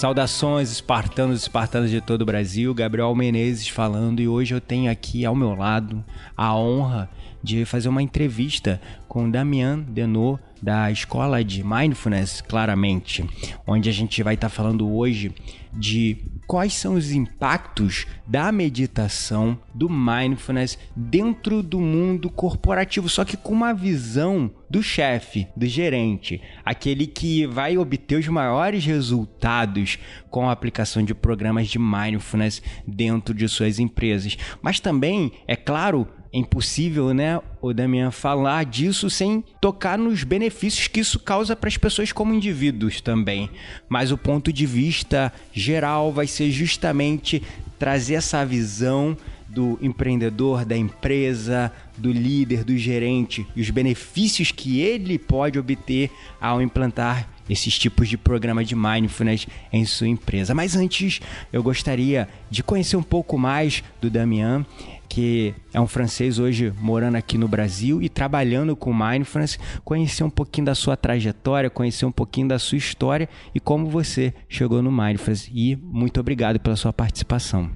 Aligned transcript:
Saudações, 0.00 0.72
espartanos 0.72 1.40
e 1.40 1.42
espartanas 1.42 1.90
de 1.90 2.00
todo 2.00 2.22
o 2.22 2.24
Brasil. 2.24 2.72
Gabriel 2.72 3.14
Menezes 3.14 3.68
falando 3.68 4.22
e 4.22 4.26
hoje 4.26 4.54
eu 4.54 4.60
tenho 4.60 4.90
aqui 4.90 5.26
ao 5.26 5.36
meu 5.36 5.54
lado 5.54 6.02
a 6.34 6.56
honra 6.56 7.10
de 7.42 7.66
fazer 7.66 7.90
uma 7.90 8.02
entrevista 8.02 8.80
com 9.06 9.30
Damian 9.30 9.80
Denot 9.80 10.40
da 10.62 10.90
Escola 10.90 11.44
de 11.44 11.62
Mindfulness, 11.62 12.40
claramente, 12.40 13.28
onde 13.66 13.90
a 13.90 13.92
gente 13.92 14.22
vai 14.22 14.36
estar 14.36 14.48
falando 14.48 14.90
hoje 14.90 15.34
de 15.70 16.16
quais 16.50 16.74
são 16.74 16.94
os 16.94 17.12
impactos 17.12 18.08
da 18.26 18.50
meditação, 18.50 19.56
do 19.72 19.88
mindfulness 19.88 20.76
dentro 20.96 21.62
do 21.62 21.78
mundo 21.78 22.28
corporativo, 22.28 23.08
só 23.08 23.24
que 23.24 23.36
com 23.36 23.52
uma 23.52 23.72
visão 23.72 24.50
do 24.68 24.82
chefe, 24.82 25.46
do 25.56 25.64
gerente, 25.64 26.42
aquele 26.64 27.06
que 27.06 27.46
vai 27.46 27.78
obter 27.78 28.16
os 28.18 28.26
maiores 28.26 28.84
resultados 28.84 29.96
com 30.28 30.48
a 30.48 30.52
aplicação 30.52 31.04
de 31.04 31.14
programas 31.14 31.68
de 31.68 31.78
mindfulness 31.78 32.60
dentro 32.84 33.32
de 33.32 33.46
suas 33.48 33.78
empresas. 33.78 34.36
Mas 34.60 34.80
também, 34.80 35.30
é 35.46 35.54
claro, 35.54 36.08
é 36.32 36.38
impossível, 36.38 37.12
né, 37.12 37.40
o 37.60 37.72
Damian, 37.72 38.10
falar 38.10 38.64
disso 38.64 39.10
sem 39.10 39.42
tocar 39.60 39.98
nos 39.98 40.22
benefícios 40.22 40.86
que 40.86 41.00
isso 41.00 41.18
causa 41.18 41.56
para 41.56 41.68
as 41.68 41.76
pessoas 41.76 42.12
como 42.12 42.32
indivíduos 42.32 43.00
também. 43.00 43.50
Mas 43.88 44.12
o 44.12 44.18
ponto 44.18 44.52
de 44.52 44.64
vista 44.64 45.32
geral 45.52 46.12
vai 46.12 46.28
ser 46.28 46.50
justamente 46.50 47.42
trazer 47.78 48.14
essa 48.14 48.44
visão 48.44 49.16
do 49.50 49.78
empreendedor, 49.82 50.64
da 50.64 50.76
empresa, 50.76 51.72
do 51.98 52.12
líder, 52.12 52.64
do 52.64 52.76
gerente 52.78 53.46
e 53.54 53.60
os 53.60 53.70
benefícios 53.70 54.52
que 54.52 54.80
ele 54.80 55.18
pode 55.18 55.58
obter 55.58 56.10
ao 56.40 56.62
implantar 56.62 57.28
esses 57.48 57.76
tipos 57.76 58.08
de 58.08 58.16
programa 58.16 58.64
de 58.64 58.76
mindfulness 58.76 59.46
em 59.72 59.84
sua 59.84 60.06
empresa. 60.06 60.54
Mas 60.54 60.76
antes, 60.76 61.20
eu 61.52 61.62
gostaria 61.62 62.28
de 62.48 62.62
conhecer 62.62 62.96
um 62.96 63.02
pouco 63.02 63.36
mais 63.36 63.82
do 64.00 64.08
Damian 64.08 64.64
que 65.10 65.52
é 65.74 65.80
um 65.80 65.88
francês 65.88 66.38
hoje 66.38 66.72
morando 66.80 67.16
aqui 67.16 67.36
no 67.36 67.48
Brasil 67.48 68.00
e 68.00 68.08
trabalhando 68.08 68.76
com 68.76 68.94
mindfulness, 68.94 69.58
conhecer 69.84 70.22
um 70.22 70.30
pouquinho 70.30 70.66
da 70.66 70.74
sua 70.76 70.96
trajetória, 70.96 71.68
conhecer 71.68 72.06
um 72.06 72.12
pouquinho 72.12 72.46
da 72.46 72.60
sua 72.60 72.78
história 72.78 73.28
e 73.52 73.58
como 73.58 73.90
você 73.90 74.32
chegou 74.48 74.80
no 74.80 74.92
mindfulness. 74.92 75.50
E 75.52 75.74
muito 75.74 76.20
obrigado 76.20 76.60
pela 76.60 76.76
sua 76.76 76.92
participação. 76.92 77.68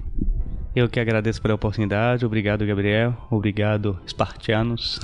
Eu 0.75 0.89
que 0.89 0.99
agradeço 0.99 1.41
pela 1.41 1.53
oportunidade. 1.53 2.25
Obrigado, 2.25 2.65
Gabriel. 2.65 3.15
Obrigado, 3.31 3.97
espartianos. 4.05 4.99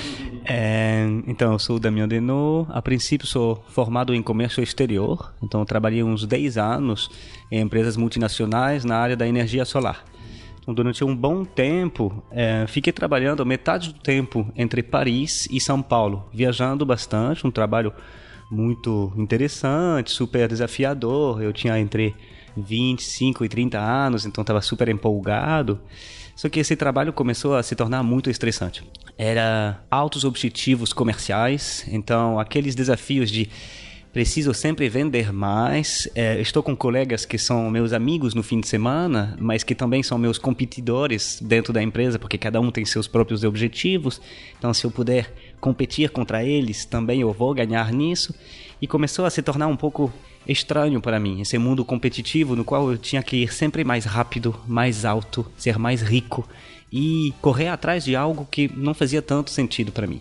é, 0.44 1.06
então, 1.26 1.52
eu 1.52 1.58
sou 1.58 1.76
o 1.76 1.80
Damião 1.80 2.06
Denot. 2.06 2.68
A 2.70 2.82
princípio, 2.82 3.26
sou 3.26 3.64
formado 3.68 4.14
em 4.14 4.20
comércio 4.20 4.62
exterior. 4.62 5.32
Então, 5.42 5.64
trabalhei 5.64 6.02
uns 6.02 6.26
10 6.26 6.58
anos 6.58 7.10
em 7.50 7.60
empresas 7.60 7.96
multinacionais 7.96 8.84
na 8.84 8.98
área 8.98 9.16
da 9.16 9.26
energia 9.26 9.64
solar. 9.64 10.04
Então, 10.60 10.74
durante 10.74 11.02
um 11.02 11.16
bom 11.16 11.42
tempo, 11.42 12.22
é, 12.30 12.66
fiquei 12.68 12.92
trabalhando 12.92 13.46
metade 13.46 13.94
do 13.94 14.00
tempo 14.00 14.46
entre 14.54 14.82
Paris 14.82 15.48
e 15.50 15.58
São 15.58 15.80
Paulo, 15.80 16.28
viajando 16.34 16.84
bastante, 16.84 17.46
um 17.46 17.50
trabalho 17.50 17.94
muito 18.50 19.10
interessante, 19.16 20.10
super 20.10 20.46
desafiador. 20.48 21.42
Eu 21.42 21.50
tinha 21.50 21.78
entre 21.78 22.14
25 22.56 23.44
e 23.44 23.48
30 23.48 23.78
anos, 23.78 24.26
então 24.26 24.42
estava 24.42 24.60
super 24.60 24.88
empolgado. 24.88 25.80
Só 26.36 26.48
que 26.48 26.60
esse 26.60 26.74
trabalho 26.74 27.12
começou 27.12 27.54
a 27.54 27.62
se 27.62 27.76
tornar 27.76 28.02
muito 28.02 28.28
estressante. 28.28 28.82
Era 29.16 29.80
altos 29.90 30.24
objetivos 30.24 30.92
comerciais, 30.92 31.84
então 31.88 32.38
aqueles 32.40 32.74
desafios 32.74 33.30
de 33.30 33.48
preciso 34.14 34.54
sempre 34.54 34.88
vender 34.88 35.32
mais. 35.32 36.08
É, 36.14 36.40
estou 36.40 36.62
com 36.62 36.76
colegas 36.76 37.26
que 37.26 37.36
são 37.36 37.68
meus 37.68 37.92
amigos 37.92 38.32
no 38.32 38.44
fim 38.44 38.60
de 38.60 38.68
semana, 38.68 39.36
mas 39.40 39.64
que 39.64 39.74
também 39.74 40.04
são 40.04 40.16
meus 40.16 40.38
competidores 40.38 41.40
dentro 41.42 41.72
da 41.72 41.82
empresa, 41.82 42.16
porque 42.16 42.38
cada 42.38 42.60
um 42.60 42.70
tem 42.70 42.84
seus 42.84 43.08
próprios 43.08 43.42
objetivos. 43.42 44.20
Então, 44.56 44.72
se 44.72 44.84
eu 44.84 44.90
puder 44.90 45.32
competir 45.60 46.10
contra 46.10 46.44
eles, 46.44 46.84
também 46.84 47.22
eu 47.22 47.32
vou 47.32 47.52
ganhar 47.52 47.92
nisso. 47.92 48.32
E 48.80 48.86
começou 48.86 49.24
a 49.24 49.30
se 49.30 49.42
tornar 49.42 49.66
um 49.66 49.76
pouco 49.76 50.12
estranho 50.46 51.00
para 51.00 51.20
mim, 51.20 51.40
esse 51.40 51.56
mundo 51.58 51.84
competitivo 51.84 52.56
no 52.56 52.64
qual 52.64 52.90
eu 52.90 52.98
tinha 52.98 53.22
que 53.22 53.36
ir 53.36 53.52
sempre 53.52 53.84
mais 53.84 54.04
rápido, 54.04 54.54
mais 54.66 55.04
alto, 55.04 55.46
ser 55.56 55.78
mais 55.78 56.02
rico 56.02 56.46
e 56.92 57.32
correr 57.40 57.68
atrás 57.68 58.04
de 58.04 58.14
algo 58.14 58.46
que 58.50 58.70
não 58.76 58.94
fazia 58.94 59.20
tanto 59.20 59.50
sentido 59.50 59.92
para 59.92 60.06
mim 60.06 60.20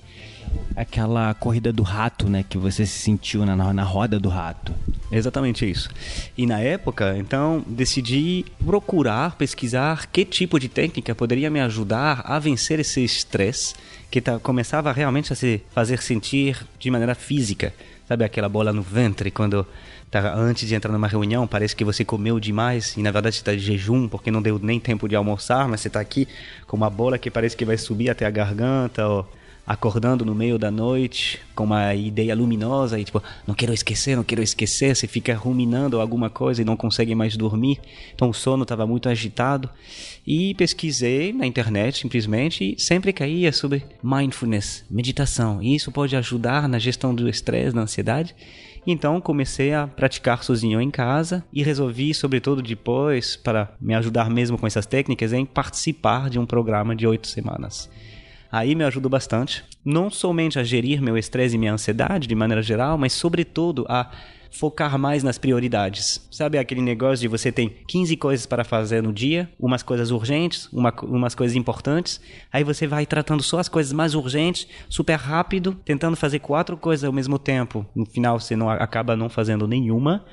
aquela 0.75 1.34
corrida 1.34 1.72
do 1.72 1.84
rato, 1.84 2.29
né? 2.29 2.44
Que 2.47 2.57
você 2.57 2.85
se 2.85 3.00
sentiu 3.00 3.45
na, 3.45 3.73
na 3.73 3.84
roda 3.84 4.19
do 4.19 4.29
rato. 4.29 4.73
Exatamente 5.11 5.69
isso. 5.69 5.89
E 6.38 6.45
na 6.45 6.59
época, 6.59 7.16
então, 7.17 7.63
decidi 7.67 8.45
procurar, 8.66 9.35
pesquisar 9.35 10.07
que 10.07 10.25
tipo 10.25 10.59
de 10.59 10.67
técnica 10.67 11.13
poderia 11.13 11.50
me 11.50 11.59
ajudar 11.59 12.23
a 12.25 12.40
vencer 12.40 12.79
esse 12.79 13.03
estresse 13.03 13.75
que 14.09 14.22
tá, 14.22 14.40
começava 14.40 14.91
realmente 14.91 15.31
a 15.31 15.35
se 15.35 15.61
fazer 15.72 16.01
sentir 16.01 16.66
de 16.79 16.90
maneira 16.90 17.16
física. 17.16 17.73
Sabe 18.07 18.25
aquela 18.25 18.50
bola 18.50 18.73
no 18.73 18.81
ventre 18.81 19.31
quando 19.31 19.66
tá, 20.22 20.35
antes 20.35 20.68
de 20.68 20.75
entrar 20.75 20.91
numa 20.91 21.07
reunião 21.07 21.47
parece 21.47 21.75
que 21.75 21.84
você 21.84 22.06
comeu 22.06 22.40
demais 22.40 22.96
e 22.96 23.01
na 23.01 23.12
verdade 23.12 23.35
está 23.35 23.51
de 23.51 23.59
jejum 23.59 24.07
porque 24.07 24.29
não 24.29 24.41
deu 24.41 24.59
nem 24.59 24.79
tempo 24.79 25.09
de 25.09 25.16
almoçar, 25.16 25.68
mas 25.68 25.81
você 25.81 25.88
está 25.88 26.00
aqui 26.00 26.28
com 26.68 26.78
uma 26.78 26.90
bola 26.90 27.18
que 27.18 27.31
parece 27.31 27.57
que 27.57 27.66
vai 27.66 27.78
subir 27.78 28.09
até 28.09 28.25
a 28.25 28.29
garganta 28.29 29.07
ou 29.07 29.28
acordando 29.66 30.25
no 30.25 30.35
meio 30.35 30.59
da 30.59 30.69
noite 30.69 31.40
com 31.56 31.63
uma 31.63 31.96
ideia 31.96 32.35
luminosa 32.35 33.00
e 33.00 33.03
tipo, 33.03 33.23
não 33.47 33.56
quero 33.56 33.73
esquecer, 33.73 34.16
não 34.16 34.23
quero 34.23 34.44
esquecer, 34.44 34.96
você 34.96 35.07
fica 35.07 35.34
ruminando 35.35 36.02
alguma 36.02 36.29
coisa 36.29 36.62
e 36.62 36.66
não 36.66 36.75
consegue 36.75 37.16
mais 37.16 37.38
dormir. 37.38 37.79
Então 38.13 38.29
o 38.29 38.34
sono 38.34 38.64
estava 38.64 38.85
muito 38.85 39.08
agitado 39.08 39.70
e 40.28 40.53
pesquisei 40.55 41.32
na 41.32 41.46
internet 41.47 41.99
simplesmente 41.99 42.76
e 42.78 42.82
sempre 42.82 43.14
caía 43.14 43.52
sobre 43.53 43.85
mindfulness, 44.03 44.84
meditação. 44.90 45.61
E 45.61 45.76
isso 45.76 45.91
pode 45.91 46.16
ajudar 46.16 46.67
na 46.67 46.78
gestão 46.78 47.16
do 47.16 47.29
estresse, 47.29 47.73
da 47.73 47.82
ansiedade. 47.82 48.35
Então 48.85 49.22
comecei 49.22 49.74
a 49.74 49.88
praticar 49.88 50.44
sozinho 50.44 50.82
em 50.82 50.91
casa 50.91 51.44
e 51.53 51.64
resolvi, 51.64 52.14
sobretudo 52.14 52.62
depois, 52.62 53.35
para 53.35 53.74
me 53.80 53.96
ajudar 53.96 54.30
mesmo 54.30 54.58
com 54.58 54.68
essas 54.68 54.85
técnicas, 54.85 55.32
em 55.32 55.46
participar 55.46 56.30
de 56.30 56.38
um 56.38 56.46
programa 56.46 56.96
de 56.96 57.08
oito 57.08 57.28
semanas. 57.28 57.90
Aí 58.52 58.76
me 58.76 58.84
ajudou 58.84 59.09
bastante, 59.09 59.64
não 59.84 60.09
somente 60.12 60.59
a 60.59 60.64
gerir 60.64 61.02
meu 61.02 61.18
estresse 61.18 61.56
e 61.56 61.58
minha 61.58 61.74
ansiedade 61.74 62.28
de 62.28 62.35
maneira 62.35 62.62
geral, 62.62 62.97
mas 62.97 63.14
sobretudo 63.14 63.85
a 63.90 64.12
focar 64.53 65.00
mais 65.00 65.23
nas 65.23 65.40
prioridades. 65.40 66.26
Sabe 66.29 66.59
aquele 66.59 66.82
negócio 66.82 67.22
de 67.22 67.28
você 67.28 67.52
tem 67.52 67.73
15 67.88 68.16
coisas 68.17 68.46
para 68.46 68.64
fazer 68.64 69.02
no 69.02 69.11
dia, 69.11 69.50
umas 69.59 69.82
coisas 69.82 70.11
urgentes, 70.11 70.70
uma, 70.72 70.94
umas 71.03 71.34
coisas 71.34 71.58
importantes, 71.58 72.22
aí 72.52 72.64
você 72.64 72.85
vai 72.85 73.05
tratando 73.05 73.41
só 73.41 73.58
as 73.59 73.67
coisas 73.67 73.91
mais 73.91 74.14
urgentes, 74.14 74.67
super 74.88 75.16
rápido, 75.16 75.76
tentando 75.84 76.16
fazer 76.16 76.40
quatro 76.40 76.78
coisas 76.78 77.03
ao 77.03 77.11
mesmo 77.11 77.40
tempo. 77.40 77.84
No 77.96 78.05
final 78.05 78.40
você 78.40 78.55
não 78.55 78.70
acaba 78.70 79.16
não 79.16 79.28
fazendo 79.28 79.67
nenhuma. 79.67 80.23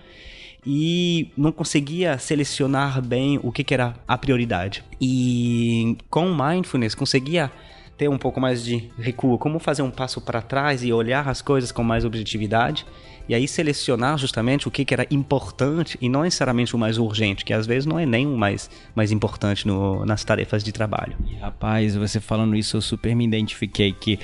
e 0.67 1.31
não 1.39 1.51
conseguia 1.51 2.19
selecionar 2.19 3.01
bem 3.01 3.41
o 3.43 3.51
que, 3.51 3.65
que 3.65 3.73
era 3.73 3.95
a 4.07 4.19
prioridade. 4.19 4.85
E 5.01 5.97
com 6.11 6.35
mindfulness 6.35 6.95
conseguia 6.95 7.51
ter 7.97 8.09
um 8.11 8.19
pouco 8.19 8.39
mais 8.39 8.63
de 8.63 8.91
recuo, 8.99 9.39
como 9.39 9.59
fazer 9.59 9.81
um 9.81 9.91
passo 9.91 10.21
para 10.21 10.43
trás 10.43 10.85
e 10.85 10.93
olhar 10.93 11.27
as 11.27 11.41
coisas 11.41 11.73
com 11.73 11.83
mais 11.83 12.05
objetividade 12.05 12.85
e 13.31 13.35
aí 13.35 13.47
selecionar 13.47 14.19
justamente 14.19 14.67
o 14.67 14.73
que, 14.73 14.85
que 14.85 14.93
era 14.93 15.07
importante 15.09 15.97
e 16.01 16.09
não 16.09 16.23
necessariamente 16.23 16.75
o 16.75 16.79
mais 16.79 16.99
urgente, 16.99 17.45
que 17.45 17.53
às 17.53 17.65
vezes 17.65 17.87
não 17.87 17.97
é 17.97 18.05
nem 18.05 18.27
o 18.27 18.37
mais, 18.37 18.69
mais 18.93 19.13
importante 19.13 19.69
no, 19.69 20.05
nas 20.05 20.25
tarefas 20.25 20.65
de 20.65 20.73
trabalho. 20.73 21.17
Rapaz, 21.41 21.95
você 21.95 22.19
falando 22.19 22.57
isso, 22.57 22.77
eu 22.77 22.81
super 22.81 23.15
me 23.15 23.25
identifiquei 23.25 23.93
que 23.93 24.19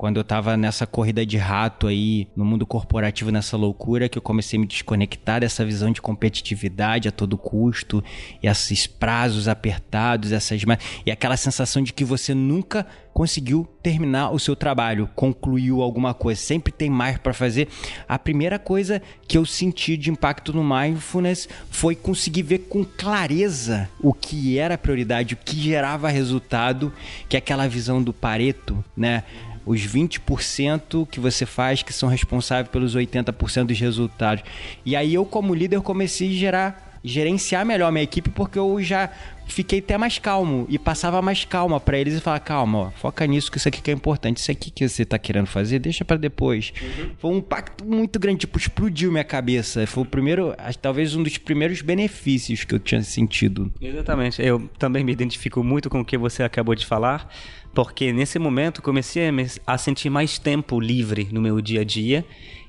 quando 0.00 0.16
eu 0.16 0.24
tava 0.24 0.56
nessa 0.56 0.86
corrida 0.86 1.26
de 1.26 1.36
rato 1.36 1.86
aí, 1.86 2.26
no 2.34 2.42
mundo 2.42 2.64
corporativo, 2.64 3.30
nessa 3.30 3.54
loucura, 3.54 4.08
que 4.08 4.16
eu 4.16 4.22
comecei 4.22 4.56
a 4.56 4.60
me 4.62 4.66
desconectar 4.66 5.40
dessa 5.40 5.62
visão 5.62 5.92
de 5.92 6.00
competitividade 6.00 7.06
a 7.06 7.12
todo 7.12 7.36
custo, 7.36 8.02
e 8.42 8.46
esses 8.46 8.86
prazos 8.86 9.46
apertados, 9.46 10.32
essas 10.32 10.62
e 11.04 11.10
aquela 11.10 11.36
sensação 11.36 11.82
de 11.82 11.92
que 11.92 12.02
você 12.02 12.32
nunca 12.32 12.86
conseguiu 13.12 13.68
terminar 13.82 14.30
o 14.30 14.38
seu 14.38 14.56
trabalho, 14.56 15.06
concluiu 15.14 15.82
alguma 15.82 16.14
coisa, 16.14 16.40
sempre 16.40 16.72
tem 16.72 16.88
mais 16.88 17.18
para 17.18 17.34
fazer. 17.34 17.68
A 18.08 18.18
primeira 18.18 18.58
coisa 18.58 19.02
que 19.28 19.36
eu 19.36 19.44
senti 19.44 19.98
de 19.98 20.10
impacto 20.10 20.50
no 20.54 20.64
mindfulness 20.64 21.46
foi 21.70 21.94
conseguir 21.94 22.42
ver 22.42 22.60
com 22.60 22.84
clareza 22.84 23.86
o 24.00 24.14
que 24.14 24.58
era 24.58 24.78
prioridade, 24.78 25.34
o 25.34 25.36
que 25.36 25.60
gerava 25.60 26.08
resultado, 26.08 26.90
que 27.28 27.36
é 27.36 27.38
aquela 27.38 27.68
visão 27.68 28.02
do 28.02 28.14
Pareto, 28.14 28.82
né? 28.96 29.24
Os 29.70 29.86
20% 29.86 31.06
que 31.08 31.20
você 31.20 31.46
faz 31.46 31.82
que 31.82 31.92
são 31.92 32.08
responsáveis 32.08 32.68
pelos 32.68 32.96
80% 32.96 33.66
dos 33.66 33.78
resultados. 33.78 34.42
E 34.84 34.96
aí 34.96 35.14
eu 35.14 35.24
como 35.24 35.54
líder 35.54 35.80
comecei 35.80 36.28
a 36.28 36.32
gerar 36.32 36.90
gerenciar 37.02 37.64
melhor 37.64 37.90
minha 37.90 38.02
equipe 38.04 38.28
porque 38.28 38.58
eu 38.58 38.82
já 38.82 39.10
fiquei 39.46 39.80
até 39.80 39.98
mais 39.98 40.18
calmo 40.18 40.66
e 40.68 40.78
passava 40.78 41.20
mais 41.20 41.44
calma 41.44 41.80
para 41.80 41.98
eles 41.98 42.14
e 42.14 42.20
falar 42.20 42.40
calma, 42.40 42.78
ó, 42.78 42.90
foca 42.90 43.26
nisso 43.26 43.50
que 43.50 43.58
isso 43.58 43.68
aqui 43.68 43.82
que 43.82 43.90
é 43.90 43.94
importante, 43.94 44.36
isso 44.36 44.50
aqui 44.50 44.70
que 44.70 44.88
você 44.88 45.04
tá 45.04 45.18
querendo 45.18 45.46
fazer, 45.46 45.78
deixa 45.78 46.04
para 46.04 46.16
depois. 46.16 46.72
Uhum. 46.80 47.10
Foi 47.18 47.30
um 47.32 47.36
impacto 47.38 47.84
muito 47.84 48.18
grande, 48.18 48.40
tipo, 48.40 48.58
explodiu 48.58 49.10
minha 49.10 49.24
cabeça. 49.24 49.86
Foi 49.86 50.04
o 50.04 50.06
primeiro, 50.06 50.54
talvez 50.80 51.14
um 51.14 51.22
dos 51.22 51.36
primeiros 51.38 51.80
benefícios 51.80 52.64
que 52.64 52.74
eu 52.74 52.78
tinha 52.78 53.02
sentido. 53.02 53.72
Exatamente. 53.80 54.40
Eu 54.40 54.68
também 54.78 55.02
me 55.02 55.12
identifico 55.12 55.64
muito 55.64 55.90
com 55.90 56.00
o 56.00 56.04
que 56.04 56.16
você 56.16 56.42
acabou 56.42 56.74
de 56.74 56.86
falar 56.86 57.28
porque 57.74 58.12
nesse 58.12 58.38
momento 58.38 58.82
comecei 58.82 59.24
a 59.66 59.78
sentir 59.78 60.10
mais 60.10 60.38
tempo 60.38 60.80
livre 60.80 61.28
no 61.32 61.40
meu 61.40 61.60
dia 61.60 61.82
a 61.82 61.84
dia 61.84 62.24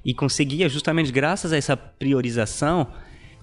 e 0.05 0.13
conseguia, 0.13 0.69
justamente 0.69 1.11
graças 1.11 1.51
a 1.51 1.57
essa 1.57 1.75
priorização, 1.75 2.87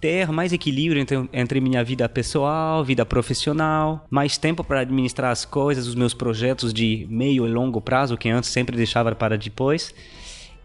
ter 0.01 0.31
mais 0.31 0.53
equilíbrio 0.53 1.01
entre, 1.01 1.29
entre 1.33 1.61
minha 1.61 1.83
vida 1.83 2.09
pessoal, 2.09 2.85
vida 2.85 3.05
profissional, 3.05 4.07
mais 4.09 4.39
tempo 4.39 4.63
para 4.63 4.81
administrar 4.81 5.33
as 5.33 5.45
coisas, 5.45 5.87
os 5.87 5.95
meus 5.95 6.15
projetos 6.15 6.73
de 6.73 7.07
meio 7.11 7.47
e 7.47 7.51
longo 7.51 7.81
prazo, 7.81 8.17
que 8.17 8.29
antes 8.29 8.51
sempre 8.51 8.77
deixava 8.77 9.15
para 9.15 9.37
depois. 9.37 9.95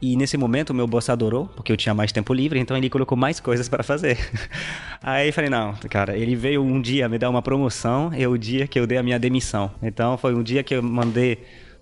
E 0.04 0.18
nesse 0.18 0.36
momento 0.36 0.72
o 0.72 0.74
meu 0.74 0.86
boss 0.86 1.10
adorou, 1.10 1.48
porque 1.56 1.72
eu 1.72 1.78
tinha 1.78 1.96
mais 1.96 2.12
tempo 2.12 2.34
livre, 2.34 2.60
então 2.60 2.76
ele 2.76 2.90
colocou 2.90 3.18
mais 3.18 3.40
coisas 3.40 3.70
para 3.70 3.84
fazer. 3.84 4.18
Aí 5.02 5.32
falei, 5.32 5.50
não, 5.50 5.74
cara, 5.90 6.18
ele 6.18 6.36
veio 6.36 6.62
um 6.62 6.82
dia 6.82 7.08
me 7.08 7.18
dar 7.18 7.30
uma 7.30 7.42
promoção, 7.42 8.12
é 8.14 8.28
o 8.28 8.38
dia 8.38 8.68
que 8.68 8.78
eu 8.78 8.86
dei 8.86 8.98
a 8.98 9.04
minha 9.04 9.18
demissão. 9.18 9.72
Então 9.82 10.18
foi 10.18 10.36
um 10.36 10.44
dia 10.44 10.62
que 10.62 10.76
eu 10.76 10.84
mandei 10.84 11.38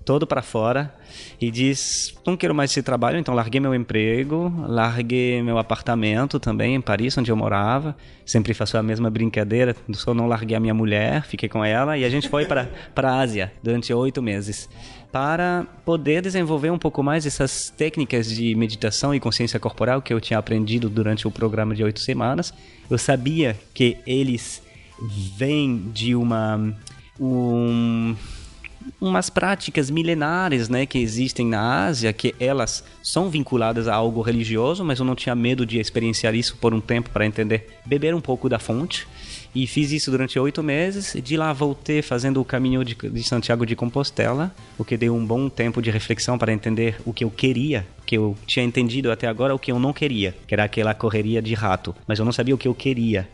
todo 0.05 0.25
para 0.27 0.41
fora 0.41 0.93
e 1.39 1.51
diz: 1.51 2.13
Não 2.25 2.35
quero 2.35 2.53
mais 2.53 2.71
esse 2.71 2.81
trabalho, 2.81 3.17
então 3.17 3.33
larguei 3.33 3.59
meu 3.59 3.73
emprego, 3.73 4.53
larguei 4.67 5.41
meu 5.41 5.57
apartamento 5.57 6.39
também 6.39 6.75
em 6.75 6.81
Paris, 6.81 7.17
onde 7.17 7.31
eu 7.31 7.35
morava. 7.35 7.95
Sempre 8.25 8.53
faço 8.53 8.77
a 8.77 8.83
mesma 8.83 9.09
brincadeira, 9.09 9.75
só 9.93 10.13
não 10.13 10.27
larguei 10.27 10.55
a 10.55 10.59
minha 10.59 10.73
mulher, 10.73 11.23
fiquei 11.23 11.49
com 11.49 11.63
ela 11.63 11.97
e 11.97 12.05
a 12.05 12.09
gente 12.09 12.29
foi 12.29 12.45
para 12.45 12.67
a 12.95 13.19
Ásia 13.19 13.51
durante 13.61 13.93
oito 13.93 14.21
meses 14.21 14.69
para 15.11 15.65
poder 15.83 16.21
desenvolver 16.21 16.69
um 16.69 16.77
pouco 16.77 17.03
mais 17.03 17.25
essas 17.25 17.69
técnicas 17.69 18.29
de 18.29 18.55
meditação 18.55 19.13
e 19.13 19.19
consciência 19.19 19.59
corporal 19.59 20.01
que 20.01 20.13
eu 20.13 20.21
tinha 20.21 20.39
aprendido 20.39 20.89
durante 20.89 21.27
o 21.27 21.31
programa 21.31 21.75
de 21.75 21.83
oito 21.83 21.99
semanas. 21.99 22.53
Eu 22.89 22.97
sabia 22.97 23.59
que 23.73 23.97
eles 24.07 24.63
vêm 25.37 25.89
de 25.93 26.15
uma 26.15 26.73
um, 27.19 28.15
umas 28.99 29.29
práticas 29.29 29.89
milenares, 29.89 30.69
né, 30.69 30.85
que 30.85 30.99
existem 30.99 31.45
na 31.45 31.85
Ásia, 31.85 32.13
que 32.13 32.35
elas 32.39 32.83
são 33.03 33.29
vinculadas 33.29 33.87
a 33.87 33.95
algo 33.95 34.21
religioso, 34.21 34.83
mas 34.83 34.99
eu 34.99 35.05
não 35.05 35.15
tinha 35.15 35.35
medo 35.35 35.65
de 35.65 35.79
experienciar 35.79 36.35
isso 36.35 36.57
por 36.57 36.73
um 36.73 36.81
tempo 36.81 37.09
para 37.09 37.25
entender, 37.25 37.79
beber 37.85 38.13
um 38.13 38.21
pouco 38.21 38.47
da 38.47 38.59
fonte. 38.59 39.07
E 39.53 39.67
fiz 39.67 39.91
isso 39.91 40.09
durante 40.09 40.39
oito 40.39 40.63
meses. 40.63 41.13
De 41.21 41.35
lá 41.35 41.51
voltei 41.51 42.01
fazendo 42.01 42.39
o 42.39 42.45
caminho 42.45 42.85
de, 42.85 42.95
de 42.95 43.23
Santiago 43.23 43.65
de 43.65 43.75
Compostela, 43.75 44.55
o 44.77 44.85
que 44.85 44.95
deu 44.95 45.13
um 45.13 45.25
bom 45.25 45.49
tempo 45.49 45.81
de 45.81 45.91
reflexão 45.91 46.37
para 46.37 46.53
entender 46.53 46.95
o 47.05 47.11
que 47.11 47.23
eu 47.25 47.29
queria, 47.29 47.85
que 48.05 48.15
eu 48.17 48.37
tinha 48.47 48.65
entendido 48.65 49.11
até 49.11 49.27
agora, 49.27 49.53
o 49.53 49.59
que 49.59 49.71
eu 49.71 49.79
não 49.79 49.91
queria, 49.91 50.33
que 50.47 50.53
era 50.53 50.63
aquela 50.63 50.93
correria 50.93 51.41
de 51.41 51.53
rato, 51.53 51.93
mas 52.07 52.17
eu 52.17 52.23
não 52.23 52.31
sabia 52.31 52.55
o 52.55 52.57
que 52.57 52.67
eu 52.67 52.73
queria. 52.73 53.27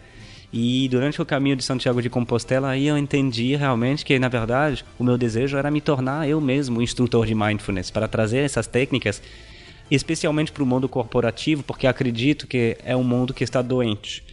E 0.52 0.88
durante 0.88 1.22
o 1.22 1.26
caminho 1.26 1.58
de 1.58 1.64
Santiago 1.64 2.02
de 2.02 2.10
Compostela, 2.10 2.70
aí 2.70 2.88
eu 2.88 2.98
entendi 2.98 3.56
realmente 3.56 4.06
que, 4.06 4.18
na 4.18 4.30
verdade, 4.30 4.86
o 4.98 5.04
meu 5.04 5.18
desejo 5.18 5.58
era 5.58 5.70
me 5.70 5.82
tornar 5.82 6.28
eu 6.28 6.40
mesmo 6.40 6.82
instrutor 6.82 7.26
de 7.26 7.36
mindfulness, 7.36 7.92
para 7.92 8.08
trazer 8.08 8.40
essas 8.40 8.66
técnicas, 8.66 9.22
especialmente 9.92 10.52
para 10.52 10.64
o 10.64 10.66
mundo 10.66 10.88
corporativo, 10.88 11.64
porque 11.64 11.86
acredito 11.86 12.48
que 12.48 12.78
é 12.86 12.96
um 12.96 13.04
mundo 13.04 13.34
que 13.34 13.44
está 13.44 13.62
doente. 13.62 14.24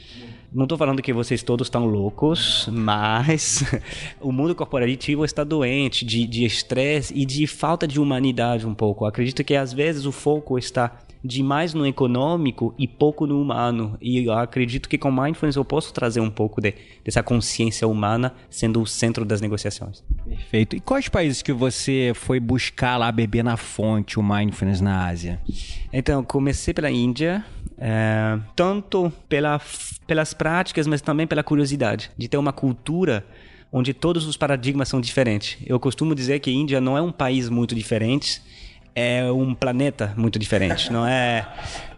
Não 0.53 0.67
estou 0.67 0.79
falando 0.79 1.03
que 1.03 1.13
vocês 1.13 1.43
todos 1.43 1.67
estão 1.67 1.85
loucos, 1.85 2.69
mas 2.71 3.65
o 4.21 4.31
mundo 4.31 4.55
corporativo 4.55 5.25
está 5.25 5.43
doente 5.43 6.05
de 6.05 6.45
estresse 6.45 7.13
e 7.13 7.27
de 7.27 7.45
falta 7.49 7.89
de 7.89 7.99
humanidade 7.99 8.65
um 8.65 8.73
pouco. 8.73 9.05
Acredito 9.05 9.43
que 9.43 9.57
às 9.57 9.73
vezes 9.73 10.07
o 10.07 10.13
foco 10.13 10.57
está 10.57 10.97
demais 11.25 11.73
no 11.73 11.87
econômico 11.87 12.75
e 12.79 12.87
pouco 12.87 13.27
no 13.27 13.41
humano. 13.41 13.97
E 14.01 14.27
eu 14.27 14.33
acredito 14.33 14.89
que 14.89 14.99
com 14.99 15.11
mindfulness 15.11 15.57
eu 15.57 15.65
posso 15.65 15.93
trazer 15.93 16.21
um 16.21 16.31
pouco 16.31 16.61
de, 16.61 16.75
dessa 17.03 17.23
consciência 17.23 17.89
humana 17.89 18.35
sendo 18.51 18.83
o 18.83 18.87
centro 18.87 19.25
das 19.25 19.41
negociações. 19.41 20.05
Perfeito. 20.27 20.77
E 20.77 20.81
quais 20.81 21.09
países 21.09 21.41
que 21.41 21.53
você 21.53 22.13
foi 22.15 22.39
buscar 22.39 22.99
lá 22.99 23.11
beber 23.11 23.43
na 23.43 23.57
fonte 23.57 24.19
o 24.19 24.23
mindfulness 24.23 24.83
na 24.83 25.07
Ásia? 25.07 25.41
Então, 25.91 26.23
comecei 26.23 26.75
pela 26.75 26.91
Índia, 26.91 27.43
é, 27.79 28.39
tanto 28.55 29.11
pela, 29.29 29.61
pelas 30.07 30.35
práticas, 30.35 30.87
mas 30.87 31.01
também 31.01 31.27
pela 31.27 31.43
curiosidade 31.43 32.11
de 32.19 32.29
ter 32.29 32.37
uma 32.37 32.53
cultura 32.53 33.25
onde 33.73 33.93
todos 33.93 34.27
os 34.27 34.37
paradigmas 34.37 34.89
são 34.89 35.01
diferentes. 35.01 35.59
Eu 35.67 35.81
costumo 35.81 36.15
dizer 36.15 36.39
que 36.39 36.51
a 36.51 36.53
Índia 36.53 36.81
não 36.81 36.97
é 36.97 37.03
um 37.03 37.11
país 37.11 37.49
muito 37.49 37.75
diferente, 37.75 38.41
é 38.95 39.31
um 39.31 39.55
planeta 39.55 40.15
muito 40.17 40.39
diferente. 40.39 40.93
Não 40.93 41.07
é, 41.07 41.47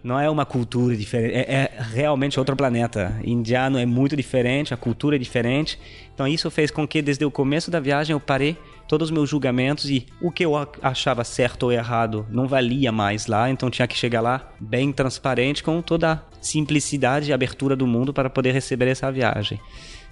não 0.03 0.19
é 0.19 0.31
uma 0.31 0.47
cultura 0.47 0.97
diferente. 0.97 1.35
É, 1.35 1.41
é, 1.41 1.73
realmente 1.93 2.38
outro 2.38 2.57
planeta. 2.57 3.21
Indiano 3.23 3.79
é 3.79 3.85
muito 3.85 4.17
diferente, 4.17 4.73
a 4.73 4.76
cultura 4.76 5.17
é 5.17 5.19
diferente. 5.19 5.79
Então 6.15 6.26
isso 6.26 6.50
fez 6.50 6.71
com 6.71 6.87
que 6.88 7.03
desde 7.03 7.25
o 7.25 7.31
começo 7.31 7.71
da 7.71 7.79
viagem 7.79 8.15
eu 8.15 8.21
parei 8.21 8.57
todos 8.88 9.09
os 9.09 9.11
meus 9.11 9.29
julgamentos 9.29 9.91
e 9.91 10.07
o 10.21 10.31
que 10.31 10.45
eu 10.45 10.53
achava 10.81 11.25
certo 11.25 11.65
ou 11.65 11.73
errado 11.73 12.26
não 12.31 12.47
valia 12.47 12.91
mais 12.91 13.26
lá. 13.26 13.50
Então 13.50 13.69
tinha 13.69 13.87
que 13.87 13.97
chegar 13.97 14.23
lá 14.23 14.49
bem 14.59 14.93
transparente 14.93 15.62
com 15.62 15.83
toda 15.83 16.12
a 16.12 16.21
simplicidade 16.41 17.31
e 17.31 17.33
abertura 17.33 17.76
do 17.76 17.87
mundo 17.87 18.15
para 18.15 18.31
poder 18.31 18.53
receber 18.53 18.88
essa 18.88 19.11
viagem. 19.12 19.61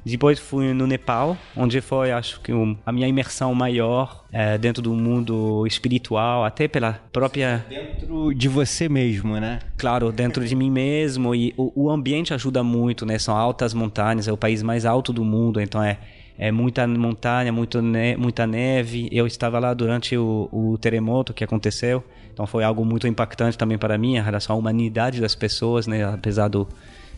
Depois 0.05 0.39
fui 0.39 0.73
no 0.75 0.87
Nepal, 0.87 1.37
onde 1.57 1.81
foi, 1.81 2.13
acho 2.13 2.41
que, 2.41 2.53
um, 2.53 2.77
a 2.85 2.93
minha 2.93 3.09
imersão 3.09 3.55
maior 3.55 4.25
é, 4.31 4.59
dentro 4.59 4.83
do 4.83 4.93
mundo 4.93 5.67
espiritual, 5.67 6.45
até 6.45 6.69
pela 6.69 7.01
própria. 7.13 7.65
Dentro 7.69 8.35
de 8.35 8.49
você 8.49 8.89
mesmo, 8.89 9.41
né? 9.41 9.61
Claro, 9.79 10.13
dentro 10.13 10.45
de 10.45 10.55
mim 10.55 10.71
mesmo. 10.71 11.35
E 11.35 11.55
o, 11.57 11.87
o 11.87 11.91
ambiente 11.91 12.35
ajuda 12.35 12.63
muito, 12.63 13.07
né? 13.07 13.19
São 13.19 13.35
altas 13.37 13.73
montanhas, 13.73 14.29
é 14.29 14.33
o 14.33 14.37
país 14.37 14.63
mais 14.63 14.85
alto 14.85 15.13
do 15.13 15.25
mundo, 15.25 15.61
então 15.61 15.83
é 15.83 15.99
é 16.37 16.51
muita 16.51 16.87
montanha, 16.87 17.53
muito 17.53 17.81
ne 17.81 18.17
muita 18.17 18.47
neve. 18.47 19.09
Eu 19.13 19.27
estava 19.27 19.59
lá 19.59 19.73
durante 19.73 20.17
o, 20.17 20.49
o, 20.53 20.77
terremoto 20.79 21.33
que 21.33 21.45
aconteceu, 21.45 22.03
então 22.33 22.47
foi 22.47 22.65
algo 22.65 22.85
muito 22.85 23.07
impactante 23.07 23.57
também 23.57 23.79
para 23.79 23.97
mim 23.97 24.17
em 24.17 24.23
relação 24.23 24.57
à 24.57 24.59
humanidade 24.59 25.21
das 25.21 25.35
pessoas, 25.35 25.87
né? 25.87 26.05
Apesar 26.05 26.49
do, 26.49 26.69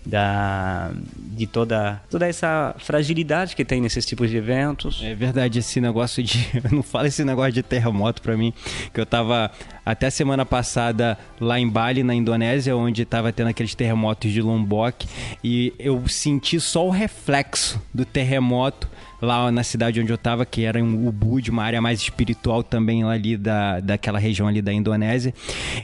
da 0.06 0.92
de 1.16 1.46
toda 1.46 2.00
toda 2.08 2.26
essa 2.26 2.74
fragilidade 2.78 3.56
que 3.56 3.64
tem 3.64 3.80
nesses 3.80 4.06
tipos 4.06 4.30
de 4.30 4.36
eventos. 4.36 5.02
É 5.02 5.14
verdade 5.14 5.58
esse 5.58 5.80
negócio 5.80 6.22
de 6.22 6.46
não 6.70 6.82
fala 6.82 7.08
esse 7.08 7.24
negócio 7.24 7.52
de 7.52 7.62
terremoto 7.62 8.22
para 8.22 8.36
mim, 8.36 8.54
que 8.94 9.00
eu 9.00 9.04
tava 9.04 9.50
até 9.84 10.08
semana 10.08 10.46
passada 10.46 11.18
lá 11.40 11.58
em 11.58 11.68
Bali, 11.68 12.02
na 12.02 12.14
Indonésia, 12.14 12.76
onde 12.76 13.04
tava 13.04 13.32
tendo 13.32 13.48
aqueles 13.48 13.74
terremotos 13.74 14.30
de 14.30 14.40
Lombok 14.40 15.06
e 15.42 15.74
eu 15.78 16.06
senti 16.08 16.60
só 16.60 16.86
o 16.86 16.90
reflexo 16.90 17.82
do 17.92 18.04
terremoto 18.04 18.88
lá 19.20 19.50
na 19.50 19.62
cidade 19.62 20.00
onde 20.00 20.12
eu 20.12 20.18
tava, 20.18 20.44
que 20.44 20.64
era 20.64 20.78
em 20.78 21.06
Ubud, 21.06 21.50
uma 21.50 21.62
área 21.62 21.80
mais 21.80 22.00
espiritual 22.00 22.62
também 22.62 23.04
ali 23.04 23.36
da, 23.36 23.80
daquela 23.80 24.18
região 24.18 24.46
ali 24.46 24.60
da 24.60 24.72
Indonésia. 24.72 25.32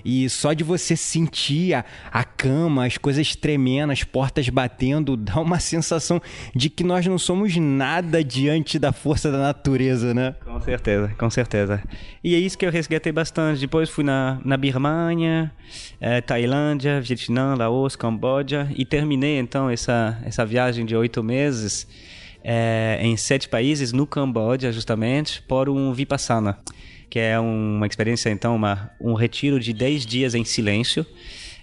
E 0.05 0.29
só 0.29 0.53
de 0.53 0.65
você 0.65 0.97
sentir 0.97 1.75
a, 1.75 1.85
a 2.11 2.25
cama, 2.25 2.87
as 2.87 2.99
coisas 2.99 3.35
tremendo, 3.35 3.93
as 3.93 4.05
portas 4.05 4.49
batendo, 4.49 5.17
dá 5.17 5.41
uma 5.41 5.59
sensação 5.61 6.21
de 6.55 6.69
que 6.69 6.85
nós 6.85 7.07
não 7.07 7.19
somos 7.19 7.57
nada 7.57 8.23
diante 8.23 8.79
da 8.79 8.93
força 8.93 9.31
da 9.31 9.39
natureza, 9.39 10.13
né? 10.15 10.35
Com 10.45 10.61
certeza, 10.61 11.09
com 11.19 11.31
certeza. 11.31 11.83
E 12.23 12.35
é 12.35 12.39
isso 12.39 12.57
que 12.57 12.67
eu 12.67 12.71
resgatei 12.71 13.13
bastante. 13.13 13.61
Depois 13.61 13.89
fui 13.89 14.05
na, 14.05 14.41
na 14.45 14.57
Birmania, 14.57 15.51
eh, 16.01 16.21
Tailândia, 16.21 17.01
Vietnã, 17.01 17.55
Laos, 17.55 17.97
Camboja 17.97 18.69
e 18.77 18.85
terminei 18.85 19.39
então 19.39 19.71
essa, 19.71 20.19
essa 20.25 20.45
viagem 20.45 20.85
de 20.85 20.95
oito 20.95 21.23
meses 21.23 21.87
eh, 22.45 22.99
em 23.01 23.17
sete 23.17 23.49
países, 23.49 23.93
no 23.93 24.07
Camboja 24.07 24.73
justamente, 24.73 25.43
por 25.43 25.69
um 25.69 25.93
Vipassana 25.93 26.59
que 27.13 27.19
é 27.19 27.39
uma 27.39 27.87
experiência, 27.87 28.31
então, 28.31 28.57
uma, 28.57 28.91
um 28.99 29.13
retiro 29.13 29.61
de 29.61 29.75
10 29.75 30.07
dias 30.07 30.35
em 30.35 30.47
silêncio. 30.47 31.05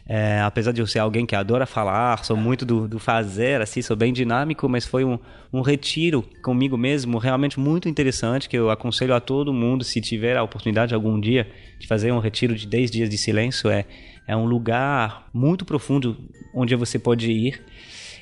É, 0.07 0.39
apesar 0.41 0.71
de 0.71 0.79
eu 0.79 0.85
ser 0.85 0.99
alguém 0.99 1.25
que 1.25 1.35
adora 1.35 1.65
falar, 1.65 2.23
sou 2.23 2.37
muito 2.37 2.63
do, 2.67 2.87
do 2.87 2.99
fazer, 2.99 3.59
assim, 3.59 3.81
sou 3.81 3.95
bem 3.95 4.13
dinâmico, 4.13 4.69
mas 4.69 4.85
foi 4.85 5.03
um, 5.03 5.17
um 5.51 5.61
retiro 5.61 6.23
comigo 6.43 6.77
mesmo 6.77 7.17
realmente 7.17 7.59
muito 7.59 7.89
interessante, 7.89 8.47
que 8.47 8.55
eu 8.55 8.69
aconselho 8.69 9.15
a 9.15 9.19
todo 9.19 9.51
mundo, 9.51 9.83
se 9.83 9.99
tiver 9.99 10.37
a 10.37 10.43
oportunidade 10.43 10.93
algum 10.93 11.19
dia 11.19 11.49
de 11.79 11.87
fazer 11.87 12.11
um 12.11 12.19
retiro 12.19 12.53
de 12.53 12.67
10 12.67 12.91
dias 12.91 13.09
de 13.09 13.17
silêncio, 13.17 13.71
é, 13.71 13.85
é 14.27 14.37
um 14.37 14.45
lugar 14.45 15.29
muito 15.33 15.65
profundo 15.65 16.15
onde 16.53 16.75
você 16.75 16.99
pode 16.99 17.31
ir. 17.31 17.59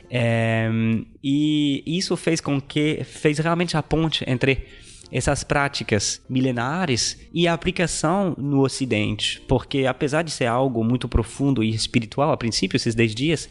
É, 0.09 0.69
e 1.23 1.83
isso 1.85 2.15
fez 2.15 2.39
com 2.39 2.59
que, 2.61 3.03
fez 3.03 3.39
realmente 3.39 3.75
a 3.75 3.83
ponte 3.83 4.23
entre 4.27 4.65
essas 5.11 5.43
práticas 5.43 6.21
milenares 6.29 7.17
e 7.33 7.47
a 7.47 7.53
aplicação 7.53 8.35
no 8.37 8.61
Ocidente, 8.61 9.41
porque 9.47 9.85
apesar 9.85 10.21
de 10.21 10.31
ser 10.31 10.45
algo 10.45 10.83
muito 10.83 11.07
profundo 11.07 11.63
e 11.63 11.69
espiritual 11.69 12.31
a 12.31 12.37
princípio, 12.37 12.75
esses 12.75 12.93
10 12.93 13.15
dias, 13.15 13.49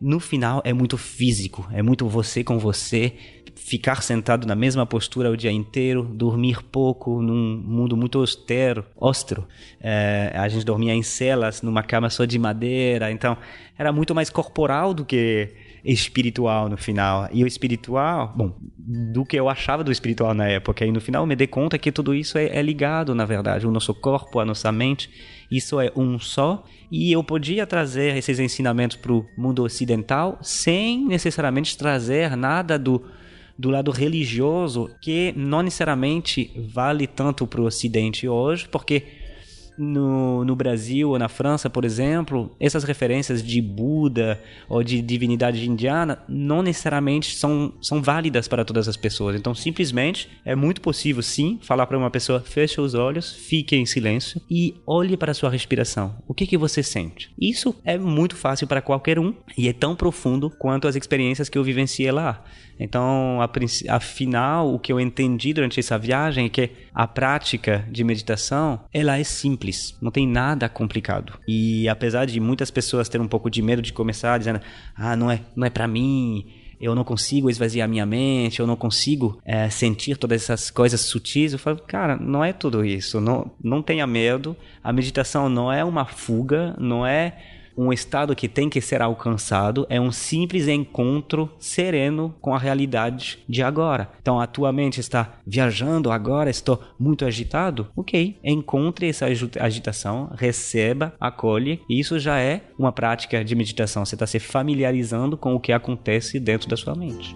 no 0.00 0.18
final 0.18 0.62
é 0.64 0.72
muito 0.72 0.96
físico, 0.96 1.68
é 1.72 1.82
muito 1.82 2.08
você 2.08 2.42
com 2.42 2.58
você, 2.58 3.12
ficar 3.54 4.02
sentado 4.02 4.46
na 4.46 4.54
mesma 4.54 4.86
postura 4.86 5.30
o 5.30 5.36
dia 5.36 5.52
inteiro, 5.52 6.02
dormir 6.02 6.62
pouco 6.62 7.20
num 7.20 7.62
mundo 7.62 7.96
muito 7.96 8.18
austero, 8.18 8.84
austro. 8.98 9.46
É, 9.78 10.32
a 10.34 10.48
gente 10.48 10.64
dormia 10.64 10.94
em 10.94 11.02
celas, 11.02 11.60
numa 11.60 11.82
cama 11.82 12.08
só 12.08 12.24
de 12.24 12.38
madeira, 12.38 13.12
então 13.12 13.36
era 13.78 13.92
muito 13.92 14.14
mais 14.14 14.30
corporal 14.30 14.94
do 14.94 15.04
que 15.04 15.50
espiritual 15.84 16.68
no 16.68 16.76
final. 16.76 17.28
E 17.32 17.42
o 17.44 17.46
espiritual, 17.46 18.32
bom, 18.36 18.56
do 18.78 19.24
que 19.24 19.36
eu 19.36 19.48
achava 19.48 19.84
do 19.84 19.92
espiritual 19.92 20.34
na 20.34 20.48
época. 20.48 20.84
E 20.84 20.92
no 20.92 21.00
final 21.00 21.26
me 21.26 21.36
dei 21.36 21.46
conta 21.46 21.78
que 21.78 21.92
tudo 21.92 22.14
isso 22.14 22.38
é, 22.38 22.46
é 22.46 22.62
ligado, 22.62 23.14
na 23.14 23.24
verdade. 23.24 23.66
O 23.66 23.70
nosso 23.70 23.94
corpo, 23.94 24.40
a 24.40 24.44
nossa 24.44 24.70
mente, 24.70 25.10
isso 25.50 25.80
é 25.80 25.92
um 25.96 26.18
só. 26.18 26.64
E 26.90 27.12
eu 27.12 27.22
podia 27.22 27.66
trazer 27.66 28.16
esses 28.16 28.38
ensinamentos 28.38 28.96
para 28.96 29.12
o 29.12 29.26
mundo 29.36 29.62
ocidental 29.62 30.38
sem 30.42 31.06
necessariamente 31.06 31.76
trazer 31.76 32.36
nada 32.36 32.78
do 32.78 33.02
do 33.60 33.68
lado 33.68 33.90
religioso 33.90 34.90
que 35.02 35.34
não 35.36 35.60
necessariamente 35.60 36.50
vale 36.72 37.06
tanto 37.06 37.46
para 37.46 37.60
o 37.60 37.66
Ocidente 37.66 38.26
hoje, 38.26 38.66
porque 38.66 39.04
no, 39.80 40.44
no 40.44 40.54
Brasil 40.54 41.10
ou 41.10 41.18
na 41.18 41.28
França, 41.28 41.70
por 41.70 41.84
exemplo, 41.84 42.54
essas 42.60 42.84
referências 42.84 43.42
de 43.42 43.62
Buda 43.62 44.40
ou 44.68 44.84
de 44.84 45.00
divindade 45.00 45.68
indiana 45.68 46.18
não 46.28 46.62
necessariamente 46.62 47.34
são, 47.34 47.72
são 47.80 48.02
válidas 48.02 48.46
para 48.46 48.64
todas 48.64 48.86
as 48.86 48.96
pessoas. 48.96 49.36
Então, 49.36 49.54
simplesmente, 49.54 50.28
é 50.44 50.54
muito 50.54 50.80
possível, 50.80 51.22
sim, 51.22 51.58
falar 51.62 51.86
para 51.86 51.96
uma 51.96 52.10
pessoa: 52.10 52.40
feche 52.40 52.80
os 52.80 52.94
olhos, 52.94 53.32
fique 53.32 53.74
em 53.74 53.86
silêncio 53.86 54.40
e 54.50 54.74
olhe 54.86 55.16
para 55.16 55.32
a 55.32 55.34
sua 55.34 55.50
respiração. 55.50 56.16
O 56.28 56.34
que, 56.34 56.46
que 56.46 56.58
você 56.58 56.82
sente? 56.82 57.32
Isso 57.40 57.74
é 57.84 57.96
muito 57.96 58.36
fácil 58.36 58.66
para 58.66 58.82
qualquer 58.82 59.18
um 59.18 59.34
e 59.56 59.68
é 59.68 59.72
tão 59.72 59.96
profundo 59.96 60.50
quanto 60.50 60.86
as 60.86 60.96
experiências 60.96 61.48
que 61.48 61.56
eu 61.56 61.64
vivenciei 61.64 62.10
lá. 62.12 62.44
Então, 62.80 63.38
afinal, 63.88 64.74
o 64.74 64.78
que 64.78 64.90
eu 64.90 64.98
entendi 64.98 65.52
durante 65.52 65.78
essa 65.78 65.98
viagem 65.98 66.46
é 66.46 66.48
que 66.48 66.70
a 66.94 67.06
prática 67.06 67.86
de 67.90 68.02
meditação, 68.02 68.80
ela 68.92 69.18
é 69.18 69.22
simples, 69.22 69.94
não 70.00 70.10
tem 70.10 70.26
nada 70.26 70.66
complicado. 70.66 71.34
E 71.46 71.86
apesar 71.88 72.24
de 72.24 72.40
muitas 72.40 72.70
pessoas 72.70 73.08
terem 73.08 73.26
um 73.26 73.28
pouco 73.28 73.50
de 73.50 73.60
medo 73.60 73.82
de 73.82 73.92
começar 73.92 74.38
dizendo: 74.38 74.60
"Ah, 74.96 75.14
não 75.14 75.30
é, 75.30 75.40
não 75.54 75.66
é 75.66 75.70
para 75.70 75.86
mim, 75.86 76.46
eu 76.80 76.94
não 76.94 77.04
consigo 77.04 77.50
esvaziar 77.50 77.86
minha 77.86 78.06
mente, 78.06 78.60
eu 78.60 78.66
não 78.66 78.74
consigo 78.74 79.38
é, 79.44 79.68
sentir 79.68 80.16
todas 80.16 80.42
essas 80.42 80.70
coisas 80.70 81.02
sutis. 81.02 81.52
Eu 81.52 81.58
falo, 81.58 81.76
cara, 81.86 82.16
não 82.16 82.42
é 82.42 82.54
tudo 82.54 82.82
isso. 82.82 83.20
Não, 83.20 83.50
não 83.62 83.82
tenha 83.82 84.06
medo. 84.06 84.56
A 84.82 84.90
meditação 84.90 85.50
não 85.50 85.70
é 85.70 85.84
uma 85.84 86.06
fuga, 86.06 86.74
não 86.78 87.06
é 87.06 87.36
um 87.80 87.92
estado 87.92 88.36
que 88.36 88.46
tem 88.46 88.68
que 88.68 88.80
ser 88.80 89.00
alcançado 89.00 89.86
é 89.88 89.98
um 89.98 90.12
simples 90.12 90.68
encontro 90.68 91.50
sereno 91.58 92.34
com 92.40 92.54
a 92.54 92.58
realidade 92.58 93.38
de 93.48 93.62
agora. 93.62 94.10
Então 94.20 94.38
a 94.38 94.46
tua 94.46 94.70
mente 94.70 95.00
está 95.00 95.38
viajando 95.46 96.10
agora, 96.10 96.50
estou 96.50 96.80
muito 96.98 97.24
agitado. 97.24 97.88
Ok, 97.96 98.38
encontre 98.44 99.08
essa 99.08 99.26
agitação, 99.58 100.30
receba, 100.36 101.14
acolhe. 101.18 101.80
E 101.88 101.98
isso 101.98 102.18
já 102.18 102.38
é 102.38 102.64
uma 102.78 102.92
prática 102.92 103.42
de 103.42 103.54
meditação. 103.54 104.04
Você 104.04 104.14
está 104.14 104.26
se 104.26 104.38
familiarizando 104.38 105.36
com 105.36 105.54
o 105.54 105.60
que 105.60 105.72
acontece 105.72 106.38
dentro 106.38 106.68
da 106.68 106.76
sua 106.76 106.94
mente. 106.94 107.34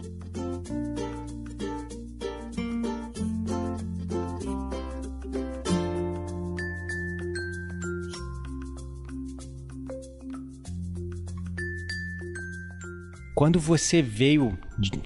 Quando 13.35 13.59
você 13.59 14.01
veio 14.01 14.57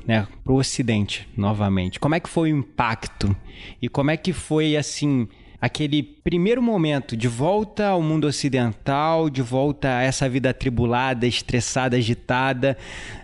né, 0.07 0.29
para 0.45 0.53
o 0.53 0.57
Ocidente 0.57 1.27
novamente, 1.37 1.99
como 1.99 2.15
é 2.15 2.21
que 2.21 2.29
foi 2.29 2.53
o 2.53 2.59
impacto? 2.59 3.35
E 3.81 3.89
como 3.89 4.11
é 4.11 4.17
que 4.17 4.33
foi, 4.33 4.77
assim, 4.77 5.27
aquele 5.61 6.03
primeiro 6.03 6.63
momento 6.63 7.17
de 7.17 7.27
volta 7.27 7.89
ao 7.89 8.03
mundo 8.03 8.27
ocidental, 8.27 9.29
de 9.29 9.43
volta 9.43 9.97
a 9.97 10.03
essa 10.03 10.29
vida 10.29 10.51
atribulada, 10.51 11.27
estressada, 11.27 11.97
agitada 11.97 12.77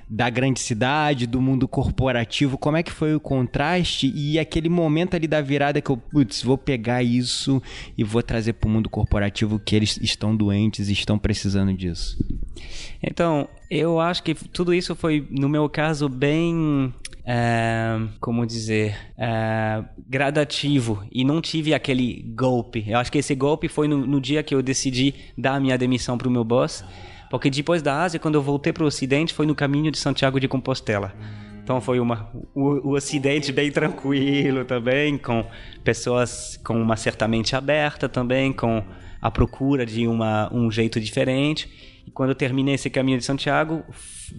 da 0.09 0.29
grande 0.29 0.61
cidade, 0.61 1.27
do 1.27 1.41
mundo 1.41 1.67
corporativo? 1.67 2.59
Como 2.59 2.77
é 2.77 2.83
que 2.83 2.93
foi 2.93 3.15
o 3.15 3.21
contraste 3.21 4.13
e 4.15 4.39
aquele 4.39 4.69
momento 4.69 5.15
ali 5.15 5.27
da 5.27 5.41
virada 5.41 5.81
que 5.81 5.91
eu, 5.91 5.97
putz, 5.97 6.43
vou 6.43 6.59
pegar 6.59 7.03
isso 7.03 7.63
e 7.97 8.05
vou 8.05 8.23
trazer 8.23 8.55
para 8.55 8.69
o 8.69 8.71
mundo 8.71 8.89
corporativo 8.89 9.59
que 9.59 9.75
eles 9.75 9.99
estão 10.03 10.37
doentes 10.37 10.89
e 10.89 10.93
estão 10.93 11.19
precisando 11.19 11.73
disso? 11.73 12.17
Então, 13.03 13.49
eu 13.71 13.99
acho 13.99 14.23
que 14.23 14.35
tudo 14.35 14.75
isso 14.75 14.95
foi, 14.95 15.27
no 15.31 15.49
meu 15.49 15.69
caso, 15.69 16.09
bem 16.09 16.93
é, 17.25 17.99
como 18.21 18.47
dizer, 18.47 18.97
é, 19.17 19.83
gradativo 20.07 21.03
e 21.11 21.25
não 21.25 21.41
tive 21.41 21.73
aquele 21.73 22.23
golpe. 22.35 22.85
Eu 22.87 22.99
acho 22.99 23.11
que 23.11 23.19
esse 23.19 23.35
golpe 23.35 23.69
foi 23.69 23.89
no, 23.89 24.07
no 24.07 24.21
dia 24.21 24.43
que 24.43 24.55
eu 24.55 24.63
decidi 24.63 25.15
dar 25.37 25.55
a 25.55 25.61
minha 25.61 25.79
demissão 25.79 26.19
para 26.19 26.29
o 26.29 26.31
meu 26.31 26.45
boss, 26.45 26.85
porque 27.31 27.49
depois 27.49 27.83
da 27.83 28.03
Ásia, 28.03 28.21
quando 28.21 28.35
eu 28.35 28.43
voltei 28.43 28.73
para 28.73 28.85
o 28.85 28.87
Ocidente, 28.87 29.33
foi 29.33 29.47
no 29.47 29.55
caminho 29.55 29.91
de 29.91 29.99
Santiago 29.99 30.39
de 30.39 30.47
Compostela. 30.47 31.15
Então 31.63 31.81
foi 31.81 31.99
uma, 31.99 32.31
o, 32.55 32.91
o 32.91 32.95
Ocidente 32.95 33.51
bem 33.51 33.71
tranquilo 33.73 34.67
também, 34.67 35.17
com 35.17 35.47
pessoas 35.83 36.61
com 36.63 36.81
uma 36.81 36.95
certa 36.95 37.27
mente 37.27 37.57
aberta 37.57 38.07
também, 38.07 38.53
com 38.53 38.85
a 39.21 39.31
procura 39.31 39.87
de 39.87 40.07
uma, 40.07 40.53
um 40.53 40.71
jeito 40.71 41.01
diferente. 41.01 41.94
E 42.07 42.11
quando 42.11 42.31
eu 42.31 42.35
terminei 42.35 42.75
esse 42.75 42.91
caminho 42.91 43.19
de 43.19 43.25
Santiago, 43.25 43.83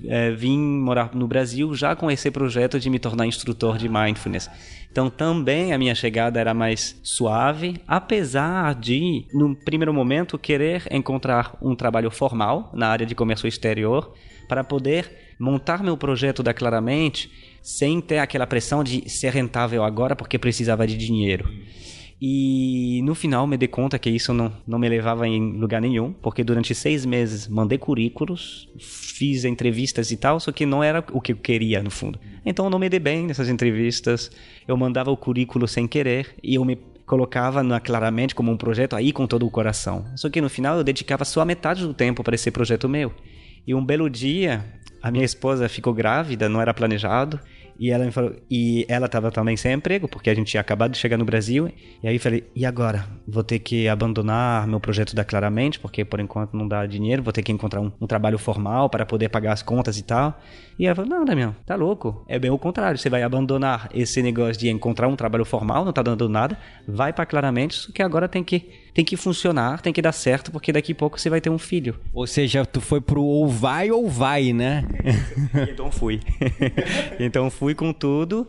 é, 0.05 0.31
vim 0.31 0.59
morar 0.59 1.15
no 1.15 1.27
Brasil 1.27 1.73
já 1.73 1.95
com 1.95 2.09
esse 2.11 2.29
projeto 2.29 2.79
de 2.79 2.89
me 2.89 2.99
tornar 2.99 3.25
instrutor 3.25 3.77
de 3.77 3.89
mindfulness. 3.89 4.49
Então 4.91 5.09
também 5.09 5.73
a 5.73 5.77
minha 5.77 5.95
chegada 5.95 6.39
era 6.39 6.53
mais 6.53 6.99
suave, 7.03 7.81
apesar 7.87 8.75
de, 8.75 9.25
no 9.33 9.55
primeiro 9.55 9.93
momento, 9.93 10.37
querer 10.37 10.83
encontrar 10.91 11.57
um 11.61 11.75
trabalho 11.75 12.09
formal 12.09 12.71
na 12.73 12.87
área 12.87 13.05
de 13.05 13.15
comércio 13.15 13.47
exterior 13.47 14.13
para 14.47 14.63
poder 14.63 15.35
montar 15.39 15.83
meu 15.83 15.97
projeto 15.97 16.41
da 16.41 16.53
Claramente 16.53 17.29
sem 17.61 17.99
ter 17.99 18.19
aquela 18.19 18.45
pressão 18.45 18.83
de 18.83 19.09
ser 19.09 19.33
rentável 19.33 19.83
agora 19.83 20.15
porque 20.15 20.37
precisava 20.37 20.85
de 20.85 20.95
dinheiro. 20.95 21.49
E 22.21 23.01
no 23.03 23.13
final 23.13 23.45
me 23.45 23.57
dei 23.57 23.67
conta 23.67 23.99
que 23.99 24.09
isso 24.09 24.33
não, 24.33 24.51
não 24.65 24.79
me 24.79 24.87
levava 24.87 25.27
em 25.27 25.51
lugar 25.57 25.81
nenhum, 25.81 26.13
porque 26.13 26.43
durante 26.43 26.73
seis 26.73 27.05
meses 27.05 27.47
mandei 27.47 27.77
currículos, 27.77 28.69
fiz 28.79 29.43
entrevistas 29.43 30.11
e 30.11 30.17
tal, 30.17 30.39
só 30.39 30.51
que 30.51 30.65
não 30.65 30.81
era 30.81 31.03
o 31.11 31.19
que 31.19 31.33
eu 31.33 31.37
queria 31.37 31.83
no 31.83 31.91
fundo. 31.91 32.17
Então 32.45 32.65
eu 32.65 32.71
não 32.71 32.79
me 32.79 32.87
dei 32.87 32.99
bem 32.99 33.25
nessas 33.25 33.49
entrevistas, 33.49 34.31
eu 34.65 34.77
mandava 34.77 35.11
o 35.11 35.17
currículo 35.17 35.67
sem 35.67 35.87
querer 35.87 36.35
e 36.41 36.55
eu 36.55 36.63
me 36.63 36.77
colocava 37.05 37.61
na, 37.61 37.79
claramente 37.79 38.33
como 38.33 38.51
um 38.51 38.57
projeto 38.57 38.95
aí 38.95 39.11
com 39.11 39.27
todo 39.27 39.45
o 39.45 39.51
coração. 39.51 40.05
Só 40.15 40.29
que 40.29 40.41
no 40.41 40.49
final 40.49 40.77
eu 40.77 40.83
dedicava 40.83 41.25
só 41.25 41.41
a 41.41 41.45
metade 41.45 41.85
do 41.85 41.93
tempo 41.93 42.23
para 42.23 42.35
esse 42.35 42.49
projeto 42.49 42.89
meu. 42.89 43.13
E 43.67 43.75
um 43.75 43.83
belo 43.83 44.09
dia, 44.09 44.65
a 45.01 45.11
minha 45.11 45.25
esposa 45.25 45.67
ficou 45.67 45.93
grávida, 45.93 46.47
não 46.47 46.61
era 46.61 46.73
planejado, 46.73 47.39
e 47.77 47.91
ela 47.91 48.05
me 48.05 48.11
falou, 48.11 48.35
e 48.49 48.85
ela 48.87 49.05
estava 49.05 49.31
também 49.31 49.57
sem 49.57 49.73
emprego, 49.73 50.07
porque 50.07 50.29
a 50.29 50.33
gente 50.33 50.47
tinha 50.47 50.61
acabado 50.61 50.91
de 50.91 50.97
chegar 50.97 51.17
no 51.17 51.25
Brasil. 51.25 51.69
E 52.01 52.07
aí 52.07 52.17
falei, 52.17 52.43
e 52.55 52.65
agora? 52.65 53.05
Vou 53.27 53.43
ter 53.43 53.59
que 53.59 53.87
abandonar 53.87 54.67
meu 54.67 54.79
projeto 54.79 55.15
da 55.15 55.23
Claramente, 55.25 55.79
porque 55.79 56.05
por 56.05 56.19
enquanto 56.19 56.55
não 56.55 56.67
dá 56.67 56.85
dinheiro, 56.85 57.21
vou 57.21 57.33
ter 57.33 57.43
que 57.43 57.51
encontrar 57.51 57.81
um, 57.81 57.91
um 57.99 58.07
trabalho 58.07 58.37
formal 58.37 58.89
para 58.89 59.05
poder 59.05 59.29
pagar 59.29 59.53
as 59.53 59.61
contas 59.61 59.97
e 59.97 60.03
tal. 60.03 60.39
E 60.77 60.85
ela 60.85 60.95
falou, 60.95 61.09
não, 61.09 61.25
Damião, 61.25 61.55
tá 61.65 61.75
louco. 61.75 62.25
É 62.27 62.37
bem 62.37 62.51
o 62.51 62.57
contrário, 62.57 62.97
você 62.97 63.09
vai 63.09 63.23
abandonar 63.23 63.89
esse 63.93 64.21
negócio 64.21 64.59
de 64.59 64.69
encontrar 64.69 65.07
um 65.07 65.15
trabalho 65.15 65.45
formal, 65.45 65.85
não 65.85 65.93
tá 65.93 66.01
dando 66.01 66.27
nada, 66.27 66.57
vai 66.87 67.13
para 67.13 67.25
Claramente, 67.25 67.75
só 67.75 67.91
que 67.91 68.01
agora 68.01 68.27
tem 68.29 68.43
que 68.43 68.85
tem 68.93 69.03
que 69.03 69.17
funcionar, 69.17 69.81
tem 69.81 69.91
que 69.91 70.01
dar 70.01 70.13
certo, 70.13 70.49
porque 70.53 70.71
daqui 70.71 70.93
a 70.93 70.95
pouco 70.95 71.19
você 71.19 71.29
vai 71.29 71.41
ter 71.41 71.49
um 71.49 71.57
filho. 71.57 71.99
Ou 72.13 72.25
seja, 72.25 72.65
tu 72.65 72.79
foi 72.79 73.01
pro 73.01 73.21
ou 73.21 73.45
vai 73.45 73.91
ou 73.91 74.09
vai, 74.09 74.53
né? 74.53 74.85
então 75.69 75.91
fui. 75.91 76.21
então 77.19 77.49
fui 77.49 77.75
com 77.75 77.91
tudo 77.91 78.47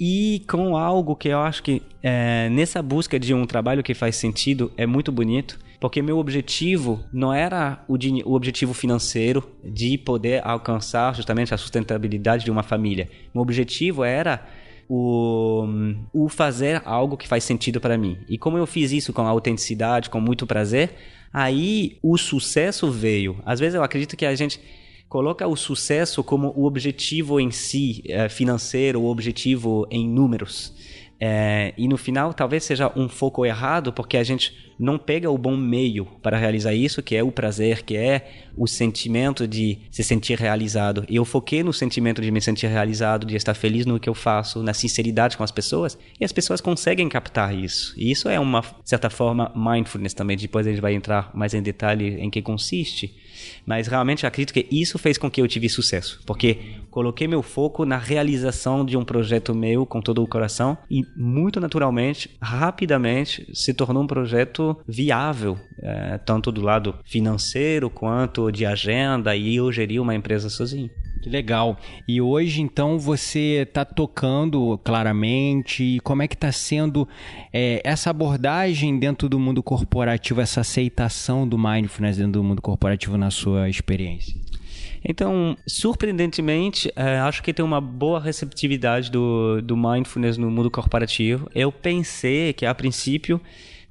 e 0.00 0.42
com 0.48 0.78
algo 0.78 1.14
que 1.14 1.28
eu 1.28 1.40
acho 1.40 1.62
que 1.62 1.82
é, 2.02 2.48
nessa 2.48 2.82
busca 2.82 3.20
de 3.20 3.34
um 3.34 3.44
trabalho 3.44 3.82
que 3.82 3.92
faz 3.92 4.16
sentido 4.16 4.72
é 4.78 4.86
muito 4.86 5.12
bonito. 5.12 5.58
Porque 5.82 6.00
meu 6.00 6.16
objetivo 6.18 7.04
não 7.12 7.34
era 7.34 7.84
o, 7.88 7.94
o 8.24 8.34
objetivo 8.34 8.72
financeiro 8.72 9.42
de 9.64 9.98
poder 9.98 10.40
alcançar 10.46 11.12
justamente 11.12 11.52
a 11.52 11.58
sustentabilidade 11.58 12.44
de 12.44 12.52
uma 12.52 12.62
família. 12.62 13.10
Meu 13.34 13.42
objetivo 13.42 14.04
era 14.04 14.46
o, 14.88 15.66
o 16.12 16.28
fazer 16.28 16.80
algo 16.84 17.16
que 17.16 17.26
faz 17.26 17.42
sentido 17.42 17.80
para 17.80 17.98
mim. 17.98 18.16
E 18.28 18.38
como 18.38 18.56
eu 18.56 18.64
fiz 18.64 18.92
isso 18.92 19.12
com 19.12 19.26
autenticidade, 19.26 20.08
com 20.08 20.20
muito 20.20 20.46
prazer, 20.46 20.94
aí 21.32 21.98
o 22.00 22.16
sucesso 22.16 22.88
veio. 22.88 23.40
Às 23.44 23.58
vezes 23.58 23.74
eu 23.74 23.82
acredito 23.82 24.16
que 24.16 24.24
a 24.24 24.36
gente 24.36 24.60
coloca 25.08 25.48
o 25.48 25.56
sucesso 25.56 26.22
como 26.22 26.52
o 26.56 26.64
objetivo 26.64 27.40
em 27.40 27.50
si, 27.50 28.04
é, 28.06 28.28
financeiro, 28.28 29.00
o 29.00 29.10
objetivo 29.10 29.84
em 29.90 30.08
números. 30.08 30.72
É, 31.24 31.72
e 31.78 31.86
no 31.86 31.96
final, 31.96 32.34
talvez 32.34 32.64
seja 32.64 32.90
um 32.96 33.08
foco 33.08 33.46
errado, 33.46 33.92
porque 33.92 34.16
a 34.16 34.24
gente 34.24 34.52
não 34.76 34.98
pega 34.98 35.30
o 35.30 35.38
bom 35.38 35.56
meio 35.56 36.04
para 36.20 36.36
realizar 36.36 36.74
isso, 36.74 37.00
que 37.00 37.14
é 37.14 37.22
o 37.22 37.30
prazer, 37.30 37.84
que 37.84 37.96
é 37.96 38.48
o 38.56 38.66
sentimento 38.66 39.46
de 39.46 39.78
se 39.88 40.02
sentir 40.02 40.36
realizado. 40.36 41.04
E 41.08 41.14
eu 41.14 41.24
foquei 41.24 41.62
no 41.62 41.72
sentimento 41.72 42.20
de 42.20 42.28
me 42.32 42.40
sentir 42.40 42.66
realizado, 42.66 43.24
de 43.24 43.36
estar 43.36 43.54
feliz 43.54 43.86
no 43.86 44.00
que 44.00 44.08
eu 44.08 44.14
faço, 44.14 44.64
na 44.64 44.74
sinceridade 44.74 45.36
com 45.36 45.44
as 45.44 45.52
pessoas, 45.52 45.96
e 46.20 46.24
as 46.24 46.32
pessoas 46.32 46.60
conseguem 46.60 47.08
captar 47.08 47.56
isso. 47.56 47.94
E 47.96 48.10
isso 48.10 48.28
é 48.28 48.40
uma 48.40 48.64
certa 48.84 49.08
forma 49.08 49.52
mindfulness 49.54 50.14
também. 50.14 50.36
Depois 50.36 50.66
a 50.66 50.70
gente 50.70 50.82
vai 50.82 50.92
entrar 50.92 51.30
mais 51.32 51.54
em 51.54 51.62
detalhe 51.62 52.16
em 52.18 52.30
que 52.30 52.42
consiste. 52.42 53.14
Mas 53.64 53.86
realmente 53.86 54.26
acredito 54.26 54.52
que 54.52 54.66
isso 54.72 54.98
fez 54.98 55.16
com 55.16 55.30
que 55.30 55.40
eu 55.40 55.46
tivesse 55.46 55.76
sucesso, 55.76 56.20
porque 56.26 56.58
coloquei 56.92 57.26
meu 57.26 57.42
foco 57.42 57.86
na 57.86 57.96
realização 57.96 58.84
de 58.84 58.96
um 58.98 59.04
projeto 59.04 59.54
meu 59.54 59.86
com 59.86 60.00
todo 60.00 60.22
o 60.22 60.28
coração 60.28 60.76
e 60.90 61.02
muito 61.16 61.58
naturalmente, 61.58 62.30
rapidamente, 62.40 63.50
se 63.54 63.72
tornou 63.72 64.02
um 64.02 64.06
projeto 64.06 64.76
viável, 64.86 65.58
é, 65.82 66.18
tanto 66.18 66.52
do 66.52 66.60
lado 66.60 66.94
financeiro 67.04 67.88
quanto 67.88 68.52
de 68.52 68.66
agenda, 68.66 69.34
e 69.34 69.56
eu 69.56 69.72
geri 69.72 69.98
uma 69.98 70.14
empresa 70.14 70.50
sozinho. 70.50 70.90
Que 71.22 71.30
legal. 71.30 71.78
E 72.06 72.20
hoje, 72.20 72.60
então, 72.60 72.98
você 72.98 73.62
está 73.62 73.84
tocando 73.84 74.76
claramente. 74.82 76.00
Como 76.02 76.20
é 76.20 76.26
que 76.26 76.34
está 76.34 76.50
sendo 76.50 77.08
é, 77.52 77.80
essa 77.84 78.10
abordagem 78.10 78.98
dentro 78.98 79.28
do 79.28 79.38
mundo 79.38 79.62
corporativo, 79.62 80.40
essa 80.40 80.62
aceitação 80.62 81.46
do 81.46 81.56
mindfulness 81.56 82.16
dentro 82.16 82.32
do 82.32 82.42
mundo 82.42 82.60
corporativo 82.60 83.16
na 83.16 83.30
sua 83.30 83.68
experiência? 83.68 84.34
Então, 85.04 85.56
surpreendentemente, 85.66 86.92
é, 86.94 87.18
acho 87.18 87.42
que 87.42 87.52
tem 87.52 87.64
uma 87.64 87.80
boa 87.80 88.20
receptividade 88.20 89.10
do, 89.10 89.60
do 89.60 89.76
mindfulness 89.76 90.36
no 90.38 90.50
mundo 90.50 90.70
corporativo. 90.70 91.50
Eu 91.54 91.72
pensei 91.72 92.52
que, 92.52 92.64
a 92.64 92.74
princípio, 92.74 93.40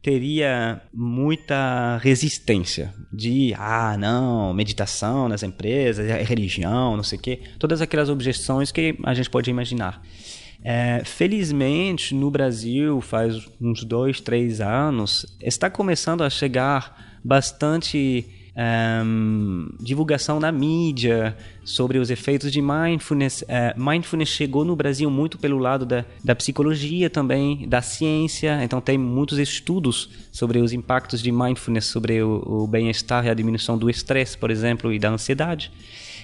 teria 0.01 0.82
muita 0.94 1.98
resistência 1.98 2.94
de 3.13 3.53
ah 3.56 3.96
não 4.00 4.51
meditação 4.51 5.30
nas 5.30 5.44
empresas 5.44 6.10
é 6.10 6.24
religião 6.24 6.98
não 6.98 7.03
sei 7.03 7.20
o 7.20 7.22
quê 7.22 7.39
todas 7.60 7.82
aquelas 7.82 8.10
objeções 8.10 8.72
que 8.72 8.98
a 9.03 9.13
gente 9.13 9.30
pode 9.30 9.51
imaginar 9.51 10.01
é, 10.63 11.03
felizmente 11.06 12.15
no 12.15 12.32
Brasil 12.32 13.00
faz 13.00 13.47
uns 13.62 13.84
dois 13.84 14.19
três 14.19 14.60
anos 14.60 15.38
está 15.39 15.69
começando 15.69 16.24
a 16.24 16.32
chegar 16.32 17.19
bastante 17.24 18.28
um, 18.56 19.70
divulgação 19.80 20.40
na 20.40 20.52
mídia 20.52 21.36
sobre 21.64 21.98
os 21.98 22.10
efeitos 22.10 22.52
de 22.52 22.62
mindfulness. 22.62 23.44
Uh, 23.44 23.80
mindfulness 23.82 24.30
chegou 24.30 24.66
no 24.66 24.76
Brasil 24.76 25.10
muito 25.10 25.38
pelo 25.38 25.58
lado 25.58 25.86
da, 25.86 26.06
da 26.24 26.36
psicologia 26.36 27.10
também, 27.10 27.68
da 27.68 27.82
ciência. 27.82 28.64
Então 28.64 28.82
tem 28.82 28.98
muitos 28.98 29.40
estudos 29.40 30.10
sobre 30.32 30.60
os 30.60 30.74
impactos 30.74 31.22
de 31.22 31.32
mindfulness 31.32 31.86
sobre 31.86 32.22
o, 32.22 32.44
o 32.46 32.68
bem-estar 32.68 33.26
e 33.26 33.30
a 33.30 33.34
diminuição 33.34 33.78
do 33.78 33.90
estresse, 33.90 34.38
por 34.38 34.52
exemplo, 34.52 34.92
e 34.92 35.00
da 35.00 35.10
ansiedade. 35.10 35.72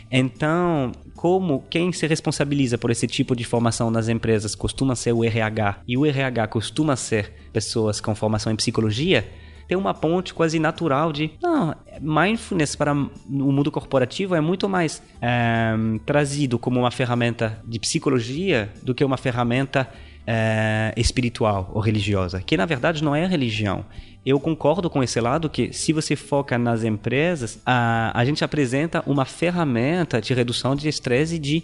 Então, 0.10 0.94
como 1.16 1.63
quem 1.70 1.92
se 1.92 2.08
responsabiliza 2.08 2.78
por 2.78 2.92
esse 2.92 3.08
tipo 3.08 3.36
de 3.36 3.44
formação 3.44 3.92
nas 3.92 4.08
empresas 4.08 4.56
costuma 4.56 4.96
ser 4.96 5.12
o 5.12 5.24
RH 5.24 5.82
e 5.86 5.98
o 5.98 6.06
RH 6.06 6.48
costuma 6.48 6.96
ser 6.96 7.34
pessoas 7.52 8.00
com 8.00 8.16
formação 8.16 8.52
em 8.52 8.56
psicologia, 8.56 9.28
tem 9.67 9.77
uma 9.77 9.93
ponte 9.93 10.34
quase 10.34 10.60
natural 10.60 11.12
de 11.12 11.32
não, 11.41 11.75
mindfulness 11.99 12.75
para 12.75 12.93
o 12.93 13.51
mundo 13.51 13.71
corporativo 13.71 14.34
é 14.36 14.41
muito 14.41 14.69
mais 14.69 15.01
é, 15.21 15.75
trazido 16.06 16.58
como 16.58 16.80
uma 16.80 16.91
ferramenta 16.91 17.62
de 17.65 17.80
psicologia 17.80 18.71
do 18.82 18.95
que 18.95 19.03
uma 19.03 19.17
ferramenta 19.17 19.89
é, 20.25 20.93
espiritual 20.97 21.71
ou 21.73 21.82
religiosa, 21.82 22.41
que 22.41 22.58
na 22.58 22.65
verdade 22.65 23.03
não 23.03 23.15
é 23.15 23.25
religião. 23.25 23.86
Eu 24.25 24.41
concordo 24.41 24.89
com 24.89 25.01
esse 25.01 25.21
lado 25.21 25.49
que 25.49 25.71
se 25.71 25.93
você 25.93 26.13
foca 26.13 26.58
nas 26.58 26.84
empresas, 26.84 27.62
a, 27.65 28.12
a 28.13 28.25
gente 28.25 28.43
apresenta 28.43 29.01
uma 29.08 29.23
ferramenta 29.23 30.19
de 30.19 30.34
redução 30.34 30.75
de 30.75 30.89
estresse 30.89 31.36
e 31.36 31.39
de 31.39 31.63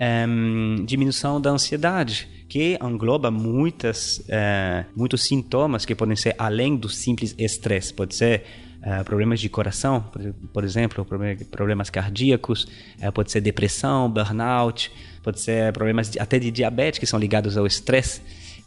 um, 0.00 0.84
diminuição 0.84 1.40
da 1.40 1.50
ansiedade, 1.50 2.28
que 2.48 2.78
engloba 2.82 3.30
muitas, 3.30 4.18
uh, 4.20 4.84
muitos 4.96 5.22
sintomas 5.22 5.84
que 5.84 5.94
podem 5.94 6.16
ser 6.16 6.34
além 6.38 6.76
do 6.76 6.88
simples 6.88 7.34
estresse. 7.38 7.92
Pode 7.92 8.14
ser 8.14 8.44
uh, 8.82 9.04
problemas 9.04 9.40
de 9.40 9.48
coração, 9.48 10.00
por, 10.00 10.34
por 10.52 10.64
exemplo, 10.64 11.06
problemas 11.50 11.90
cardíacos, 11.90 12.64
uh, 13.02 13.12
pode 13.12 13.30
ser 13.30 13.40
depressão, 13.40 14.10
burnout, 14.10 14.90
pode 15.22 15.40
ser 15.40 15.72
problemas 15.72 16.10
de, 16.10 16.18
até 16.18 16.38
de 16.38 16.50
diabetes 16.50 16.98
que 16.98 17.06
são 17.06 17.18
ligados 17.18 17.56
ao 17.56 17.66
estresse. 17.66 18.22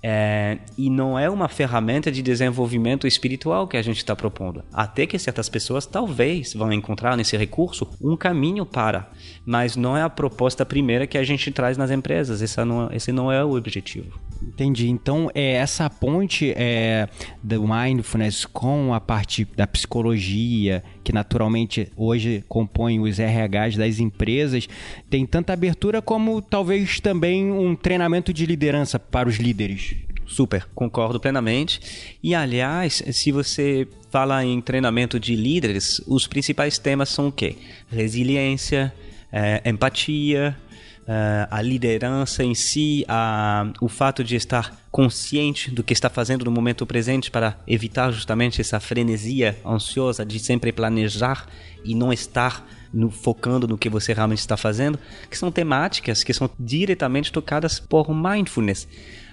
É, 0.05 0.57
e 0.77 0.89
não 0.89 1.17
é 1.17 1.29
uma 1.29 1.47
ferramenta 1.47 2.11
de 2.11 2.21
desenvolvimento 2.21 3.07
espiritual 3.07 3.65
que 3.65 3.77
a 3.77 3.81
gente 3.81 3.97
está 3.97 4.13
propondo. 4.13 4.61
Até 4.73 5.07
que 5.07 5.17
certas 5.17 5.47
pessoas 5.47 5.85
talvez 5.85 6.53
vão 6.53 6.73
encontrar 6.73 7.15
nesse 7.15 7.37
recurso 7.37 7.87
um 8.01 8.17
caminho 8.17 8.65
para, 8.65 9.09
mas 9.45 9.77
não 9.77 9.95
é 9.95 10.01
a 10.01 10.09
proposta 10.09 10.65
primeira 10.65 11.07
que 11.07 11.17
a 11.17 11.23
gente 11.23 11.49
traz 11.51 11.77
nas 11.77 11.89
empresas. 11.89 12.41
Esse 12.41 12.63
não, 12.65 12.91
esse 12.91 13.13
não 13.13 13.31
é 13.31 13.43
o 13.45 13.55
objetivo. 13.55 14.19
Entendi. 14.41 14.89
Então, 14.89 15.31
é, 15.33 15.53
essa 15.53 15.89
ponte 15.89 16.53
é, 16.55 17.07
do 17.41 17.65
mindfulness 17.65 18.45
com 18.45 18.93
a 18.93 18.99
parte 18.99 19.47
da 19.55 19.65
psicologia, 19.65 20.83
que 21.03 21.13
naturalmente 21.13 21.89
hoje 21.95 22.43
compõe 22.49 22.99
os 22.99 23.19
RHs 23.19 23.77
das 23.77 23.99
empresas, 23.99 24.67
tem 25.09 25.25
tanta 25.25 25.53
abertura 25.53 26.01
como 26.01 26.41
talvez 26.41 26.99
também 26.99 27.51
um 27.51 27.73
treinamento 27.75 28.33
de 28.33 28.45
liderança 28.45 28.99
para 28.99 29.29
os 29.29 29.37
líderes. 29.37 29.92
Super, 30.25 30.67
concordo 30.73 31.19
plenamente. 31.19 32.17
E 32.21 32.33
aliás, 32.33 33.03
se 33.11 33.31
você 33.31 33.87
fala 34.09 34.43
em 34.43 34.61
treinamento 34.61 35.19
de 35.19 35.35
líderes, 35.35 36.01
os 36.07 36.27
principais 36.27 36.77
temas 36.77 37.09
são 37.09 37.27
o 37.27 37.31
quê? 37.31 37.57
Resiliência, 37.89 38.93
é, 39.31 39.61
empatia, 39.69 40.55
Uh, 41.03 41.43
a 41.51 41.61
liderança 41.61 42.45
em 42.45 42.55
si, 42.55 43.03
a, 43.09 43.69
o 43.81 43.89
fato 43.89 44.23
de 44.23 44.37
estar 44.37 44.73
consciente 44.89 45.69
do 45.69 45.83
que 45.83 45.91
está 45.91 46.09
fazendo 46.09 46.45
no 46.45 46.51
momento 46.51 46.85
presente 46.85 47.29
para 47.29 47.57
evitar 47.67 48.09
justamente 48.09 48.61
essa 48.61 48.79
frenesia 48.79 49.59
ansiosa 49.65 50.25
de 50.25 50.39
sempre 50.39 50.71
planejar 50.71 51.45
e 51.83 51.93
não 51.93 52.13
estar 52.13 52.65
no, 52.93 53.11
focando 53.11 53.67
no 53.67 53.77
que 53.77 53.89
você 53.89 54.13
realmente 54.13 54.39
está 54.39 54.55
fazendo, 54.55 54.97
que 55.29 55.37
são 55.37 55.51
temáticas 55.51 56.23
que 56.23 56.33
são 56.33 56.49
diretamente 56.57 57.33
tocadas 57.33 57.81
por 57.81 58.13
mindfulness. 58.15 58.87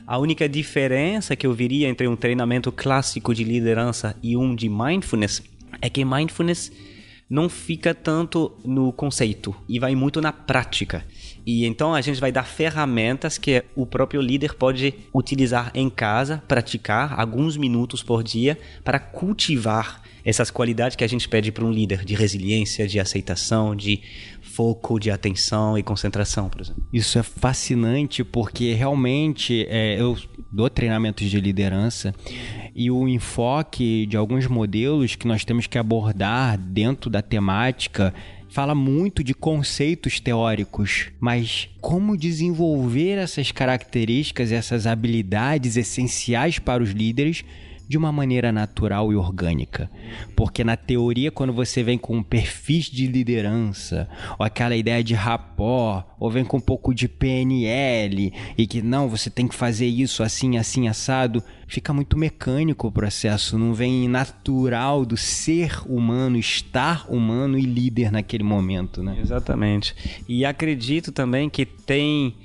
A 0.07 0.19
única 0.19 0.49
diferença 0.49 1.37
que 1.37 1.47
eu 1.47 1.53
viria 1.53 1.89
entre 1.89 2.09
um 2.09 2.17
treinamento 2.17 2.73
clássico 2.73 3.35
de 3.35 3.45
liderança 3.45 4.17
e 4.23 4.37
um 4.37 4.55
de 4.55 4.69
mindfulness 4.69 5.43
é 5.81 5.89
que 5.89 6.05
mindfulness 6.05 6.73
não 7.31 7.49
fica 7.49 7.95
tanto 7.95 8.59
no 8.65 8.93
conceito 8.93 9.55
e 9.69 9.79
vai 9.79 9.95
muito 9.95 10.21
na 10.21 10.33
prática. 10.33 11.07
E 11.47 11.65
então 11.65 11.95
a 11.95 12.01
gente 12.01 12.21
vai 12.21 12.33
dar 12.33 12.43
ferramentas 12.43 13.39
que 13.39 13.63
o 13.77 13.87
próprio 13.87 14.21
líder 14.21 14.55
pode 14.55 14.93
utilizar 15.15 15.71
em 15.73 15.89
casa, 15.89 16.43
praticar 16.49 17.19
alguns 17.19 17.57
minutos 17.57 18.03
por 18.03 18.25
dia 18.25 18.59
para 18.83 18.99
cultivar 18.99 20.03
essas 20.25 20.51
qualidades 20.51 20.97
que 20.97 21.05
a 21.05 21.09
gente 21.09 21.29
pede 21.29 21.53
para 21.53 21.65
um 21.65 21.71
líder 21.71 22.05
de 22.05 22.15
resiliência, 22.15 22.87
de 22.87 22.99
aceitação, 22.99 23.75
de 23.75 24.01
foco, 24.61 25.01
de 25.01 25.11
atenção 25.11 25.79
e 25.79 25.83
concentração, 25.83 26.51
por 26.51 26.61
exemplo. 26.61 26.83
Isso 26.93 27.19
é 27.19 27.23
fascinante 27.23 28.23
porque 28.23 28.75
realmente 28.75 29.67
é, 29.71 29.99
eu 29.99 30.19
dou 30.53 30.69
treinamentos 30.69 31.31
de 31.31 31.41
liderança 31.41 32.15
e 32.75 32.91
o 32.91 33.09
enfoque 33.09 34.05
de 34.05 34.19
alguns 34.19 34.47
modelos 34.47 35.15
que 35.15 35.27
nós 35.27 35.47
temos 35.47 35.67
que 35.67 35.79
abordar 35.79 36.59
dentro 36.59 37.09
da 37.09 37.23
temática 37.23 38.13
fala 38.51 38.75
muito 38.75 39.25
de 39.25 39.33
conceitos 39.33 40.21
teóricos, 40.21 41.11
mas 41.19 41.71
como 41.81 42.15
desenvolver 42.15 43.17
essas 43.17 43.51
características, 43.51 44.53
essas 44.53 44.87
habilidades 44.87 45.79
essenciais 45.79 46.59
para 46.59 46.83
os 46.83 46.91
líderes 46.91 47.45
de 47.91 47.99
uma 47.99 48.13
maneira 48.13 48.53
natural 48.53 49.13
e 49.13 49.17
orgânica. 49.17 49.91
Porque 50.37 50.63
na 50.63 50.77
teoria, 50.77 51.33
quando 51.33 51.53
você 51.53 51.83
vem 51.83 51.99
com 51.99 52.23
perfis 52.23 52.85
de 52.85 53.09
liderança, 53.09 54.09
ou 54.39 54.47
aquela 54.47 54.77
ideia 54.77 55.03
de 55.03 55.13
rapport, 55.13 56.07
ou 56.17 56.31
vem 56.31 56.45
com 56.45 56.59
um 56.59 56.61
pouco 56.61 56.95
de 56.95 57.09
PNL, 57.09 58.33
e 58.57 58.65
que 58.69 58.81
não, 58.81 59.09
você 59.09 59.29
tem 59.29 59.49
que 59.49 59.57
fazer 59.57 59.87
isso 59.87 60.23
assim, 60.23 60.57
assim, 60.57 60.87
assado, 60.87 61.43
fica 61.67 61.93
muito 61.93 62.17
mecânico 62.17 62.87
o 62.87 62.93
processo, 62.93 63.59
não 63.59 63.75
vem 63.75 64.07
natural 64.07 65.05
do 65.05 65.17
ser 65.17 65.83
humano, 65.85 66.39
estar 66.39 67.11
humano 67.11 67.59
e 67.59 67.63
líder 67.63 68.13
naquele 68.13 68.45
momento, 68.45 69.03
né? 69.03 69.19
Exatamente. 69.21 69.97
E 70.29 70.45
acredito 70.45 71.11
também 71.11 71.51
que 71.51 71.67
tem 71.67 72.37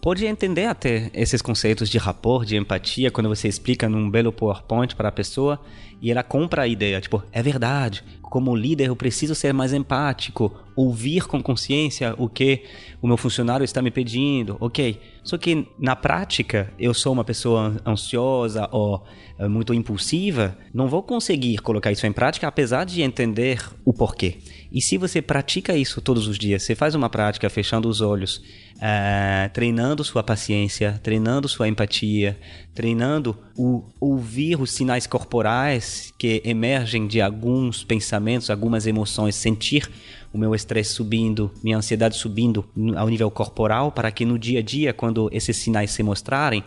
pode 0.00 0.26
entender 0.26 0.66
até 0.66 1.10
esses 1.12 1.42
conceitos 1.42 1.88
de 1.88 1.98
rapport, 1.98 2.46
de 2.46 2.56
empatia, 2.56 3.10
quando 3.10 3.28
você 3.28 3.48
explica 3.48 3.88
num 3.88 4.10
belo 4.10 4.32
PowerPoint 4.32 4.94
para 4.94 5.08
a 5.08 5.12
pessoa 5.12 5.60
e 6.00 6.10
ela 6.10 6.22
compra 6.22 6.62
a 6.62 6.68
ideia, 6.68 7.00
tipo, 7.00 7.22
é 7.32 7.42
verdade, 7.42 8.04
como 8.22 8.54
líder 8.54 8.88
eu 8.88 8.96
preciso 8.96 9.34
ser 9.34 9.52
mais 9.52 9.72
empático, 9.72 10.54
ouvir 10.76 11.26
com 11.26 11.42
consciência 11.42 12.14
o 12.18 12.28
que 12.28 12.62
o 13.00 13.06
meu 13.08 13.16
funcionário 13.16 13.64
está 13.64 13.80
me 13.82 13.90
pedindo, 13.90 14.56
ok. 14.60 15.00
Só 15.24 15.36
que 15.36 15.66
na 15.78 15.96
prática 15.96 16.72
eu 16.78 16.94
sou 16.94 17.12
uma 17.12 17.24
pessoa 17.24 17.76
ansiosa 17.86 18.68
ou 18.70 19.04
eh, 19.38 19.48
muito 19.48 19.74
impulsiva, 19.74 20.56
não 20.72 20.88
vou 20.88 21.02
conseguir 21.02 21.58
colocar 21.58 21.90
isso 21.90 22.06
em 22.06 22.12
prática 22.12 22.46
apesar 22.46 22.84
de 22.84 23.02
entender 23.02 23.64
o 23.84 23.92
porquê. 23.92 24.38
E 24.70 24.82
se 24.82 24.98
você 24.98 25.22
pratica 25.22 25.76
isso 25.76 26.00
todos 26.00 26.28
os 26.28 26.38
dias, 26.38 26.62
você 26.62 26.74
faz 26.74 26.94
uma 26.94 27.08
prática 27.08 27.48
fechando 27.48 27.88
os 27.88 28.02
olhos, 28.02 28.36
uh, 28.76 29.50
treinando 29.54 30.04
sua 30.04 30.22
paciência, 30.22 31.00
treinando 31.02 31.48
sua 31.48 31.68
empatia, 31.68 32.38
treinando 32.74 33.36
o 33.56 33.82
ouvir 33.98 34.60
os 34.60 34.70
sinais 34.70 35.06
corporais 35.06 35.84
que 36.16 36.42
emergem 36.44 37.06
de 37.06 37.20
alguns 37.20 37.84
pensamentos, 37.84 38.50
algumas 38.50 38.86
emoções, 38.86 39.34
sentir 39.34 39.88
o 40.32 40.38
meu 40.38 40.54
estresse 40.54 40.92
subindo, 40.92 41.50
minha 41.62 41.76
ansiedade 41.76 42.16
subindo 42.16 42.64
ao 42.96 43.08
nível 43.08 43.30
corporal, 43.30 43.90
para 43.92 44.10
que 44.10 44.24
no 44.24 44.38
dia 44.38 44.60
a 44.60 44.62
dia, 44.62 44.92
quando 44.92 45.28
esses 45.32 45.56
sinais 45.56 45.90
se 45.90 46.02
mostrarem, 46.02 46.62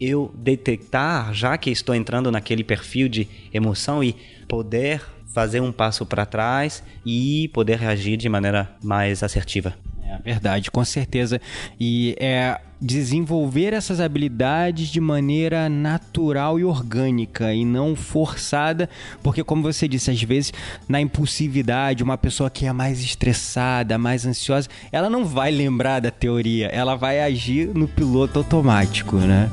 eu 0.00 0.32
detectar, 0.36 1.32
já 1.32 1.56
que 1.56 1.70
estou 1.70 1.94
entrando 1.94 2.30
naquele 2.30 2.64
perfil 2.64 3.08
de 3.08 3.28
emoção 3.52 4.02
e 4.02 4.16
poder 4.48 5.00
fazer 5.32 5.60
um 5.60 5.72
passo 5.72 6.04
para 6.06 6.26
trás 6.26 6.82
e 7.04 7.48
poder 7.52 7.78
reagir 7.78 8.16
de 8.16 8.28
maneira 8.28 8.76
mais 8.82 9.22
assertiva. 9.22 9.74
É 10.14 10.22
verdade, 10.22 10.70
com 10.70 10.84
certeza. 10.84 11.40
E 11.78 12.14
é 12.18 12.58
desenvolver 12.80 13.72
essas 13.72 13.98
habilidades 13.98 14.88
de 14.88 15.00
maneira 15.00 15.70
natural 15.70 16.58
e 16.58 16.64
orgânica 16.64 17.52
e 17.52 17.64
não 17.64 17.96
forçada, 17.96 18.90
porque 19.22 19.42
como 19.42 19.62
você 19.62 19.88
disse, 19.88 20.10
às 20.10 20.22
vezes 20.22 20.52
na 20.86 21.00
impulsividade, 21.00 22.02
uma 22.02 22.18
pessoa 22.18 22.50
que 22.50 22.66
é 22.66 22.72
mais 22.72 23.00
estressada, 23.00 23.96
mais 23.96 24.26
ansiosa, 24.26 24.68
ela 24.92 25.08
não 25.08 25.24
vai 25.24 25.50
lembrar 25.50 26.00
da 26.00 26.10
teoria, 26.10 26.66
ela 26.66 26.94
vai 26.94 27.22
agir 27.22 27.68
no 27.68 27.88
piloto 27.88 28.40
automático, 28.40 29.16
né? 29.16 29.48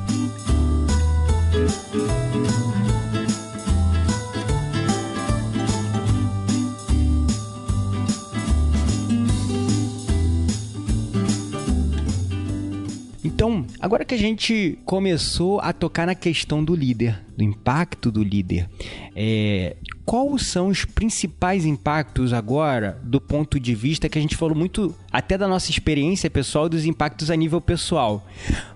Então, 13.41 13.65
agora 13.79 14.05
que 14.05 14.13
a 14.13 14.17
gente 14.19 14.77
começou 14.85 15.59
a 15.61 15.73
tocar 15.73 16.05
na 16.05 16.13
questão 16.13 16.63
do 16.63 16.75
líder, 16.75 17.19
do 17.35 17.43
impacto 17.43 18.11
do 18.11 18.21
líder, 18.21 18.69
é, 19.15 19.77
quais 20.05 20.45
são 20.45 20.67
os 20.67 20.85
principais 20.85 21.65
impactos 21.65 22.33
agora 22.33 22.99
do 23.01 23.19
ponto 23.19 23.59
de 23.59 23.73
vista 23.73 24.07
que 24.07 24.19
a 24.19 24.21
gente 24.21 24.37
falou 24.37 24.55
muito 24.55 24.95
até 25.11 25.39
da 25.39 25.47
nossa 25.47 25.71
experiência 25.71 26.29
pessoal 26.29 26.69
dos 26.69 26.85
impactos 26.85 27.31
a 27.31 27.35
nível 27.35 27.59
pessoal. 27.59 28.23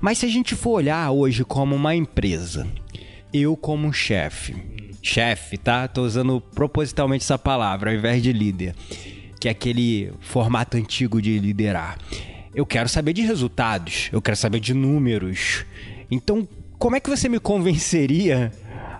Mas 0.02 0.18
se 0.18 0.26
a 0.26 0.30
gente 0.30 0.56
for 0.56 0.72
olhar 0.72 1.12
hoje 1.12 1.44
como 1.46 1.76
uma 1.76 1.94
empresa, 1.94 2.68
eu 3.32 3.56
como 3.56 3.94
chefe, 3.94 4.56
chefe, 5.00 5.60
tá? 5.60 5.88
Tô 5.88 6.02
usando 6.02 6.42
propositalmente 6.42 7.24
essa 7.24 7.38
palavra 7.38 7.92
ao 7.92 7.96
invés 7.96 8.24
de 8.24 8.34
líder, 8.34 8.74
que 9.40 9.48
é 9.48 9.52
aquele 9.52 10.12
formato 10.22 10.76
antigo 10.76 11.22
de 11.22 11.38
liderar 11.38 12.00
eu 12.56 12.66
quero 12.66 12.88
saber 12.88 13.12
de 13.12 13.22
resultados, 13.22 14.10
eu 14.14 14.22
quero 14.22 14.38
saber 14.38 14.62
de 14.62 14.74
números. 14.74 15.66
Então, 16.10 16.48
como 16.80 16.96
é 16.96 17.02
que 17.02 17.10
você 17.10 17.28
me 17.28 17.38
convenceria 17.38 18.52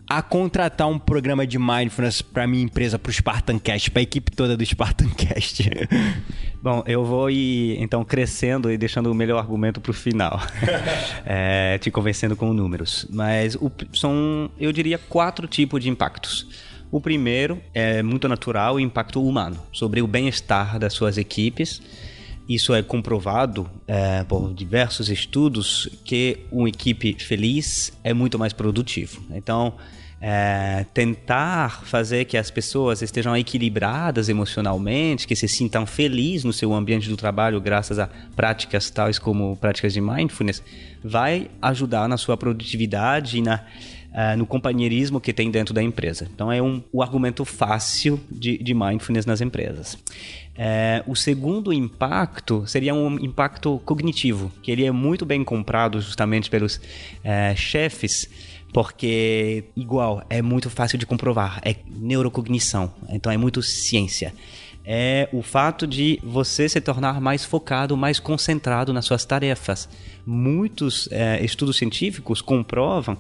a 0.08 0.22
contratar 0.22 0.88
um 0.88 1.00
programa 1.00 1.48
de 1.48 1.58
mindfulness 1.58 2.22
para 2.22 2.46
minha 2.46 2.64
empresa, 2.64 3.00
para 3.00 3.10
o 3.10 3.14
Spartancast, 3.14 3.90
para 3.90 4.02
a 4.02 4.04
equipe 4.04 4.30
toda 4.30 4.58
do 4.58 4.66
Spartancast? 4.66 5.70
Bom, 6.62 6.84
eu 6.86 7.06
vou 7.06 7.30
ir 7.30 7.82
então 7.82 8.04
crescendo 8.04 8.70
e 8.70 8.78
deixando 8.78 9.10
o 9.10 9.16
melhor 9.16 9.38
argumento 9.38 9.80
para 9.80 9.92
o 9.92 9.94
final, 9.94 10.42
é, 11.26 11.78
te 11.78 11.90
convencendo 11.90 12.36
com 12.36 12.54
números. 12.54 13.08
Mas 13.10 13.56
o, 13.56 13.72
são, 13.94 14.52
eu 14.60 14.74
diria, 14.74 14.98
quatro 14.98 15.48
tipos 15.48 15.82
de 15.82 15.90
impactos. 15.90 16.46
O 16.92 17.00
primeiro 17.00 17.62
é 17.74 18.04
muito 18.04 18.28
natural, 18.28 18.76
o 18.76 18.80
impacto 18.82 19.26
humano 19.26 19.58
sobre 19.72 20.02
o 20.02 20.08
bem-estar 20.08 20.78
das 20.78 20.94
suas 20.94 21.18
equipes 21.18 21.82
isso 22.48 22.74
é 22.74 22.82
comprovado 22.82 23.70
é, 23.88 24.24
por 24.24 24.54
diversos 24.54 25.10
estudos 25.10 25.90
que 26.04 26.40
uma 26.52 26.70
equipe 26.70 27.16
feliz 27.20 27.92
é 28.04 28.14
muito 28.14 28.38
mais 28.38 28.54
produtivo. 28.54 29.22
Então, 29.32 29.74
é, 30.22 30.86
tentar 30.94 31.84
fazer 31.84 32.26
que 32.26 32.38
as 32.38 32.50
pessoas 32.50 33.02
estejam 33.02 33.36
equilibradas 33.36 34.30
emocionalmente, 34.30 35.28
que 35.28 35.36
se 35.36 35.48
sintam 35.48 35.86
felizes 35.86 36.44
no 36.44 36.54
seu 36.54 36.74
ambiente 36.74 37.10
do 37.10 37.18
trabalho, 37.18 37.60
graças 37.60 38.00
a 38.00 38.10
práticas 38.36 38.90
tais 38.90 39.20
como 39.20 39.58
práticas 39.58 39.94
de 39.94 40.02
mindfulness, 40.02 40.64
vai 41.04 41.50
ajudar 41.62 42.08
na 42.08 42.18
sua 42.18 42.38
produtividade 42.38 43.38
e 43.38 43.42
na, 43.42 43.62
uh, 44.16 44.38
no 44.38 44.46
companheirismo 44.48 45.20
que 45.20 45.34
tem 45.34 45.52
dentro 45.52 45.74
da 45.74 45.84
empresa. 45.84 46.28
Então, 46.34 46.50
é 46.52 46.62
um, 46.62 46.82
o 46.92 47.04
argumento 47.04 47.44
fácil 47.44 48.20
de, 48.32 48.58
de 48.58 48.74
mindfulness 48.74 49.26
nas 49.26 49.42
empresas. 49.42 49.98
É, 50.58 51.04
o 51.06 51.16
segundo 51.16 51.74
impacto 51.74 52.66
seria 52.66 52.96
um 52.96 53.20
impacto 53.20 53.82
cognitivo, 53.84 54.50
que 54.64 54.72
ele 54.72 54.86
é 54.86 54.92
muito 54.92 55.26
bem 55.26 55.44
comprado 55.44 56.00
justamente 56.00 56.50
pelos 56.50 56.80
é, 57.24 57.54
chefes, 57.56 58.30
porque, 58.72 59.66
igual, 59.76 60.24
é 60.30 60.42
muito 60.42 60.70
fácil 60.70 60.98
de 60.98 61.06
comprovar, 61.06 61.62
é 61.64 61.76
neurocognição, 61.88 62.92
então 63.10 63.32
é 63.32 63.38
muito 63.38 63.62
ciência. 63.62 64.34
É 64.88 65.28
o 65.34 65.42
fato 65.42 65.88
de 65.88 66.20
você 66.24 66.70
se 66.70 66.80
tornar 66.80 67.20
mais 67.20 67.44
focado, 67.44 67.98
mais 67.98 68.20
concentrado 68.20 68.94
nas 68.94 69.06
suas 69.06 69.26
tarefas. 69.26 69.90
Muitos 70.26 71.10
é, 71.12 71.44
estudos 71.44 71.76
científicos 71.78 72.40
comprovam 72.40 73.18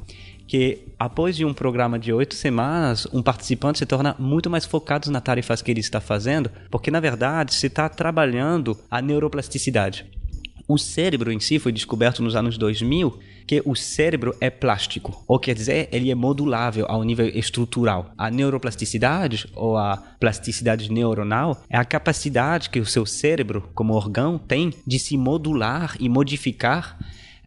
que 0.48 0.80
após 1.00 1.36
de 1.36 1.46
um 1.46 1.54
programa 1.54 1.98
de 1.98 2.14
oito 2.14 2.36
semanas, 2.36 3.08
um 3.14 3.22
participante 3.22 3.80
se 3.80 3.86
torna 3.86 4.16
muito 4.20 4.50
mais 4.50 4.66
focado 4.66 5.12
nas 5.12 5.24
tarefas 5.24 5.62
que 5.62 5.72
ele 5.72 5.80
está 5.80 6.00
fazendo, 6.00 6.52
porque 6.70 6.92
na 6.92 7.00
verdade 7.00 7.54
se 7.54 7.68
está 7.68 7.90
trabalhando 7.90 8.78
a 8.90 9.02
neuroplasticidade. 9.02 10.06
O 10.68 10.80
cérebro 10.80 11.32
em 11.32 11.40
si 11.40 11.60
foi 11.60 11.72
descoberto 11.72 12.24
nos 12.24 12.36
anos 12.36 12.58
2000 12.58 13.20
que 13.48 13.62
o 13.64 13.76
cérebro 13.76 14.36
é 14.42 14.50
plástico, 14.50 15.24
ou 15.28 15.38
quer 15.38 15.54
dizer, 15.54 15.88
ele 15.92 16.10
é 16.10 16.16
modulável 16.16 16.86
ao 16.90 17.04
nível 17.04 17.28
estrutural. 17.28 18.12
A 18.18 18.32
neuroplasticidade 18.32 19.48
ou 19.54 19.78
a 19.78 19.98
plasticidade 20.20 20.92
neuronal 20.92 21.64
é 21.70 21.78
a 21.78 21.86
capacidade 21.86 22.72
que 22.72 22.80
o 22.80 22.86
seu 22.86 23.06
cérebro, 23.06 23.70
como 23.76 23.94
órgão, 23.94 24.40
tem 24.40 24.74
de 24.88 24.98
se 24.98 25.16
modular 25.16 25.96
e 26.00 26.10
modificar 26.10 26.98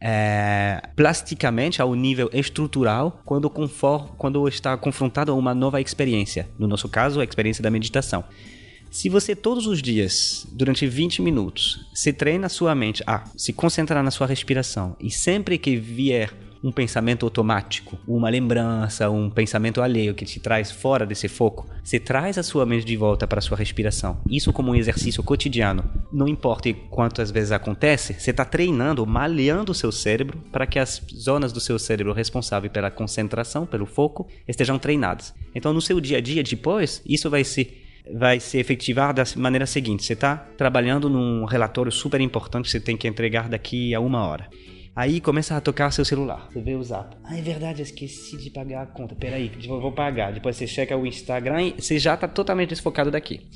é, 0.00 0.80
plasticamente 0.94 1.82
ao 1.82 1.94
nível 1.94 2.30
estrutural 2.32 3.20
quando, 3.24 3.50
confor, 3.50 4.14
quando 4.16 4.46
está 4.48 4.76
confrontado 4.76 5.32
a 5.32 5.34
uma 5.34 5.54
nova 5.54 5.80
experiência. 5.80 6.48
No 6.58 6.66
nosso 6.66 6.88
caso, 6.88 7.20
a 7.20 7.24
experiência 7.24 7.62
da 7.62 7.70
meditação. 7.70 8.24
Se 8.90 9.08
você 9.08 9.36
todos 9.36 9.66
os 9.66 9.82
dias, 9.82 10.46
durante 10.50 10.86
20 10.86 11.20
minutos, 11.20 11.86
se 11.92 12.12
treina 12.12 12.48
sua 12.48 12.74
mente 12.74 13.02
a 13.06 13.24
se 13.36 13.52
concentrar 13.52 14.02
na 14.02 14.10
sua 14.10 14.26
respiração 14.26 14.96
e 14.98 15.10
sempre 15.10 15.58
que 15.58 15.76
vier 15.76 16.32
um 16.62 16.72
pensamento 16.72 17.24
automático, 17.24 17.98
uma 18.06 18.28
lembrança, 18.28 19.10
um 19.10 19.30
pensamento 19.30 19.80
alheio 19.80 20.14
que 20.14 20.24
te 20.24 20.40
traz 20.40 20.70
fora 20.70 21.06
desse 21.06 21.28
foco, 21.28 21.68
você 21.82 21.98
traz 21.98 22.38
a 22.38 22.42
sua 22.42 22.66
mente 22.66 22.84
de 22.84 22.96
volta 22.96 23.26
para 23.26 23.38
a 23.38 23.42
sua 23.42 23.56
respiração. 23.56 24.20
Isso 24.28 24.52
como 24.52 24.72
um 24.72 24.74
exercício 24.74 25.22
cotidiano. 25.22 25.84
Não 26.12 26.28
importa 26.28 26.72
quantas 26.90 27.30
vezes 27.30 27.52
acontece, 27.52 28.14
você 28.14 28.30
está 28.30 28.44
treinando, 28.44 29.06
malhando 29.06 29.72
o 29.72 29.74
seu 29.74 29.92
cérebro 29.92 30.38
para 30.50 30.66
que 30.66 30.78
as 30.78 31.02
zonas 31.14 31.52
do 31.52 31.60
seu 31.60 31.78
cérebro 31.78 32.12
responsáveis 32.12 32.72
pela 32.72 32.90
concentração, 32.90 33.64
pelo 33.64 33.86
foco, 33.86 34.26
estejam 34.46 34.78
treinadas. 34.78 35.34
Então, 35.54 35.72
no 35.72 35.80
seu 35.80 36.00
dia 36.00 36.18
a 36.18 36.20
dia 36.20 36.42
depois, 36.42 37.02
isso 37.06 37.30
vai 37.30 37.44
se 37.44 37.88
vai 38.10 38.40
se 38.40 38.58
efetivar 38.58 39.12
da 39.12 39.22
maneira 39.36 39.66
seguinte: 39.66 40.02
você 40.02 40.14
está 40.14 40.36
trabalhando 40.56 41.08
num 41.10 41.44
relatório 41.44 41.92
super 41.92 42.20
importante 42.20 42.64
que 42.64 42.70
você 42.70 42.80
tem 42.80 42.96
que 42.96 43.06
entregar 43.06 43.48
daqui 43.48 43.94
a 43.94 44.00
uma 44.00 44.24
hora. 44.26 44.48
Aí 44.98 45.20
começa 45.20 45.56
a 45.56 45.60
tocar 45.60 45.92
seu 45.92 46.04
celular. 46.04 46.48
Você 46.52 46.60
vê 46.60 46.74
o 46.74 46.82
zap. 46.82 47.16
Ah, 47.22 47.38
é 47.38 47.40
verdade, 47.40 47.82
eu 47.82 47.84
esqueci 47.84 48.36
de 48.36 48.50
pagar 48.50 48.82
a 48.82 48.86
conta. 48.86 49.14
Peraí, 49.14 49.48
vou 49.68 49.92
pagar. 49.92 50.32
Depois 50.32 50.56
você 50.56 50.66
checa 50.66 50.96
o 50.96 51.06
Instagram 51.06 51.62
e 51.62 51.74
você 51.80 52.00
já 52.00 52.14
está 52.14 52.26
totalmente 52.26 52.70
desfocado 52.70 53.08
daqui. 53.08 53.48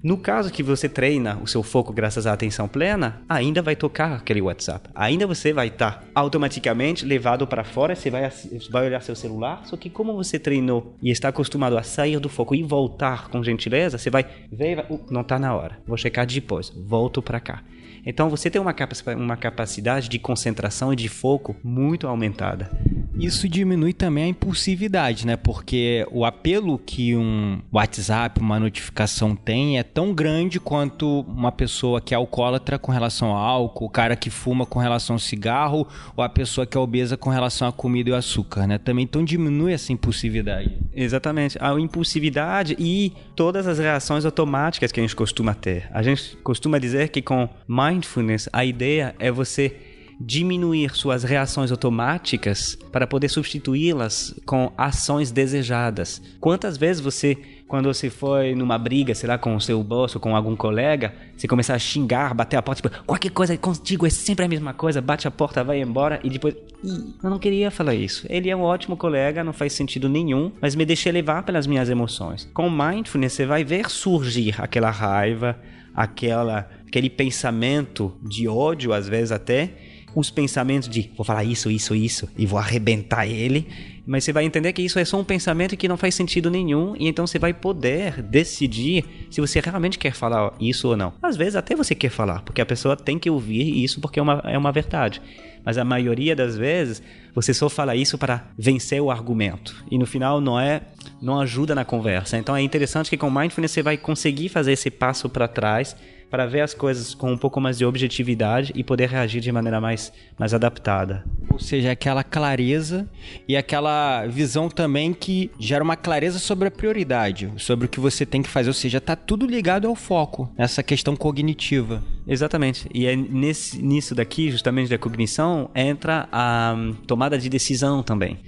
No 0.00 0.16
caso 0.16 0.52
que 0.52 0.62
você 0.62 0.88
treina 0.88 1.40
o 1.42 1.46
seu 1.48 1.64
foco 1.64 1.92
graças 1.92 2.24
à 2.24 2.32
atenção 2.32 2.68
plena, 2.68 3.20
ainda 3.28 3.60
vai 3.62 3.74
tocar 3.74 4.12
aquele 4.12 4.40
WhatsApp. 4.40 4.88
Ainda 4.94 5.26
você 5.26 5.52
vai 5.52 5.66
estar 5.66 6.02
tá 6.02 6.04
automaticamente 6.14 7.04
levado 7.04 7.48
para 7.48 7.64
fora, 7.64 7.96
você 7.96 8.08
vai, 8.08 8.30
vai 8.70 8.86
olhar 8.86 9.02
seu 9.02 9.16
celular, 9.16 9.66
só 9.66 9.76
que 9.76 9.90
como 9.90 10.14
você 10.14 10.38
treinou 10.38 10.94
e 11.02 11.10
está 11.10 11.30
acostumado 11.30 11.76
a 11.76 11.82
sair 11.82 12.20
do 12.20 12.28
foco 12.28 12.54
e 12.54 12.62
voltar 12.62 13.28
com 13.28 13.42
gentileza, 13.42 13.98
você 13.98 14.08
vai 14.08 14.24
vai, 14.52 14.74
uh, 14.88 15.04
não 15.10 15.22
está 15.22 15.36
na 15.36 15.52
hora, 15.52 15.80
vou 15.84 15.96
checar 15.96 16.26
depois, 16.26 16.70
volto 16.70 17.20
para 17.20 17.40
cá. 17.40 17.64
Então 18.06 18.30
você 18.30 18.48
tem 18.48 18.60
uma, 18.60 18.74
uma 19.16 19.36
capacidade 19.36 20.08
de 20.08 20.16
concentração 20.16 20.92
e 20.92 20.96
de 20.96 21.08
foco 21.08 21.56
muito 21.64 22.06
aumentada. 22.06 22.70
Isso 23.18 23.48
diminui 23.48 23.92
também 23.92 24.24
a 24.24 24.28
impulsividade, 24.28 25.26
né? 25.26 25.36
Porque 25.36 26.06
o 26.10 26.24
apelo 26.24 26.78
que 26.78 27.16
um 27.16 27.60
WhatsApp, 27.72 28.40
uma 28.40 28.60
notificação 28.60 29.34
tem 29.34 29.78
é 29.78 29.82
tão 29.82 30.12
grande 30.12 30.60
quanto 30.60 31.20
uma 31.20 31.50
pessoa 31.50 32.00
que 32.00 32.12
é 32.12 32.16
alcoólatra 32.16 32.78
com 32.78 32.92
relação 32.92 33.28
ao 33.28 33.36
álcool, 33.36 33.86
o 33.86 33.90
cara 33.90 34.16
que 34.16 34.28
fuma 34.28 34.66
com 34.66 34.78
relação 34.78 35.16
ao 35.16 35.20
cigarro, 35.20 35.86
ou 36.14 36.22
a 36.22 36.28
pessoa 36.28 36.66
que 36.66 36.76
é 36.76 36.80
obesa 36.80 37.16
com 37.16 37.30
relação 37.30 37.66
à 37.66 37.72
comida 37.72 38.10
e 38.10 38.12
ao 38.12 38.18
açúcar, 38.18 38.66
né? 38.66 38.76
Também 38.78 39.04
então 39.04 39.24
diminui 39.24 39.72
essa 39.72 39.92
impulsividade. 39.92 40.76
Exatamente. 40.92 41.56
A 41.60 41.72
impulsividade 41.80 42.76
e 42.78 43.12
todas 43.34 43.66
as 43.66 43.78
reações 43.78 44.24
automáticas 44.24 44.92
que 44.92 45.00
a 45.00 45.02
gente 45.02 45.16
costuma 45.16 45.54
ter. 45.54 45.88
A 45.90 46.02
gente 46.02 46.36
costuma 46.42 46.78
dizer 46.78 47.08
que 47.08 47.22
com 47.22 47.48
mindfulness 47.66 48.48
a 48.52 48.64
ideia 48.64 49.14
é 49.18 49.30
você 49.30 49.95
diminuir 50.18 50.94
suas 50.94 51.22
reações 51.22 51.70
automáticas 51.70 52.76
para 52.90 53.06
poder 53.06 53.28
substituí-las 53.28 54.34
com 54.46 54.72
ações 54.76 55.30
desejadas. 55.30 56.22
Quantas 56.40 56.76
vezes 56.76 57.02
você, 57.02 57.36
quando 57.68 57.92
você 57.92 58.08
foi 58.08 58.54
numa 58.54 58.78
briga, 58.78 59.14
sei 59.14 59.28
lá, 59.28 59.36
com 59.36 59.54
o 59.54 59.60
seu 59.60 59.82
boss 59.82 60.14
ou 60.14 60.20
com 60.20 60.34
algum 60.34 60.56
colega, 60.56 61.14
você 61.36 61.46
começar 61.46 61.74
a 61.74 61.78
xingar, 61.78 62.34
bater 62.34 62.56
a 62.56 62.62
porta, 62.62 62.88
tipo, 62.88 63.04
qualquer 63.04 63.30
coisa 63.30 63.56
contigo 63.58 64.06
é 64.06 64.10
sempre 64.10 64.44
a 64.44 64.48
mesma 64.48 64.72
coisa, 64.72 65.00
bate 65.02 65.28
a 65.28 65.30
porta, 65.30 65.62
vai 65.62 65.80
embora 65.80 66.18
e 66.24 66.30
depois, 66.30 66.54
Ih, 66.82 67.14
eu 67.22 67.30
não 67.30 67.38
queria 67.38 67.70
falar 67.70 67.94
isso. 67.94 68.26
Ele 68.30 68.48
é 68.48 68.56
um 68.56 68.62
ótimo 68.62 68.96
colega, 68.96 69.44
não 69.44 69.52
faz 69.52 69.74
sentido 69.74 70.08
nenhum, 70.08 70.50
mas 70.60 70.74
me 70.74 70.86
deixei 70.86 71.12
levar 71.12 71.42
pelas 71.42 71.66
minhas 71.66 71.90
emoções. 71.90 72.48
Com 72.54 72.70
mindfulness 72.70 73.34
você 73.34 73.44
vai 73.44 73.64
ver 73.64 73.90
surgir 73.90 74.54
aquela 74.58 74.90
raiva, 74.90 75.58
aquela 75.94 76.70
aquele 76.86 77.10
pensamento 77.10 78.16
de 78.22 78.46
ódio 78.48 78.92
às 78.92 79.08
vezes 79.08 79.32
até 79.32 79.72
os 80.16 80.30
pensamentos 80.30 80.88
de 80.88 81.10
vou 81.14 81.24
falar 81.24 81.44
isso, 81.44 81.70
isso, 81.70 81.94
isso 81.94 82.26
e 82.38 82.46
vou 82.46 82.58
arrebentar 82.58 83.26
ele, 83.26 83.68
mas 84.06 84.24
você 84.24 84.32
vai 84.32 84.44
entender 84.44 84.72
que 84.72 84.80
isso 84.80 84.98
é 84.98 85.04
só 85.04 85.20
um 85.20 85.24
pensamento 85.24 85.76
que 85.76 85.86
não 85.86 85.98
faz 85.98 86.14
sentido 86.14 86.50
nenhum 86.50 86.96
e 86.98 87.06
então 87.06 87.26
você 87.26 87.38
vai 87.38 87.52
poder 87.52 88.22
decidir 88.22 89.04
se 89.30 89.42
você 89.42 89.60
realmente 89.60 89.98
quer 89.98 90.14
falar 90.14 90.54
isso 90.58 90.88
ou 90.88 90.96
não. 90.96 91.12
Às 91.22 91.36
vezes 91.36 91.54
até 91.54 91.76
você 91.76 91.94
quer 91.94 92.08
falar, 92.08 92.40
porque 92.40 92.62
a 92.62 92.66
pessoa 92.66 92.96
tem 92.96 93.18
que 93.18 93.28
ouvir 93.28 93.84
isso 93.84 94.00
porque 94.00 94.18
é 94.18 94.22
uma, 94.22 94.42
é 94.46 94.56
uma 94.56 94.72
verdade. 94.72 95.20
Mas 95.62 95.76
a 95.76 95.84
maioria 95.84 96.34
das 96.34 96.56
vezes 96.56 97.02
você 97.36 97.52
só 97.52 97.68
fala 97.68 97.94
isso 97.94 98.16
para 98.16 98.46
vencer 98.58 99.00
o 99.00 99.10
argumento 99.10 99.84
e 99.90 99.98
no 99.98 100.06
final 100.06 100.40
não 100.40 100.58
é 100.58 100.80
não 101.20 101.38
ajuda 101.38 101.74
na 101.74 101.84
conversa. 101.84 102.38
Então 102.38 102.56
é 102.56 102.62
interessante 102.62 103.10
que 103.10 103.16
com 103.16 103.30
mindfulness 103.30 103.72
você 103.72 103.82
vai 103.82 103.96
conseguir 103.96 104.48
fazer 104.48 104.72
esse 104.72 104.90
passo 104.90 105.28
para 105.28 105.46
trás 105.46 105.94
para 106.30 106.46
ver 106.46 106.60
as 106.60 106.74
coisas 106.74 107.14
com 107.14 107.32
um 107.32 107.38
pouco 107.38 107.60
mais 107.60 107.78
de 107.78 107.84
objetividade 107.84 108.72
e 108.74 108.82
poder 108.82 109.08
reagir 109.08 109.40
de 109.40 109.52
maneira 109.52 109.80
mais, 109.80 110.12
mais 110.38 110.52
adaptada. 110.52 111.24
Ou 111.50 111.58
seja, 111.58 111.92
aquela 111.92 112.24
clareza 112.24 113.08
e 113.48 113.56
aquela 113.56 114.26
visão 114.26 114.68
também 114.68 115.12
que 115.12 115.50
gera 115.58 115.82
uma 115.82 115.96
clareza 115.96 116.38
sobre 116.38 116.68
a 116.68 116.70
prioridade, 116.70 117.52
sobre 117.56 117.86
o 117.86 117.88
que 117.88 118.00
você 118.00 118.26
tem 118.26 118.42
que 118.42 118.48
fazer. 118.48 118.68
Ou 118.68 118.74
seja, 118.74 118.98
está 118.98 119.16
tudo 119.16 119.46
ligado 119.46 119.86
ao 119.86 119.94
foco, 119.94 120.52
essa 120.56 120.82
questão 120.82 121.16
cognitiva. 121.16 122.02
Exatamente. 122.26 122.88
E 122.92 123.06
é 123.06 123.14
nesse, 123.14 123.80
nisso 123.80 124.14
daqui, 124.14 124.50
justamente 124.50 124.90
da 124.90 124.98
cognição, 124.98 125.70
entra 125.74 126.28
a 126.32 126.74
hum, 126.76 126.94
tomada 127.26 127.38
de 127.38 127.48
decisão 127.48 128.02
também. 128.02 128.38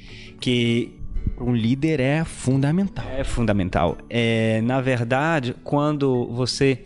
Que 0.40 0.92
um 1.40 1.54
líder 1.54 2.00
é 2.00 2.24
fundamental. 2.24 3.04
É 3.10 3.24
fundamental. 3.24 3.98
É, 4.08 4.60
na 4.62 4.80
verdade, 4.80 5.54
quando 5.64 6.26
você 6.26 6.78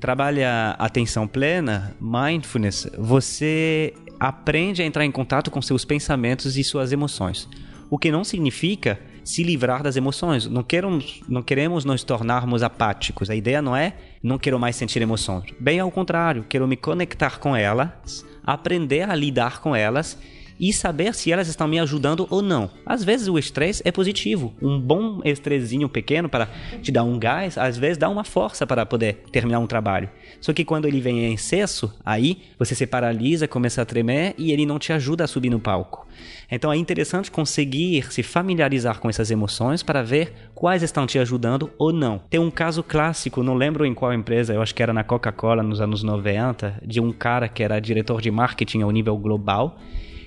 trabalha 0.00 0.70
atenção 0.78 1.26
plena, 1.26 1.94
mindfulness, 2.00 2.88
você 2.98 3.94
aprende 4.18 4.82
a 4.82 4.86
entrar 4.86 5.04
em 5.04 5.10
contato 5.10 5.50
com 5.50 5.60
seus 5.60 5.84
pensamentos 5.84 6.56
e 6.56 6.64
suas 6.64 6.92
emoções. 6.92 7.48
O 7.90 7.98
que 7.98 8.10
não 8.10 8.24
significa 8.24 8.98
se 9.24 9.42
livrar 9.42 9.82
das 9.82 9.94
emoções. 9.94 10.46
Não 10.46 10.62
queremos, 10.62 11.20
não 11.28 11.42
queremos 11.42 11.84
nos 11.84 12.02
tornarmos 12.02 12.62
apáticos. 12.62 13.28
A 13.28 13.36
ideia 13.36 13.60
não 13.60 13.76
é 13.76 13.92
não 14.22 14.38
quero 14.38 14.58
mais 14.58 14.74
sentir 14.74 15.02
emoções. 15.02 15.52
Bem 15.60 15.78
ao 15.78 15.90
contrário, 15.90 16.46
quero 16.48 16.66
me 16.66 16.78
conectar 16.78 17.38
com 17.38 17.54
elas, 17.54 18.24
aprender 18.42 19.02
a 19.02 19.14
lidar 19.14 19.60
com 19.60 19.76
elas 19.76 20.16
e 20.58 20.72
saber 20.72 21.14
se 21.14 21.32
elas 21.32 21.48
estão 21.48 21.68
me 21.68 21.78
ajudando 21.78 22.26
ou 22.30 22.42
não. 22.42 22.70
Às 22.84 23.04
vezes 23.04 23.28
o 23.28 23.38
estresse 23.38 23.82
é 23.84 23.92
positivo. 23.92 24.54
Um 24.60 24.80
bom 24.80 25.20
estressinho 25.24 25.88
pequeno 25.88 26.28
para 26.28 26.48
te 26.82 26.90
dar 26.90 27.04
um 27.04 27.18
gás, 27.18 27.56
às 27.56 27.76
vezes 27.76 27.98
dá 27.98 28.08
uma 28.08 28.24
força 28.24 28.66
para 28.66 28.84
poder 28.86 29.24
terminar 29.30 29.58
um 29.58 29.66
trabalho. 29.66 30.08
Só 30.40 30.52
que 30.52 30.64
quando 30.64 30.86
ele 30.86 31.00
vem 31.00 31.24
em 31.24 31.34
excesso, 31.34 31.92
aí 32.04 32.42
você 32.58 32.74
se 32.74 32.86
paralisa, 32.86 33.48
começa 33.48 33.82
a 33.82 33.84
tremer 33.84 34.34
e 34.36 34.52
ele 34.52 34.66
não 34.66 34.78
te 34.78 34.92
ajuda 34.92 35.24
a 35.24 35.28
subir 35.28 35.50
no 35.50 35.60
palco. 35.60 36.06
Então 36.50 36.72
é 36.72 36.76
interessante 36.76 37.30
conseguir 37.30 38.10
se 38.12 38.22
familiarizar 38.22 38.98
com 38.98 39.08
essas 39.08 39.30
emoções 39.30 39.82
para 39.82 40.02
ver 40.02 40.32
quais 40.54 40.82
estão 40.82 41.06
te 41.06 41.18
ajudando 41.18 41.70
ou 41.78 41.92
não. 41.92 42.20
Tem 42.30 42.40
um 42.40 42.50
caso 42.50 42.82
clássico, 42.82 43.42
não 43.42 43.54
lembro 43.54 43.84
em 43.84 43.94
qual 43.94 44.12
empresa, 44.12 44.54
eu 44.54 44.62
acho 44.62 44.74
que 44.74 44.82
era 44.82 44.92
na 44.92 45.04
Coca-Cola 45.04 45.62
nos 45.62 45.80
anos 45.80 46.02
90, 46.02 46.82
de 46.84 47.00
um 47.00 47.12
cara 47.12 47.48
que 47.48 47.62
era 47.62 47.78
diretor 47.80 48.20
de 48.20 48.30
marketing 48.30 48.82
ao 48.82 48.90
nível 48.90 49.16
global 49.16 49.78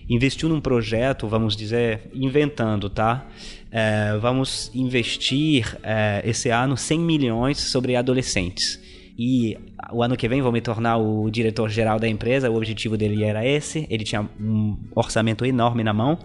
investiu 0.10 0.50
num 0.50 0.60
projeto, 0.60 1.28
vamos 1.28 1.56
dizer, 1.56 2.10
inventando, 2.14 2.90
tá? 2.90 3.28
É, 3.72 4.18
vamos 4.20 4.70
investir 4.74 5.78
é, 5.84 6.22
esse 6.26 6.50
ano 6.50 6.76
100 6.76 7.00
milhões 7.00 7.58
sobre 7.58 7.96
adolescentes. 7.96 8.80
E 9.18 9.58
o 9.92 10.02
ano 10.02 10.18
que 10.18 10.28
vem 10.28 10.42
vou 10.42 10.52
me 10.52 10.62
tornar 10.62 10.98
o 10.98 11.30
diretor-geral 11.30 12.00
da 12.00 12.08
empresa. 12.08 12.50
O 12.50 12.56
objetivo 12.56 12.98
dele 12.98 13.24
era 13.24 13.46
esse. 13.46 13.86
Ele 13.90 14.04
tinha 14.04 14.28
um 14.40 14.78
orçamento 14.96 15.46
enorme 15.46 15.84
na 15.84 15.94
mão. 15.94 16.18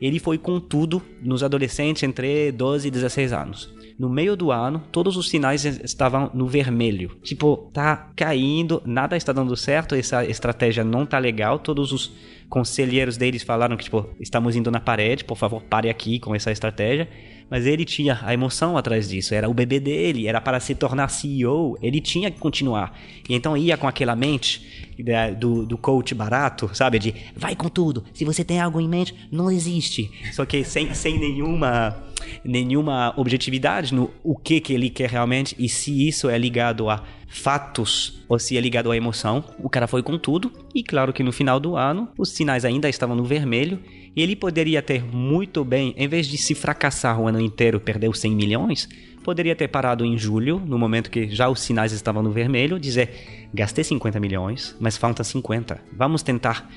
Ele 0.00 0.18
foi 0.18 0.38
com 0.38 0.58
tudo 0.58 1.02
nos 1.22 1.42
adolescentes 1.42 2.02
entre 2.02 2.50
12 2.52 2.88
e 2.88 2.90
16 2.90 3.32
anos. 3.32 3.79
No 4.00 4.08
meio 4.08 4.34
do 4.34 4.50
ano, 4.50 4.82
todos 4.90 5.18
os 5.18 5.28
sinais 5.28 5.62
estavam 5.66 6.30
no 6.32 6.46
vermelho. 6.46 7.18
Tipo, 7.22 7.70
tá 7.70 8.10
caindo, 8.16 8.80
nada 8.86 9.14
está 9.14 9.30
dando 9.30 9.54
certo, 9.54 9.94
essa 9.94 10.24
estratégia 10.24 10.82
não 10.82 11.04
tá 11.04 11.18
legal, 11.18 11.58
todos 11.58 11.92
os 11.92 12.10
conselheiros 12.48 13.18
deles 13.18 13.42
falaram 13.42 13.76
que, 13.76 13.84
tipo, 13.84 14.08
estamos 14.18 14.56
indo 14.56 14.70
na 14.70 14.80
parede, 14.80 15.22
por 15.22 15.36
favor, 15.36 15.62
pare 15.62 15.90
aqui 15.90 16.18
com 16.18 16.34
essa 16.34 16.50
estratégia. 16.50 17.10
Mas 17.50 17.66
ele 17.66 17.84
tinha 17.84 18.18
a 18.22 18.32
emoção 18.32 18.78
atrás 18.78 19.06
disso, 19.06 19.34
era 19.34 19.50
o 19.50 19.52
bebê 19.52 19.78
dele, 19.78 20.26
era 20.26 20.40
para 20.40 20.58
se 20.60 20.74
tornar 20.74 21.08
CEO, 21.08 21.76
ele 21.82 22.00
tinha 22.00 22.30
que 22.30 22.38
continuar. 22.38 22.98
E 23.28 23.34
então 23.34 23.54
ia 23.54 23.76
com 23.76 23.86
aquela 23.86 24.16
mente 24.16 24.94
do, 25.38 25.66
do 25.66 25.76
coach 25.76 26.14
barato, 26.14 26.70
sabe? 26.72 26.98
De 26.98 27.14
vai 27.36 27.54
com 27.54 27.68
tudo, 27.68 28.02
se 28.14 28.24
você 28.24 28.42
tem 28.42 28.60
algo 28.60 28.80
em 28.80 28.88
mente, 28.88 29.14
não 29.30 29.50
existe. 29.50 30.10
Só 30.32 30.46
que 30.46 30.64
sem, 30.64 30.94
sem 30.94 31.18
nenhuma 31.18 32.08
nenhuma 32.44 33.12
objetividade 33.16 33.94
no 33.94 34.10
o 34.22 34.36
que 34.36 34.60
que 34.60 34.72
ele 34.72 34.90
quer 34.90 35.10
realmente 35.10 35.54
e 35.58 35.68
se 35.68 36.06
isso 36.06 36.28
é 36.28 36.38
ligado 36.38 36.88
a 36.88 37.02
fatos 37.28 38.24
ou 38.28 38.38
se 38.38 38.56
é 38.56 38.60
ligado 38.60 38.90
à 38.90 38.96
emoção. 38.96 39.44
O 39.58 39.68
cara 39.68 39.86
foi 39.86 40.02
com 40.02 40.18
tudo 40.18 40.52
e 40.74 40.82
claro 40.82 41.12
que 41.12 41.22
no 41.22 41.32
final 41.32 41.60
do 41.60 41.76
ano 41.76 42.08
os 42.18 42.30
sinais 42.30 42.64
ainda 42.64 42.88
estavam 42.88 43.14
no 43.14 43.24
vermelho 43.24 43.78
e 44.14 44.22
ele 44.22 44.34
poderia 44.34 44.82
ter 44.82 45.04
muito 45.04 45.64
bem, 45.64 45.94
em 45.96 46.08
vez 46.08 46.26
de 46.26 46.36
se 46.36 46.54
fracassar 46.54 47.20
o 47.20 47.28
ano 47.28 47.40
inteiro, 47.40 47.78
perder 47.78 48.08
os 48.08 48.18
100 48.18 48.34
milhões, 48.34 48.88
poderia 49.22 49.54
ter 49.54 49.68
parado 49.68 50.04
em 50.04 50.18
julho, 50.18 50.60
no 50.64 50.78
momento 50.78 51.10
que 51.10 51.28
já 51.28 51.48
os 51.48 51.60
sinais 51.60 51.92
estavam 51.92 52.22
no 52.22 52.32
vermelho, 52.32 52.78
dizer: 52.78 53.48
gastei 53.54 53.84
50 53.84 54.18
milhões, 54.18 54.76
mas 54.80 54.96
faltam 54.96 55.24
50. 55.24 55.80
Vamos 55.92 56.22
tentar 56.22 56.68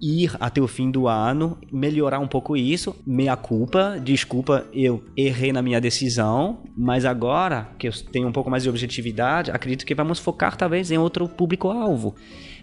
ir 0.00 0.36
até 0.40 0.60
o 0.60 0.68
fim 0.68 0.90
do 0.90 1.08
ano, 1.08 1.58
melhorar 1.72 2.18
um 2.18 2.28
pouco 2.28 2.56
isso. 2.56 2.94
Meia 3.06 3.36
culpa, 3.36 3.98
desculpa, 4.02 4.66
eu 4.72 5.02
errei 5.16 5.52
na 5.52 5.62
minha 5.62 5.80
decisão, 5.80 6.62
mas 6.76 7.04
agora 7.04 7.68
que 7.78 7.88
eu 7.88 7.92
tenho 7.92 8.28
um 8.28 8.32
pouco 8.32 8.50
mais 8.50 8.62
de 8.62 8.68
objetividade, 8.68 9.50
acredito 9.50 9.84
que 9.84 9.94
vamos 9.94 10.18
focar 10.18 10.56
talvez 10.56 10.90
em 10.90 10.98
outro 10.98 11.28
público-alvo 11.28 12.14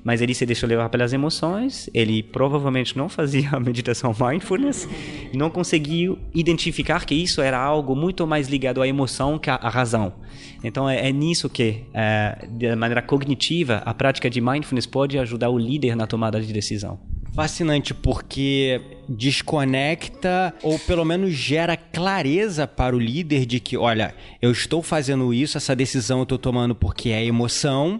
mas 0.05 0.21
ele 0.21 0.35
se 0.35 0.45
deixou 0.45 0.69
levar 0.69 0.87
pelas 0.89 1.13
emoções, 1.13 1.89
ele 1.91 2.21
provavelmente 2.21 2.95
não 2.95 3.09
fazia 3.09 3.49
a 3.51 3.59
meditação 3.59 4.13
mindfulness, 4.21 4.87
não 5.33 5.49
conseguiu 5.49 6.19
identificar 6.31 7.05
que 7.05 7.15
isso 7.15 7.41
era 7.41 7.57
algo 7.57 7.95
muito 7.95 8.27
mais 8.27 8.47
ligado 8.47 8.83
à 8.83 8.87
emoção 8.87 9.39
que 9.39 9.49
à 9.49 9.57
razão. 9.67 10.13
Então 10.63 10.87
é, 10.87 11.09
é 11.09 11.11
nisso 11.11 11.49
que, 11.49 11.85
é, 11.91 12.47
de 12.51 12.75
maneira 12.75 13.01
cognitiva, 13.01 13.81
a 13.83 13.95
prática 13.95 14.29
de 14.29 14.39
mindfulness 14.39 14.85
pode 14.85 15.17
ajudar 15.17 15.49
o 15.49 15.57
líder 15.57 15.95
na 15.95 16.05
tomada 16.05 16.39
de 16.39 16.53
decisão. 16.53 16.99
Fascinante 17.35 17.93
porque 17.93 18.79
desconecta 19.09 20.53
ou 20.63 20.79
pelo 20.79 21.03
menos 21.03 21.33
gera 21.33 21.75
clareza 21.75 22.65
para 22.65 22.95
o 22.95 22.99
líder 22.99 23.45
de 23.45 23.59
que, 23.59 23.75
olha, 23.75 24.15
eu 24.41 24.51
estou 24.51 24.81
fazendo 24.81 25.33
isso, 25.33 25.57
essa 25.57 25.75
decisão 25.75 26.19
eu 26.19 26.23
estou 26.23 26.37
tomando 26.37 26.73
porque 26.73 27.09
é 27.09 27.25
emoção 27.25 27.99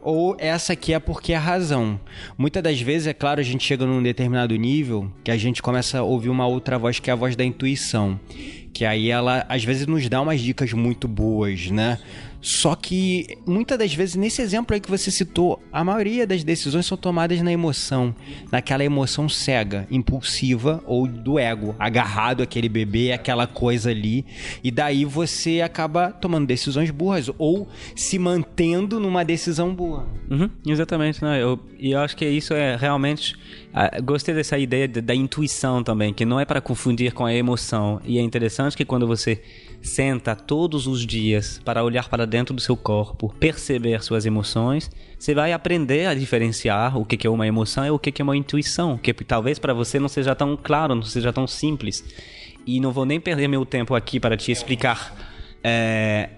ou 0.00 0.36
essa 0.38 0.74
aqui 0.74 0.94
é 0.94 1.00
porque 1.00 1.32
é 1.32 1.36
razão. 1.36 1.98
Muitas 2.38 2.62
das 2.62 2.80
vezes, 2.80 3.08
é 3.08 3.12
claro, 3.12 3.40
a 3.40 3.42
gente 3.42 3.64
chega 3.64 3.84
num 3.84 4.00
determinado 4.00 4.54
nível 4.54 5.10
que 5.24 5.32
a 5.32 5.36
gente 5.36 5.60
começa 5.60 5.98
a 5.98 6.02
ouvir 6.02 6.28
uma 6.28 6.46
outra 6.46 6.78
voz 6.78 7.00
que 7.00 7.10
é 7.10 7.12
a 7.12 7.16
voz 7.16 7.34
da 7.34 7.44
intuição 7.44 8.20
que 8.76 8.84
aí 8.84 9.10
ela 9.10 9.46
às 9.48 9.64
vezes 9.64 9.86
nos 9.86 10.06
dá 10.06 10.20
umas 10.20 10.38
dicas 10.38 10.70
muito 10.74 11.08
boas, 11.08 11.70
né? 11.70 11.98
Só 12.46 12.76
que 12.76 13.26
muitas 13.44 13.76
das 13.76 13.92
vezes, 13.92 14.14
nesse 14.14 14.40
exemplo 14.40 14.72
aí 14.72 14.78
que 14.78 14.88
você 14.88 15.10
citou, 15.10 15.60
a 15.72 15.82
maioria 15.82 16.24
das 16.24 16.44
decisões 16.44 16.86
são 16.86 16.96
tomadas 16.96 17.42
na 17.42 17.50
emoção, 17.50 18.14
naquela 18.52 18.84
emoção 18.84 19.28
cega, 19.28 19.84
impulsiva 19.90 20.80
ou 20.86 21.08
do 21.08 21.40
ego, 21.40 21.74
agarrado 21.76 22.44
àquele 22.44 22.68
bebê, 22.68 23.10
aquela 23.10 23.48
coisa 23.48 23.90
ali, 23.90 24.24
e 24.62 24.70
daí 24.70 25.04
você 25.04 25.60
acaba 25.60 26.12
tomando 26.12 26.46
decisões 26.46 26.88
burras 26.92 27.28
ou 27.36 27.66
se 27.96 28.16
mantendo 28.16 29.00
numa 29.00 29.24
decisão 29.24 29.74
boa. 29.74 30.06
Uhum, 30.30 30.48
exatamente, 30.64 31.24
né? 31.24 31.42
Eu, 31.42 31.58
e 31.80 31.90
eu 31.90 31.98
acho 31.98 32.16
que 32.16 32.24
isso 32.24 32.54
é 32.54 32.76
realmente. 32.76 33.34
Uh, 33.74 34.00
gostei 34.04 34.32
dessa 34.32 34.56
ideia 34.56 34.86
da, 34.86 35.00
da 35.00 35.14
intuição 35.16 35.82
também, 35.82 36.14
que 36.14 36.24
não 36.24 36.38
é 36.38 36.44
para 36.44 36.60
confundir 36.60 37.12
com 37.12 37.26
a 37.26 37.34
emoção. 37.34 38.00
E 38.04 38.18
é 38.18 38.22
interessante 38.22 38.76
que 38.76 38.84
quando 38.84 39.04
você 39.04 39.42
senta 39.86 40.34
todos 40.34 40.86
os 40.86 41.06
dias 41.06 41.60
para 41.64 41.84
olhar 41.84 42.08
para 42.08 42.26
dentro 42.26 42.54
do 42.54 42.60
seu 42.60 42.76
corpo, 42.76 43.34
perceber 43.38 44.02
suas 44.02 44.26
emoções, 44.26 44.90
você 45.18 45.34
vai 45.34 45.52
aprender 45.52 46.06
a 46.06 46.14
diferenciar 46.14 46.98
o 46.98 47.04
que 47.04 47.26
é 47.26 47.30
uma 47.30 47.46
emoção 47.46 47.86
e 47.86 47.90
o 47.90 47.98
que 47.98 48.20
é 48.20 48.22
uma 48.22 48.36
intuição, 48.36 48.98
que 48.98 49.14
talvez 49.14 49.58
para 49.58 49.72
você 49.72 49.98
não 49.98 50.08
seja 50.08 50.34
tão 50.34 50.56
claro, 50.56 50.94
não 50.94 51.02
seja 51.02 51.32
tão 51.32 51.46
simples. 51.46 52.04
E 52.66 52.80
não 52.80 52.92
vou 52.92 53.06
nem 53.06 53.20
perder 53.20 53.46
meu 53.48 53.64
tempo 53.64 53.94
aqui 53.94 54.18
para 54.18 54.36
te 54.36 54.50
explicar 54.50 55.35
é, 55.68 56.30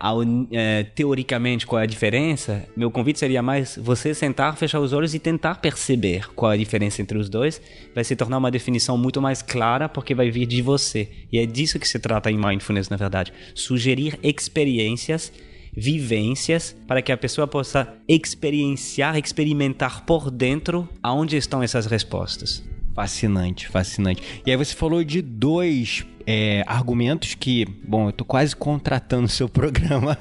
é, 0.52 0.84
teoricamente 0.94 1.66
qual 1.66 1.78
é 1.78 1.82
a 1.82 1.86
diferença, 1.86 2.66
meu 2.74 2.90
convite 2.90 3.18
seria 3.18 3.42
mais 3.42 3.76
você 3.76 4.14
sentar, 4.14 4.56
fechar 4.56 4.80
os 4.80 4.94
olhos 4.94 5.14
e 5.14 5.18
tentar 5.18 5.56
perceber 5.56 6.32
qual 6.34 6.50
é 6.50 6.54
a 6.54 6.58
diferença 6.58 7.02
entre 7.02 7.18
os 7.18 7.28
dois. 7.28 7.60
Vai 7.94 8.04
se 8.04 8.16
tornar 8.16 8.38
uma 8.38 8.50
definição 8.50 8.96
muito 8.96 9.20
mais 9.20 9.42
clara 9.42 9.86
porque 9.86 10.14
vai 10.14 10.30
vir 10.30 10.46
de 10.46 10.62
você. 10.62 11.10
E 11.30 11.38
é 11.38 11.44
disso 11.44 11.78
que 11.78 11.86
se 11.86 11.98
trata 11.98 12.30
em 12.30 12.38
mindfulness, 12.38 12.88
na 12.88 12.96
verdade. 12.96 13.30
Sugerir 13.54 14.18
experiências 14.22 15.30
vivências 15.76 16.74
para 16.86 17.02
que 17.02 17.12
a 17.12 17.16
pessoa 17.16 17.46
possa 17.46 17.94
experienciar, 18.08 19.18
experimentar 19.18 20.06
por 20.06 20.30
dentro 20.30 20.88
aonde 21.02 21.36
estão 21.36 21.62
essas 21.62 21.84
respostas. 21.84 22.64
Fascinante, 22.94 23.68
fascinante. 23.68 24.22
E 24.46 24.50
aí 24.50 24.56
você 24.56 24.74
falou 24.74 25.04
de 25.04 25.20
dois 25.20 26.04
é, 26.30 26.62
argumentos 26.66 27.34
que, 27.34 27.64
bom, 27.82 28.08
eu 28.08 28.12
tô 28.12 28.22
quase 28.22 28.54
contratando 28.54 29.24
o 29.24 29.28
seu 29.30 29.48
programa. 29.48 30.14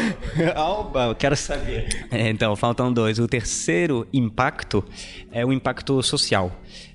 Alba, 0.56 1.08
eu 1.08 1.14
quero 1.14 1.36
saber. 1.36 2.06
É, 2.10 2.30
então, 2.30 2.56
faltam 2.56 2.90
dois. 2.90 3.18
O 3.18 3.28
terceiro 3.28 4.08
impacto 4.10 4.82
é 5.30 5.44
o 5.44 5.52
impacto 5.52 6.02
social. 6.02 6.50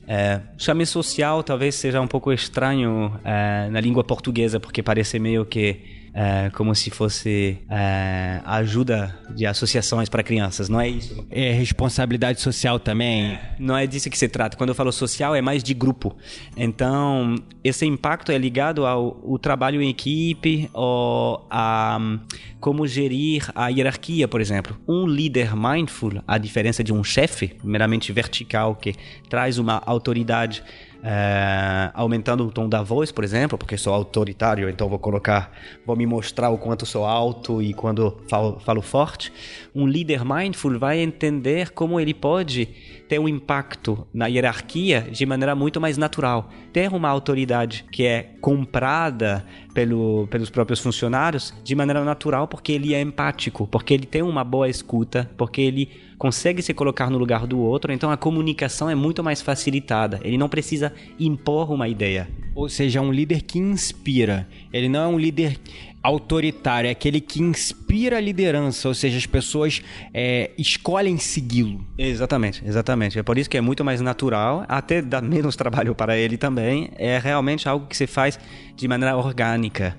É, 0.07 0.41
chame 0.57 0.83
social 0.83 1.43
talvez 1.43 1.75
seja 1.75 2.01
um 2.01 2.07
pouco 2.07 2.33
estranho 2.33 3.13
é, 3.23 3.69
na 3.69 3.79
língua 3.79 4.03
portuguesa, 4.03 4.59
porque 4.59 4.81
parece 4.81 5.19
meio 5.19 5.45
que 5.45 5.94
é, 6.17 6.49
como 6.51 6.73
se 6.73 6.89
fosse 6.89 7.57
é, 7.69 8.39
ajuda 8.45 9.19
de 9.35 9.45
associações 9.45 10.07
para 10.07 10.23
crianças, 10.23 10.69
não 10.69 10.79
é 10.79 10.87
isso? 10.87 11.27
É 11.29 11.51
responsabilidade 11.51 12.39
social 12.39 12.79
também. 12.79 13.37
Não 13.59 13.77
é 13.77 13.85
disso 13.85 14.09
que 14.09 14.17
se 14.17 14.29
trata. 14.29 14.55
Quando 14.55 14.69
eu 14.69 14.75
falo 14.75 14.93
social, 14.93 15.35
é 15.35 15.41
mais 15.41 15.61
de 15.61 15.73
grupo. 15.73 16.15
Então, 16.55 17.35
esse 17.61 17.85
impacto 17.85 18.31
é 18.31 18.37
ligado 18.37 18.85
ao, 18.85 19.21
ao 19.29 19.37
trabalho 19.37 19.81
em 19.81 19.89
equipe 19.89 20.69
ou 20.71 21.45
a 21.51 21.99
como 22.61 22.87
gerir 22.87 23.51
a 23.53 23.67
hierarquia, 23.67 24.27
por 24.27 24.41
exemplo. 24.41 24.75
Um 24.87 25.05
líder 25.05 25.55
mindful, 25.55 26.13
a 26.25 26.37
diferença 26.37 26.83
de 26.83 26.91
um 26.91 27.03
chefe 27.03 27.57
meramente 27.63 28.11
vertical 28.11 28.75
que 28.75 28.95
traz 29.29 29.59
uma 29.59 29.83
autoridade 29.85 30.63
é, 31.07 31.91
aumentando 31.93 32.47
o 32.47 32.51
tom 32.51 32.67
da 32.67 32.81
voz, 32.81 33.11
por 33.11 33.23
exemplo, 33.23 33.59
porque 33.59 33.77
sou 33.77 33.93
autoritário, 33.93 34.67
então 34.67 34.89
vou 34.89 34.97
colocar, 34.97 35.51
vou 35.85 35.95
me 35.95 36.03
mostrar 36.03 36.49
o 36.49 36.57
quanto 36.57 36.83
sou 36.83 37.05
alto 37.05 37.61
e 37.61 37.75
quando 37.75 38.17
falo, 38.27 38.59
falo 38.59 38.81
forte. 38.81 39.31
Um 39.75 39.85
líder 39.85 40.25
mindful 40.25 40.79
vai 40.79 40.97
entender 40.97 41.69
como 41.69 41.99
ele 41.99 42.11
pode 42.11 42.69
ter 43.07 43.19
um 43.19 43.27
impacto 43.27 44.07
na 44.13 44.27
hierarquia 44.27 45.01
de 45.01 45.25
maneira 45.25 45.55
muito 45.55 45.79
mais 45.79 45.97
natural. 45.97 46.49
Ter 46.73 46.91
uma 46.91 47.09
autoridade 47.09 47.85
que 47.91 48.05
é 48.05 48.31
comprada 48.41 49.45
pelo, 49.73 50.27
pelos 50.27 50.49
próprios 50.49 50.79
funcionários 50.79 51.53
de 51.63 51.75
maneira 51.75 52.03
natural 52.03 52.47
porque 52.47 52.71
ele 52.71 52.93
é 52.93 53.01
empático, 53.01 53.67
porque 53.67 53.93
ele 53.93 54.05
tem 54.05 54.21
uma 54.21 54.43
boa 54.43 54.69
escuta, 54.69 55.29
porque 55.37 55.61
ele 55.61 55.89
consegue 56.17 56.61
se 56.61 56.73
colocar 56.73 57.09
no 57.09 57.17
lugar 57.17 57.45
do 57.45 57.59
outro, 57.59 57.91
então 57.91 58.09
a 58.09 58.17
comunicação 58.17 58.89
é 58.89 58.95
muito 58.95 59.23
mais 59.23 59.41
facilitada. 59.41 60.19
Ele 60.23 60.37
não 60.37 60.49
precisa 60.49 60.93
impor 61.19 61.71
uma 61.71 61.87
ideia. 61.87 62.27
Ou 62.55 62.69
seja, 62.69 62.99
é 62.99 63.01
um 63.01 63.11
líder 63.11 63.41
que 63.41 63.59
inspira. 63.59 64.47
Ele 64.71 64.87
não 64.87 65.01
é 65.01 65.07
um 65.07 65.19
líder 65.19 65.59
autoritário, 66.05 66.87
é 66.87 66.91
aquele 66.91 67.19
que 67.19 67.41
inspira 67.41 68.17
a 68.17 68.21
liderança, 68.21 68.87
ou 68.87 68.93
seja, 68.93 69.17
as 69.17 69.25
pessoas 69.25 69.81
é, 70.13 70.51
escolhem 70.57 71.17
segui-lo. 71.17 71.85
Exatamente, 71.97 72.63
exatamente. 72.65 73.17
É 73.17 73.23
por 73.23 73.37
isso 73.37 73.49
que 73.49 73.57
é 73.57 73.61
muito 73.61 73.83
mais 73.83 74.01
natural, 74.01 74.63
até 74.67 75.01
dá 75.01 75.19
menos 75.21 75.55
trabalho 75.55 75.95
para 75.95 76.15
ele 76.17 76.37
também. 76.37 76.91
É 76.97 77.17
realmente 77.17 77.67
algo 77.67 77.87
que 77.87 77.97
se 77.97 78.05
faz 78.05 78.39
de 78.75 78.87
maneira 78.87 79.17
orgânica. 79.17 79.97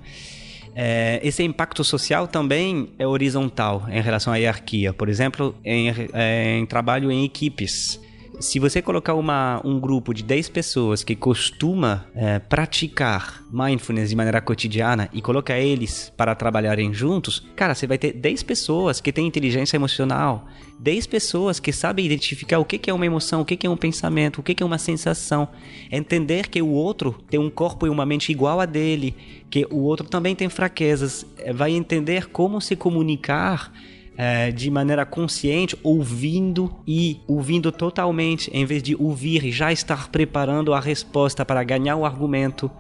É, 0.75 1.21
esse 1.25 1.43
impacto 1.43 1.83
social 1.83 2.29
também 2.29 2.91
é 2.99 3.07
horizontal 3.07 3.87
em 3.91 4.01
relação 4.01 4.33
à 4.33 4.37
hierarquia. 4.37 4.93
Por 4.93 5.09
exemplo, 5.09 5.57
em, 5.65 5.89
é, 6.13 6.57
em 6.59 6.67
trabalho 6.67 7.11
em 7.11 7.25
equipes. 7.25 7.99
Se 8.39 8.59
você 8.59 8.83
colocar 8.83 9.15
uma, 9.15 9.63
um 9.65 9.81
grupo 9.81 10.13
de 10.13 10.23
10 10.23 10.51
pessoas 10.51 11.03
que 11.03 11.17
costuma 11.17 12.05
é, 12.15 12.39
praticar 12.39 13.43
mindfulness 13.51 14.11
de 14.11 14.17
maneira 14.17 14.43
cotidiana 14.43 15.09
e 15.11 15.23
colocar 15.23 15.59
eles 15.59 16.13
para 16.15 16.35
trabalharem 16.35 16.93
juntos, 16.93 17.49
cara, 17.57 17.75
você 17.75 17.87
vai 17.87 17.97
ter 17.97 18.13
10 18.13 18.43
pessoas 18.43 19.01
que 19.01 19.11
têm 19.11 19.27
inteligência 19.27 19.79
emocional, 19.79 20.47
10 20.79 21.07
pessoas 21.07 21.59
que 21.59 21.73
sabem 21.73 22.05
identificar 22.05 22.59
o 22.59 22.65
que 22.67 22.91
é 22.91 22.93
uma 22.93 23.07
emoção, 23.07 23.41
o 23.41 23.45
que 23.45 23.67
é 23.67 23.71
um 23.71 23.77
pensamento, 23.77 24.41
o 24.41 24.43
que 24.43 24.63
é 24.63 24.67
uma 24.67 24.77
sensação. 24.77 25.49
Entender 25.91 26.49
que 26.49 26.61
o 26.61 26.69
outro 26.69 27.17
tem 27.31 27.41
um 27.41 27.49
corpo 27.49 27.87
e 27.87 27.91
uma 27.91 28.05
mente 28.05 28.31
igual 28.31 28.61
a 28.61 28.67
dele, 28.67 29.17
que 29.49 29.67
o 29.71 29.79
outro 29.79 30.07
também 30.07 30.35
tem 30.35 30.51
fraquezas, 30.51 31.25
é, 31.39 31.55
vai 31.55 31.73
entender 31.73 32.29
como 32.29 32.61
se 32.61 32.77
comunicar 32.77 33.73
é, 34.17 34.51
de 34.51 34.71
maneira 34.71 35.05
consciente, 35.05 35.77
ouvindo 35.83 36.75
e 36.87 37.21
ouvindo 37.27 37.71
totalmente, 37.71 38.51
em 38.53 38.65
vez 38.65 38.83
de 38.83 38.95
ouvir 38.95 39.45
e 39.45 39.53
já 39.53 39.73
estar 39.73 40.09
preparando 40.09 40.73
a 40.73 40.81
resposta 40.81 41.45
para 41.45 41.63
ganhar 41.63 41.97
o 41.97 42.05
argumento. 42.05 42.71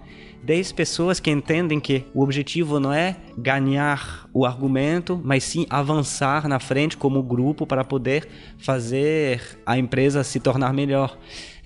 10 0.42 0.72
pessoas 0.72 1.18
que 1.18 1.28
entendem 1.28 1.80
que 1.80 2.04
o 2.14 2.22
objetivo 2.22 2.78
não 2.78 2.92
é 2.92 3.16
ganhar 3.36 4.28
o 4.32 4.46
argumento, 4.46 5.20
mas 5.24 5.42
sim 5.42 5.66
avançar 5.68 6.46
na 6.46 6.60
frente 6.60 6.96
como 6.96 7.20
grupo 7.20 7.66
para 7.66 7.82
poder 7.82 8.28
fazer 8.56 9.58
a 9.66 9.76
empresa 9.76 10.22
se 10.22 10.38
tornar 10.38 10.72
melhor. 10.72 11.18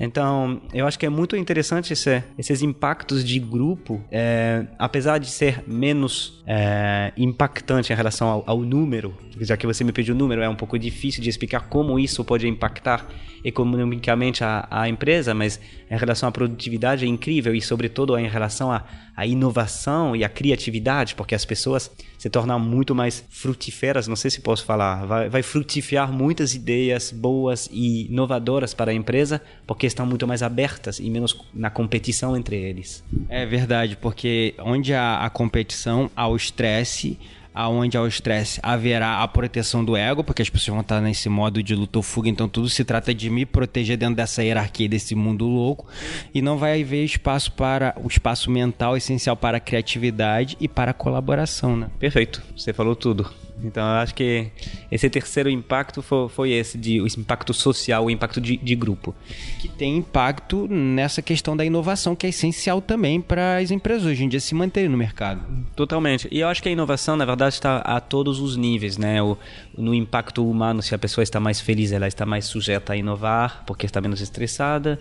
Então, 0.02 0.62
eu 0.72 0.86
acho 0.86 0.98
que 0.98 1.04
é 1.04 1.10
muito 1.10 1.36
interessante 1.36 1.92
esse, 1.92 2.24
esses 2.38 2.62
impactos 2.62 3.22
de 3.22 3.38
grupo, 3.38 4.02
é, 4.10 4.64
apesar 4.78 5.18
de 5.18 5.26
ser 5.26 5.62
menos 5.66 6.42
é, 6.46 7.12
impactante 7.18 7.92
em 7.92 7.96
relação 7.96 8.26
ao, 8.26 8.44
ao, 8.46 8.60
número, 8.60 9.14
já 9.38 9.58
que 9.58 9.66
você 9.66 9.85
me 9.85 9.92
pediu 9.92 10.14
o 10.14 10.18
número, 10.18 10.40
é 10.40 10.48
um 10.48 10.56
pouco 10.56 10.79
difícil 10.79 11.22
de 11.22 11.29
explicar 11.29 11.68
como 11.68 11.98
isso 11.98 12.25
pode 12.25 12.48
impactar 12.48 13.06
economicamente 13.44 14.42
a, 14.42 14.66
a 14.70 14.88
empresa, 14.88 15.35
mas 15.35 15.60
em 15.90 15.96
relação 15.96 16.31
à 16.31 16.33
produtividade 16.33 17.04
é 17.04 17.08
incrível 17.08 17.54
e, 17.54 17.60
sobretudo, 17.60 18.16
em 18.18 18.27
relação 18.27 18.72
à, 18.72 18.83
à 19.21 19.27
inovação 19.27 20.16
e 20.16 20.25
à 20.25 20.29
criatividade, 20.31 21.14
porque 21.14 21.35
as 21.35 21.44
pessoas 21.44 21.90
se 22.16 22.31
tornam 22.31 22.58
muito 22.58 22.94
mais 22.94 23.23
frutíferas, 23.29 24.08
não 24.08 24.16
sei 24.16 24.31
se 24.31 24.40
posso 24.40 24.64
falar, 24.64 25.04
vai, 25.04 25.29
vai 25.29 25.42
frutificar 25.42 26.10
muitas 26.10 26.54
ideias 26.54 27.12
boas 27.12 27.68
e 27.71 28.06
inovadoras 28.06 28.73
para 28.73 28.92
a 28.92 28.94
empresa, 28.94 29.42
porque 29.66 29.87
estão 29.87 30.06
muito 30.06 30.27
mais 30.27 30.42
abertas 30.42 30.98
e 30.98 31.10
menos 31.10 31.38
na 31.52 31.68
competição 31.68 32.35
entre 32.35 32.56
eles. 32.56 33.04
É 33.29 33.44
verdade, 33.44 33.98
porque 34.00 34.54
onde 34.58 34.94
há 34.94 35.18
a 35.18 35.29
competição, 35.29 36.10
há 36.16 36.27
o 36.27 36.35
estresse, 36.35 37.18
aonde 37.55 37.96
há 37.96 38.03
o 38.03 38.07
estresse 38.07 38.61
haverá 38.63 39.23
a 39.23 39.29
proteção 39.29 39.85
do 39.85 39.96
ego, 39.96 40.23
porque 40.23 40.42
as 40.42 40.51
pessoas 40.51 40.75
vão 40.75 40.81
estar 40.81 41.01
nesse 41.01 41.29
modo 41.29 41.63
de 41.63 41.75
luta 41.75 41.98
ou 41.98 42.03
fuga, 42.03 42.29
então 42.29 42.48
tudo 42.48 42.69
se 42.69 42.85
trata 42.85 43.15
de 43.15 43.29
me 43.29 43.44
proteger 43.44 43.96
dentro 43.96 44.17
dessa 44.17 44.42
hierarquia, 44.42 44.88
desse 44.88 45.15
mundo 45.15 45.46
louco, 45.46 45.87
e 46.35 46.40
não 46.40 46.59
vai 46.59 46.81
haver 46.81 47.05
espaço 47.05 47.53
para 47.53 47.94
o 48.03 48.09
espaço 48.09 48.51
mental 48.51 48.96
essencial 48.96 49.37
para 49.37 49.57
a 49.57 49.61
criatividade 49.61 50.57
e 50.61 50.69
para 50.69 50.92
a 50.92 50.94
colaboração, 50.94 51.77
né? 51.77 51.90
Perfeito, 51.98 52.42
você 52.57 52.73
falou 52.73 52.94
tudo. 52.94 53.31
Então 53.65 53.83
eu 53.83 53.96
acho 54.00 54.15
que 54.15 54.48
esse 54.90 55.08
terceiro 55.08 55.50
impacto 55.50 56.02
foi, 56.02 56.29
foi 56.29 56.50
esse, 56.50 56.79
de, 56.79 57.00
o 57.00 57.06
impacto 57.06 57.52
social, 57.52 58.04
o 58.04 58.11
impacto 58.11 58.40
de, 58.40 58.56
de, 58.56 58.75
grupo. 58.75 59.15
Que 59.61 59.69
tem 59.69 59.96
impacto 59.96 60.67
nessa 60.69 61.23
questão 61.23 61.56
da 61.56 61.65
inovação, 61.65 62.17
que 62.17 62.27
é 62.27 62.31
essencial 62.31 62.81
também 62.81 63.21
para 63.21 63.58
as 63.58 63.71
empresas 63.71 64.06
hoje 64.06 64.25
em 64.25 64.29
dia 64.29 64.40
se 64.40 64.54
manterem 64.54 64.88
no 64.88 64.96
mercado. 64.96 65.42
Totalmente. 65.77 66.29
E 66.31 66.40
eu 66.40 66.48
acho 66.48 66.63
que 66.63 66.69
a 66.69 66.73
inovação, 66.73 67.17
na 67.17 67.25
verdade, 67.25 67.54
está 67.54 67.79
a 67.79 68.00
todos 68.00 68.40
os 68.40 68.56
níveis, 68.56 68.96
né? 68.96 69.23
O, 69.23 69.37
no 69.77 69.94
impacto 69.94 70.48
humano, 70.48 70.83
se 70.83 70.94
a 70.94 70.98
pessoa 70.98 71.23
está 71.23 71.38
mais 71.38 71.61
feliz, 71.61 71.92
ela 71.92 72.08
está 72.08 72.27
mais 72.27 72.46
sujeita 72.46 72.92
a 72.92 72.96
inovar, 72.96 73.65
porque 73.67 73.87
está 73.87 74.00
menos 74.00 74.21
estressada. 74.21 74.98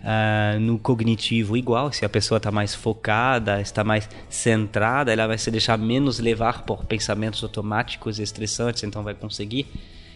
Uh, 0.00 0.58
no 0.58 0.78
cognitivo 0.78 1.58
igual, 1.58 1.92
se 1.92 2.06
a 2.06 2.08
pessoa 2.08 2.38
está 2.38 2.50
mais 2.50 2.74
focada, 2.74 3.60
está 3.60 3.84
mais 3.84 4.08
centrada, 4.30 5.12
ela 5.12 5.26
vai 5.26 5.36
se 5.36 5.50
deixar 5.50 5.76
menos 5.76 6.18
levar 6.18 6.62
por 6.62 6.86
pensamentos 6.86 7.42
automáticos 7.42 8.18
e 8.18 8.22
estressantes, 8.22 8.82
então 8.82 9.02
vai 9.02 9.12
conseguir 9.12 9.66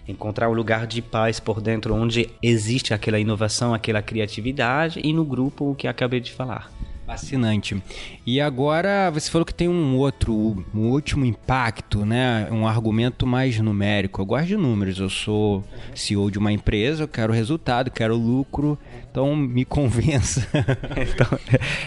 encontrar 0.09 0.49
um 0.49 0.55
lugar 0.55 0.87
de 0.87 1.03
paz 1.03 1.39
por 1.39 1.61
dentro 1.61 1.95
onde 1.95 2.31
existe 2.43 2.95
aquela 2.95 3.19
inovação, 3.19 3.75
aquela 3.75 4.01
criatividade 4.01 5.01
e 5.05 5.13
no 5.13 5.25
grupo 5.25 5.71
o 5.71 5.75
que 5.75 5.87
acabei 5.87 6.21
de 6.21 6.33
falar. 6.33 6.71
Fascinante. 7.07 7.83
E 8.25 8.41
agora 8.41 9.11
você 9.11 9.31
falou 9.31 9.45
que 9.45 9.53
tem 9.53 9.69
um 9.69 9.97
outro, 9.97 10.65
um 10.75 10.89
último 10.91 11.25
impacto, 11.25 12.05
né? 12.05 12.49
Um 12.51 12.67
argumento 12.67 13.27
mais 13.27 13.59
numérico. 13.59 14.23
Eu 14.23 14.27
gosto 14.27 14.47
de 14.47 14.57
números. 14.57 14.99
Eu 14.99 15.11
sou 15.11 15.63
CEO 15.95 16.31
de 16.31 16.39
uma 16.39 16.51
empresa, 16.51 17.03
eu 17.03 17.09
quero 17.09 17.33
resultado, 17.33 17.91
quero 17.91 18.17
lucro. 18.17 18.79
Então 19.11 19.37
me 19.37 19.65
convença. 19.67 20.49
então, 20.97 21.39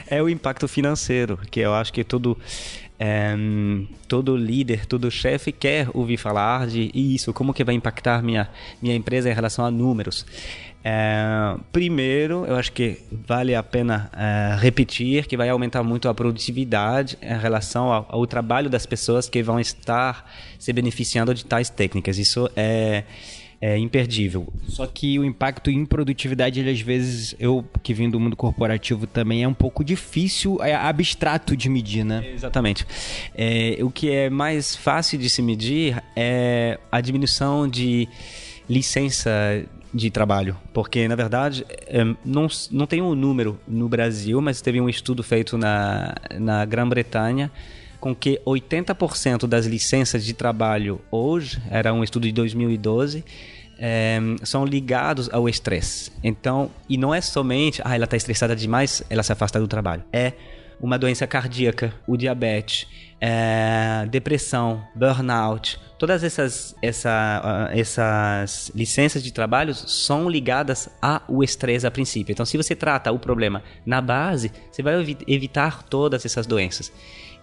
é 0.08 0.22
o 0.22 0.30
impacto 0.30 0.68
financeiro, 0.68 1.40
que 1.50 1.60
eu 1.62 1.74
acho 1.74 1.92
que 1.92 2.04
todo 2.04 2.38
é, 3.00 3.36
todo 4.08 4.36
líder, 4.36 4.86
todo 4.86 5.12
chefe 5.12 5.52
quer 5.52 5.88
ouvir 5.94 6.18
falar 6.18 6.68
de 6.68 6.90
isso, 6.94 7.32
como 7.32 7.54
que 7.54 7.64
vai 7.64 7.76
impactar 7.76 8.24
minha 8.24 8.50
minha 8.82 8.96
empresa 8.96 9.30
em 9.30 9.34
relação 9.34 9.66
a 9.66 9.72
números. 9.72 10.26
É, 10.90 11.58
primeiro, 11.70 12.46
eu 12.46 12.56
acho 12.56 12.72
que 12.72 13.00
vale 13.12 13.54
a 13.54 13.62
pena 13.62 14.10
é, 14.16 14.56
repetir 14.58 15.28
que 15.28 15.36
vai 15.36 15.50
aumentar 15.50 15.84
muito 15.84 16.08
a 16.08 16.14
produtividade 16.14 17.18
em 17.22 17.38
relação 17.38 17.92
ao, 17.92 18.06
ao, 18.08 18.26
trabalho 18.26 18.70
das 18.70 18.86
pessoas 18.86 19.28
que 19.28 19.44
vão 19.44 19.60
estar 19.60 20.32
se 20.58 20.72
beneficiando 20.72 21.34
de 21.34 21.44
tais 21.44 21.70
técnicas. 21.70 22.18
Isso 22.18 22.50
é, 22.56 23.04
é 23.60 23.78
imperdível. 23.78 24.48
Só 24.70 24.88
que 24.88 25.20
o 25.20 25.26
impacto 25.26 25.70
em 25.70 25.86
produtividade, 25.86 26.62
ele, 26.62 26.72
às 26.72 26.80
vezes, 26.80 27.36
eu 27.38 27.66
que 27.84 27.94
vim 27.94 28.10
do 28.10 28.18
mundo 28.18 28.38
corporativo 28.38 29.06
também, 29.06 29.44
é 29.44 29.48
um 29.48 29.54
pouco 29.54 29.84
difícil, 29.84 30.58
é 30.62 30.74
abstrato 30.74 31.58
de 31.58 31.68
medir, 31.68 32.06
né? 32.06 32.32
Exatamente. 32.34 32.88
É, 33.36 33.78
o 33.82 33.92
que 33.92 34.10
é 34.10 34.30
mais 34.30 34.74
fácil 34.74 35.20
de 35.20 35.30
se 35.30 35.42
medir 35.42 36.02
é 36.16 36.80
a 36.90 37.02
diminuição 37.02 37.68
de 37.68 38.08
licença 38.70 39.30
de 39.98 40.12
trabalho, 40.12 40.56
porque 40.74 41.08
na 41.08 41.16
verdade 41.16 41.66
é, 41.88 42.04
não, 42.24 42.48
não 42.72 42.86
tem 42.86 43.02
um 43.02 43.16
número 43.16 43.60
no 43.68 43.90
Brasil, 43.90 44.40
mas 44.40 44.62
teve 44.62 44.80
um 44.80 44.88
estudo 44.88 45.24
feito 45.24 45.58
na, 45.58 46.16
na 46.40 46.64
Grã-Bretanha 46.66 47.52
com 48.00 48.16
que 48.16 48.40
80% 48.46 49.48
das 49.48 49.66
licenças 49.66 50.24
de 50.24 50.34
trabalho 50.34 51.02
hoje, 51.12 51.62
era 51.70 51.94
um 51.94 52.04
estudo 52.04 52.24
de 52.24 52.32
2012, 52.32 53.26
é, 53.80 54.20
são 54.44 54.66
ligados 54.66 55.30
ao 55.32 55.50
estresse. 55.50 56.12
Então, 56.24 56.72
e 56.88 56.98
não 56.98 57.14
é 57.14 57.22
somente, 57.22 57.82
ah, 57.84 57.96
ela 57.96 58.06
está 58.06 58.16
estressada 58.16 58.56
demais, 58.56 59.04
ela 59.10 59.24
se 59.24 59.32
afasta 59.32 59.60
do 59.60 59.68
trabalho. 59.68 60.04
É 60.12 60.34
uma 60.80 60.98
doença 60.98 61.26
cardíaca, 61.26 61.94
o 62.08 62.16
diabetes, 62.16 62.88
é, 63.20 64.06
depressão, 64.10 64.84
burnout, 64.96 65.80
todas 65.98 66.24
essas, 66.24 66.76
essa, 66.82 67.70
essas 67.74 68.72
licenças 68.76 69.24
de 69.24 69.32
trabalho 69.32 69.74
são 69.74 70.30
ligadas 70.30 70.90
ao 71.02 71.44
estresse 71.44 71.88
a 71.88 71.92
princípio. 71.92 72.32
Então, 72.32 72.46
se 72.46 72.58
você 72.58 72.76
trata 72.76 73.12
o 73.12 73.20
problema 73.20 73.64
na 73.86 74.02
base, 74.02 74.52
você 74.72 74.82
vai 74.82 74.96
evitar 75.28 75.84
todas 75.84 76.26
essas 76.26 76.46
doenças. 76.46 76.92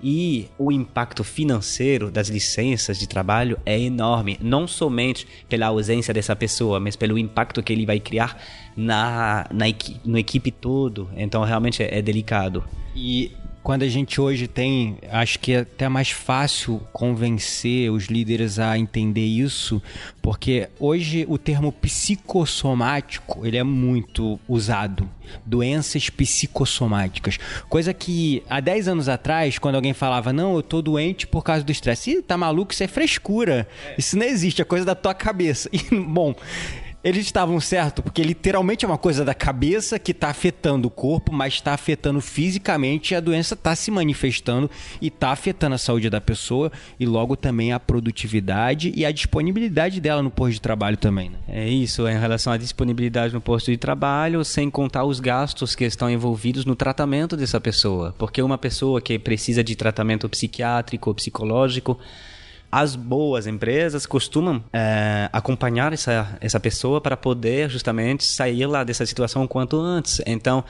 E 0.02 0.48
o 0.58 0.70
impacto 0.70 1.24
financeiro 1.24 2.10
das 2.10 2.28
licenças 2.28 2.98
de 2.98 3.08
trabalho 3.08 3.58
é 3.64 3.78
enorme, 3.78 4.38
não 4.40 4.68
somente 4.68 5.26
pela 5.48 5.66
ausência 5.66 6.12
dessa 6.12 6.36
pessoa, 6.36 6.78
mas 6.78 6.94
pelo 6.94 7.16
impacto 7.16 7.62
que 7.62 7.72
ele 7.72 7.86
vai 7.86 7.98
criar 7.98 8.38
na, 8.76 9.46
na 9.50 9.68
equipe, 9.68 10.00
no 10.04 10.18
equipe 10.18 10.50
todo. 10.50 11.08
Então, 11.16 11.42
realmente 11.42 11.82
é, 11.82 11.98
é 11.98 12.02
delicado. 12.02 12.62
E 12.94 13.32
quando 13.64 13.82
a 13.82 13.88
gente 13.88 14.20
hoje 14.20 14.46
tem, 14.46 14.98
acho 15.10 15.38
que 15.38 15.54
é 15.54 15.60
até 15.60 15.88
mais 15.88 16.10
fácil 16.10 16.82
convencer 16.92 17.90
os 17.90 18.04
líderes 18.04 18.58
a 18.58 18.78
entender 18.78 19.24
isso, 19.24 19.82
porque 20.20 20.68
hoje 20.78 21.24
o 21.26 21.38
termo 21.38 21.72
psicossomático, 21.72 23.46
ele 23.46 23.56
é 23.56 23.62
muito 23.62 24.38
usado. 24.46 25.08
Doenças 25.46 26.10
psicossomáticas. 26.10 27.38
Coisa 27.66 27.94
que 27.94 28.42
há 28.50 28.60
10 28.60 28.88
anos 28.88 29.08
atrás, 29.08 29.58
quando 29.58 29.76
alguém 29.76 29.94
falava, 29.94 30.30
não, 30.30 30.56
eu 30.56 30.62
tô 30.62 30.82
doente 30.82 31.26
por 31.26 31.42
causa 31.42 31.64
do 31.64 31.72
estresse. 31.72 32.18
Ih, 32.18 32.22
tá 32.22 32.36
maluco, 32.36 32.74
isso 32.74 32.84
é 32.84 32.86
frescura. 32.86 33.66
Isso 33.96 34.18
não 34.18 34.26
existe, 34.26 34.60
é 34.60 34.64
coisa 34.66 34.84
da 34.84 34.94
tua 34.94 35.14
cabeça. 35.14 35.70
E, 35.74 35.96
bom, 35.96 36.34
eles 37.04 37.26
estavam 37.26 37.60
certo, 37.60 38.02
porque 38.02 38.22
literalmente 38.22 38.86
é 38.86 38.88
uma 38.88 38.96
coisa 38.96 39.26
da 39.26 39.34
cabeça 39.34 39.98
que 39.98 40.12
está 40.12 40.30
afetando 40.30 40.88
o 40.88 40.90
corpo, 40.90 41.30
mas 41.30 41.52
está 41.52 41.74
afetando 41.74 42.18
fisicamente 42.18 43.12
e 43.12 43.14
a 43.14 43.20
doença 43.20 43.52
está 43.52 43.76
se 43.76 43.90
manifestando 43.90 44.70
e 45.02 45.08
está 45.08 45.30
afetando 45.30 45.74
a 45.74 45.78
saúde 45.78 46.08
da 46.08 46.18
pessoa 46.18 46.72
e 46.98 47.04
logo 47.04 47.36
também 47.36 47.72
a 47.72 47.78
produtividade 47.78 48.90
e 48.96 49.04
a 49.04 49.12
disponibilidade 49.12 50.00
dela 50.00 50.22
no 50.22 50.30
posto 50.30 50.54
de 50.54 50.62
trabalho 50.62 50.96
também. 50.96 51.28
Né? 51.28 51.36
É 51.46 51.68
isso, 51.68 52.06
é 52.06 52.14
em 52.14 52.18
relação 52.18 52.50
à 52.54 52.56
disponibilidade 52.56 53.34
no 53.34 53.40
posto 53.40 53.70
de 53.70 53.76
trabalho, 53.76 54.42
sem 54.42 54.70
contar 54.70 55.04
os 55.04 55.20
gastos 55.20 55.74
que 55.74 55.84
estão 55.84 56.08
envolvidos 56.08 56.64
no 56.64 56.74
tratamento 56.74 57.36
dessa 57.36 57.60
pessoa. 57.60 58.14
Porque 58.16 58.40
uma 58.40 58.56
pessoa 58.56 59.02
que 59.02 59.18
precisa 59.18 59.62
de 59.62 59.76
tratamento 59.76 60.26
psiquiátrico 60.26 61.10
ou 61.10 61.14
psicológico 61.14 61.98
as 62.74 62.96
boas 62.96 63.46
empresas 63.46 64.04
costumam 64.04 64.64
é, 64.72 65.30
acompanhar 65.32 65.92
essa, 65.92 66.36
essa 66.40 66.58
pessoa 66.58 67.00
para 67.00 67.16
poder 67.16 67.70
justamente 67.70 68.24
sair 68.24 68.66
lá 68.66 68.82
dessa 68.82 69.06
situação 69.06 69.44
o 69.44 69.48
quanto 69.48 69.78
antes. 69.78 70.20
Então, 70.26 70.64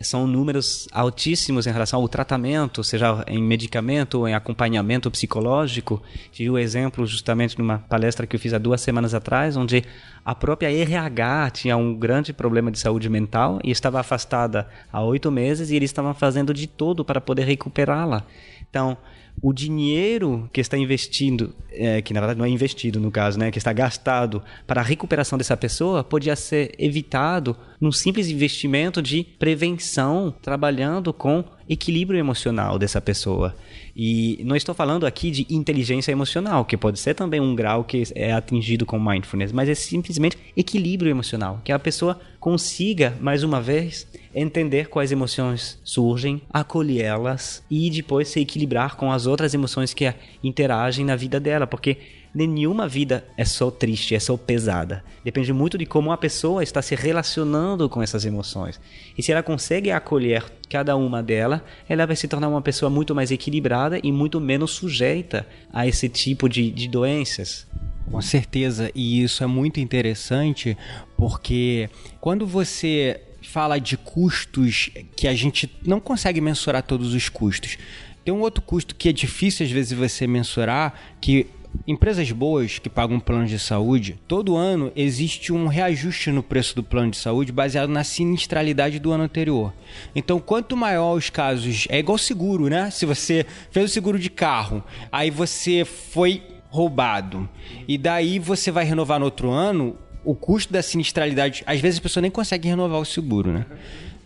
são 0.00 0.24
números 0.24 0.86
altíssimos 0.92 1.66
em 1.66 1.72
relação 1.72 2.00
ao 2.00 2.08
tratamento, 2.08 2.84
seja 2.84 3.24
em 3.26 3.42
medicamento 3.42 4.28
em 4.28 4.34
acompanhamento 4.34 5.10
psicológico. 5.10 6.00
Tive 6.30 6.48
o 6.48 6.52
um 6.52 6.58
exemplo 6.58 7.04
justamente 7.04 7.58
numa 7.58 7.78
palestra 7.78 8.24
que 8.24 8.36
eu 8.36 8.40
fiz 8.40 8.54
há 8.54 8.58
duas 8.58 8.80
semanas 8.80 9.12
atrás, 9.12 9.56
onde 9.56 9.82
a 10.24 10.36
própria 10.36 10.70
RH 10.70 11.50
tinha 11.50 11.76
um 11.76 11.92
grande 11.92 12.32
problema 12.32 12.70
de 12.70 12.78
saúde 12.78 13.08
mental 13.10 13.58
e 13.64 13.72
estava 13.72 13.98
afastada 13.98 14.68
há 14.92 15.02
oito 15.02 15.28
meses 15.28 15.70
e 15.70 15.74
eles 15.74 15.90
estavam 15.90 16.14
fazendo 16.14 16.54
de 16.54 16.68
tudo 16.68 17.04
para 17.04 17.20
poder 17.20 17.46
recuperá-la. 17.46 18.22
Então, 18.70 18.96
o 19.42 19.52
dinheiro 19.52 20.48
que 20.52 20.60
está 20.60 20.76
investindo, 20.76 21.54
é, 21.70 22.02
que 22.02 22.12
na 22.12 22.20
verdade 22.20 22.38
não 22.38 22.46
é 22.46 22.48
investido 22.48 23.00
no 23.00 23.10
caso, 23.10 23.38
né, 23.38 23.50
que 23.50 23.58
está 23.58 23.72
gastado 23.72 24.42
para 24.66 24.80
a 24.80 24.84
recuperação 24.84 25.38
dessa 25.38 25.56
pessoa, 25.56 26.02
podia 26.02 26.36
ser 26.36 26.74
evitado 26.78 27.56
num 27.80 27.92
simples 27.92 28.28
investimento 28.28 29.00
de 29.00 29.24
prevenção, 29.38 30.34
trabalhando 30.42 31.12
com 31.12 31.44
equilíbrio 31.68 32.18
emocional 32.18 32.78
dessa 32.78 33.00
pessoa. 33.00 33.54
E 33.94 34.40
não 34.44 34.56
estou 34.56 34.74
falando 34.74 35.04
aqui 35.04 35.30
de 35.30 35.46
inteligência 35.50 36.12
emocional, 36.12 36.64
que 36.64 36.76
pode 36.76 36.98
ser 36.98 37.14
também 37.14 37.40
um 37.40 37.54
grau 37.54 37.84
que 37.84 38.04
é 38.14 38.32
atingido 38.32 38.86
com 38.86 38.98
mindfulness, 38.98 39.52
mas 39.52 39.68
é 39.68 39.74
simplesmente 39.74 40.38
equilíbrio 40.56 41.10
emocional, 41.10 41.60
que 41.64 41.72
a 41.72 41.78
pessoa 41.78 42.18
consiga, 42.40 43.16
mais 43.20 43.42
uma 43.42 43.60
vez, 43.60 44.06
entender 44.34 44.88
quais 44.88 45.10
emoções 45.10 45.78
surgem, 45.82 46.40
acolhê-las 46.50 47.62
e 47.70 47.90
depois 47.90 48.28
se 48.28 48.40
equilibrar 48.40 48.96
com 48.96 49.10
as 49.10 49.26
outras 49.26 49.52
emoções 49.52 49.92
que 49.92 50.12
interagem 50.42 51.04
na 51.04 51.16
vida 51.16 51.40
dela, 51.40 51.66
porque 51.66 51.98
nenhuma 52.34 52.86
vida 52.86 53.26
é 53.36 53.44
só 53.44 53.70
triste, 53.70 54.14
é 54.14 54.20
só 54.20 54.36
pesada. 54.36 55.04
Depende 55.24 55.52
muito 55.52 55.78
de 55.78 55.86
como 55.86 56.12
a 56.12 56.16
pessoa 56.16 56.62
está 56.62 56.82
se 56.82 56.94
relacionando 56.94 57.88
com 57.88 58.02
essas 58.02 58.24
emoções. 58.24 58.80
E 59.16 59.22
se 59.22 59.32
ela 59.32 59.42
consegue 59.42 59.90
acolher 59.90 60.44
cada 60.68 60.96
uma 60.96 61.22
delas, 61.22 61.60
ela 61.88 62.06
vai 62.06 62.16
se 62.16 62.28
tornar 62.28 62.48
uma 62.48 62.62
pessoa 62.62 62.90
muito 62.90 63.14
mais 63.14 63.30
equilibrada 63.30 63.98
e 64.02 64.12
muito 64.12 64.40
menos 64.40 64.72
sujeita 64.72 65.46
a 65.72 65.86
esse 65.86 66.08
tipo 66.08 66.48
de, 66.48 66.70
de 66.70 66.88
doenças. 66.88 67.66
Com 68.10 68.22
certeza, 68.22 68.90
e 68.94 69.22
isso 69.22 69.44
é 69.44 69.46
muito 69.46 69.80
interessante 69.80 70.76
porque 71.16 71.90
quando 72.20 72.46
você 72.46 73.20
fala 73.42 73.78
de 73.78 73.96
custos 73.96 74.90
que 75.16 75.26
a 75.26 75.34
gente 75.34 75.70
não 75.84 76.00
consegue 76.00 76.40
mensurar 76.40 76.82
todos 76.82 77.14
os 77.14 77.28
custos. 77.28 77.78
Tem 78.24 78.34
um 78.34 78.40
outro 78.40 78.62
custo 78.62 78.94
que 78.94 79.08
é 79.08 79.12
difícil 79.12 79.64
às 79.64 79.72
vezes 79.72 79.92
você 79.96 80.26
mensurar, 80.26 80.94
que 81.20 81.46
Empresas 81.86 82.30
boas 82.30 82.78
que 82.78 82.90
pagam 82.90 83.18
plano 83.18 83.46
de 83.46 83.58
saúde, 83.58 84.20
todo 84.28 84.56
ano 84.56 84.92
existe 84.94 85.52
um 85.52 85.66
reajuste 85.66 86.30
no 86.30 86.42
preço 86.42 86.76
do 86.76 86.82
plano 86.82 87.10
de 87.10 87.16
saúde 87.16 87.50
baseado 87.50 87.88
na 87.88 88.04
sinistralidade 88.04 88.98
do 88.98 89.10
ano 89.10 89.24
anterior. 89.24 89.72
Então, 90.14 90.38
quanto 90.38 90.76
maior 90.76 91.14
os 91.14 91.30
casos, 91.30 91.86
é 91.88 91.98
igual 91.98 92.18
seguro, 92.18 92.68
né? 92.68 92.90
Se 92.90 93.06
você 93.06 93.46
fez 93.70 93.90
o 93.90 93.92
seguro 93.92 94.18
de 94.18 94.28
carro, 94.28 94.84
aí 95.10 95.30
você 95.30 95.84
foi 95.84 96.42
roubado 96.68 97.48
e 97.86 97.96
daí 97.96 98.38
você 98.38 98.70
vai 98.70 98.84
renovar 98.84 99.18
no 99.18 99.24
outro 99.24 99.50
ano, 99.50 99.96
o 100.24 100.34
custo 100.34 100.70
da 100.70 100.82
sinistralidade, 100.82 101.62
às 101.66 101.80
vezes 101.80 101.98
a 101.98 102.02
pessoa 102.02 102.20
nem 102.20 102.30
consegue 102.30 102.68
renovar 102.68 103.00
o 103.00 103.04
seguro, 103.04 103.50
né? 103.50 103.64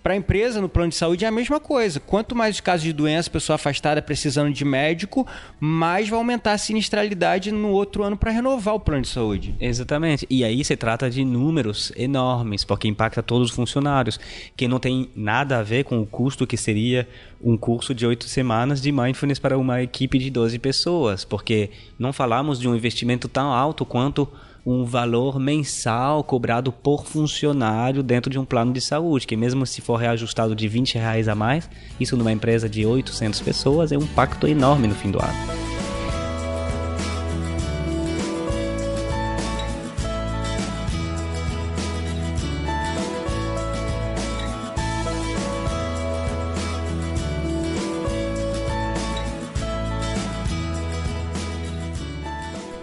Para 0.02 0.14
a 0.14 0.16
empresa, 0.16 0.60
no 0.60 0.68
plano 0.68 0.88
de 0.88 0.96
saúde, 0.96 1.24
é 1.24 1.28
a 1.28 1.30
mesma 1.30 1.60
coisa. 1.60 2.00
Quanto 2.00 2.34
mais 2.34 2.56
os 2.56 2.60
casos 2.60 2.82
de 2.82 2.92
doença, 2.92 3.30
pessoa 3.30 3.54
afastada 3.54 4.02
precisando 4.02 4.52
de 4.52 4.64
médico, 4.64 5.26
mais 5.60 6.08
vai 6.08 6.18
aumentar 6.18 6.52
a 6.52 6.58
sinistralidade 6.58 7.52
no 7.52 7.68
outro 7.68 8.02
ano 8.02 8.16
para 8.16 8.32
renovar 8.32 8.74
o 8.74 8.80
plano 8.80 9.02
de 9.02 9.08
saúde. 9.08 9.54
Exatamente. 9.60 10.26
E 10.28 10.42
aí 10.44 10.64
se 10.64 10.76
trata 10.76 11.08
de 11.08 11.24
números 11.24 11.92
enormes, 11.96 12.64
porque 12.64 12.88
impacta 12.88 13.22
todos 13.22 13.50
os 13.50 13.54
funcionários, 13.54 14.18
que 14.56 14.66
não 14.66 14.80
tem 14.80 15.08
nada 15.14 15.58
a 15.58 15.62
ver 15.62 15.84
com 15.84 16.00
o 16.00 16.06
custo 16.06 16.46
que 16.46 16.56
seria 16.56 17.08
um 17.40 17.56
curso 17.56 17.94
de 17.94 18.04
oito 18.04 18.24
semanas 18.24 18.82
de 18.82 18.90
mindfulness 18.90 19.38
para 19.38 19.56
uma 19.56 19.82
equipe 19.82 20.18
de 20.18 20.30
12 20.30 20.58
pessoas, 20.58 21.24
porque 21.24 21.70
não 21.98 22.12
falamos 22.12 22.58
de 22.58 22.68
um 22.68 22.74
investimento 22.74 23.28
tão 23.28 23.52
alto 23.52 23.84
quanto 23.84 24.28
um 24.64 24.84
valor 24.84 25.38
mensal 25.38 26.22
cobrado 26.22 26.72
por 26.72 27.04
funcionário 27.04 28.02
dentro 28.02 28.30
de 28.30 28.38
um 28.38 28.44
plano 28.44 28.72
de 28.72 28.80
saúde, 28.80 29.26
que 29.26 29.36
mesmo 29.36 29.66
se 29.66 29.80
for 29.80 29.96
reajustado 29.96 30.54
de 30.54 30.68
20 30.68 30.94
reais 30.94 31.28
a 31.28 31.34
mais, 31.34 31.68
isso 31.98 32.16
numa 32.16 32.32
empresa 32.32 32.68
de 32.68 32.86
800 32.86 33.40
pessoas 33.40 33.92
é 33.92 33.98
um 33.98 34.02
impacto 34.02 34.46
enorme 34.46 34.86
no 34.86 34.94
fim 34.94 35.10
do 35.10 35.20
ano. 35.20 35.91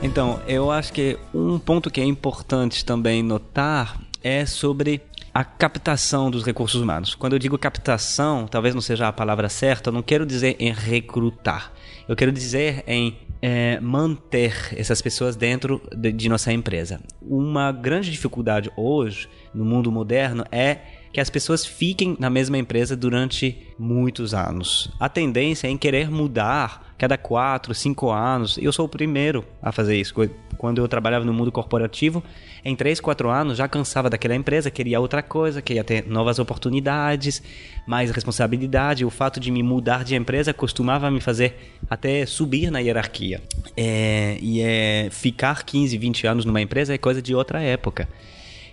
Então, 0.10 0.42
eu 0.48 0.72
acho 0.72 0.92
que 0.92 1.20
um 1.32 1.60
ponto 1.60 1.92
que 1.92 2.02
é 2.02 2.04
importante 2.04 2.84
também 2.84 3.22
notar 3.22 4.02
é 4.24 4.44
sobre 4.44 5.04
a 5.32 5.44
captação 5.44 6.32
dos 6.32 6.44
recursos 6.44 6.82
humanos. 6.82 7.14
Quando 7.14 7.34
eu 7.34 7.40
digo 7.40 7.60
captação, 7.60 8.48
talvez 8.48 8.74
não 8.74 8.82
seja 8.82 9.08
a 9.08 9.14
palavra 9.14 9.48
certa, 9.50 9.90
eu 9.90 9.94
não 9.94 10.02
quero 10.02 10.26
dizer 10.26 10.56
em 10.60 10.74
recrutar. 10.74 11.72
Eu 12.08 12.16
quero 12.16 12.32
dizer 12.32 12.84
em 12.88 13.20
é, 13.40 13.80
manter 13.80 14.74
essas 14.76 15.00
pessoas 15.00 15.36
dentro 15.36 15.80
de, 15.96 16.12
de 16.12 16.28
nossa 16.28 16.52
empresa. 16.52 17.00
Uma 17.22 17.72
grande 17.72 18.10
dificuldade 18.10 18.72
hoje, 18.76 19.30
no 19.54 19.64
mundo 19.64 19.92
moderno, 19.92 20.44
é 20.52 20.80
que 21.14 21.22
as 21.22 21.30
pessoas 21.30 21.64
fiquem 21.64 22.18
na 22.20 22.32
mesma 22.32 22.58
empresa 22.58 22.96
durante 22.96 23.60
muitos 23.78 24.34
anos. 24.34 24.92
A 25.00 25.08
tendência 25.08 25.68
é 25.68 25.70
em 25.70 25.78
querer 25.78 26.10
mudar 26.10 26.89
cada 27.00 27.18
quatro, 27.18 27.74
cinco 27.74 28.12
anos. 28.12 28.58
Eu 28.62 28.74
sou 28.74 28.86
o 28.86 28.90
primeiro 28.90 29.46
a 29.62 29.72
fazer 29.72 29.96
isso. 29.96 30.14
Quando 30.58 30.80
eu 30.80 30.88
trabalhava 30.88 31.24
no 31.24 31.34
mundo 31.34 31.50
corporativo, 31.50 32.22
em 32.64 32.76
três, 32.76 33.00
quatro 33.00 33.30
anos 33.30 33.58
já 33.58 33.70
cansava 33.70 34.10
daquela 34.10 34.36
empresa, 34.36 34.70
queria 34.70 35.00
outra 35.00 35.24
coisa, 35.24 35.62
queria 35.62 35.84
ter 35.84 36.06
novas 36.06 36.40
oportunidades, 36.40 37.42
mais 37.88 38.12
responsabilidade. 38.12 39.06
O 39.06 39.10
fato 39.10 39.40
de 39.40 39.50
me 39.50 39.64
mudar 39.64 40.04
de 40.04 40.14
empresa 40.14 40.54
costumava 40.54 41.10
me 41.10 41.22
fazer 41.22 41.78
até 41.90 42.26
subir 42.26 42.70
na 42.70 42.80
hierarquia. 42.80 43.42
É, 43.78 44.38
e 44.42 44.60
é, 44.60 45.08
ficar 45.10 45.64
15, 45.64 45.98
20 45.98 46.28
anos 46.28 46.44
numa 46.44 46.60
empresa 46.60 46.94
é 46.94 46.98
coisa 46.98 47.22
de 47.22 47.34
outra 47.34 47.62
época. 47.62 48.10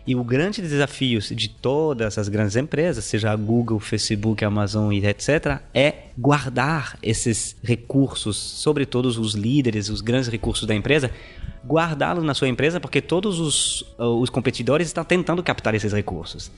E 0.07 0.15
o 0.15 0.23
grande 0.23 0.63
desafio 0.63 1.19
de 1.21 1.49
todas 1.49 2.17
as 2.17 2.29
grandes 2.29 2.55
empresas, 2.55 3.05
seja 3.05 3.33
a 3.33 3.37
Google, 3.37 3.81
Facebook, 3.81 4.45
Amazon 4.45 4.93
e 4.93 5.05
etc., 5.05 5.61
é 5.75 5.95
guardar 6.17 6.97
esses 7.03 7.57
recursos, 7.61 8.37
sobretudo 8.37 9.07
os 9.09 9.35
líderes, 9.35 9.89
os 9.89 10.01
grandes 10.01 10.29
recursos 10.29 10.65
da 10.65 10.75
empresa, 10.75 11.11
guardá-los 11.67 12.25
na 12.25 12.35
sua 12.35 12.49
empresa, 12.49 12.79
porque 12.79 13.01
todos 13.01 13.41
os, 13.41 13.85
os 13.99 14.31
competidores 14.31 14.87
estão 14.87 15.05
tentando 15.05 15.43
captar 15.43 15.75
esses 15.75 15.93
recursos. 15.93 16.53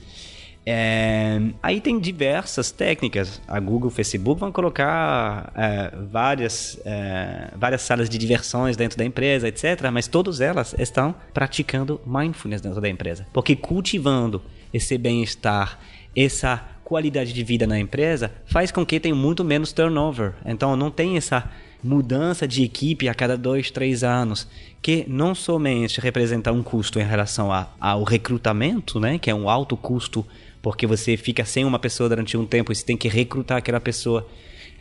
É, 0.65 1.39
aí 1.63 1.81
tem 1.81 1.99
diversas 1.99 2.71
técnicas. 2.71 3.41
A 3.47 3.59
Google, 3.59 3.87
o 3.87 3.91
Facebook 3.91 4.39
vão 4.39 4.51
colocar 4.51 5.51
é, 5.55 5.91
várias, 6.11 6.79
é, 6.85 7.51
várias 7.55 7.81
salas 7.81 8.09
de 8.09 8.17
diversões 8.17 8.77
dentro 8.77 8.97
da 8.97 9.05
empresa, 9.05 9.47
etc. 9.47 9.89
Mas 9.91 10.07
todas 10.07 10.41
elas 10.41 10.75
estão 10.77 11.15
praticando 11.33 11.99
mindfulness 12.05 12.61
dentro 12.61 12.81
da 12.81 12.89
empresa. 12.89 13.25
Porque 13.33 13.55
cultivando 13.55 14.41
esse 14.73 14.97
bem-estar, 14.97 15.79
essa 16.15 16.63
qualidade 16.83 17.33
de 17.33 17.43
vida 17.43 17.67
na 17.67 17.79
empresa, 17.79 18.31
faz 18.45 18.71
com 18.71 18.85
que 18.85 18.99
tenha 18.99 19.15
muito 19.15 19.43
menos 19.43 19.71
turnover. 19.71 20.33
Então 20.45 20.75
não 20.75 20.91
tem 20.91 21.17
essa 21.17 21.49
mudança 21.83 22.47
de 22.47 22.63
equipe 22.63 23.07
a 23.07 23.13
cada 23.13 23.37
dois, 23.37 23.71
três 23.71 24.03
anos, 24.03 24.47
que 24.81 25.05
não 25.07 25.33
somente 25.33 26.01
representa 26.01 26.51
um 26.51 26.61
custo 26.61 26.99
em 26.99 27.03
relação 27.03 27.51
a, 27.51 27.69
ao 27.79 28.03
recrutamento, 28.03 28.99
né, 28.99 29.17
que 29.17 29.29
é 29.29 29.35
um 29.35 29.49
alto 29.49 29.77
custo 29.77 30.25
porque 30.61 30.85
você 30.85 31.15
fica 31.17 31.45
sem 31.45 31.65
uma 31.65 31.79
pessoa 31.79 32.09
durante 32.09 32.37
um 32.37 32.45
tempo 32.45 32.71
e 32.71 32.75
você 32.75 32.85
tem 32.85 32.97
que 32.97 33.07
recrutar 33.07 33.57
aquela 33.57 33.79
pessoa. 33.79 34.27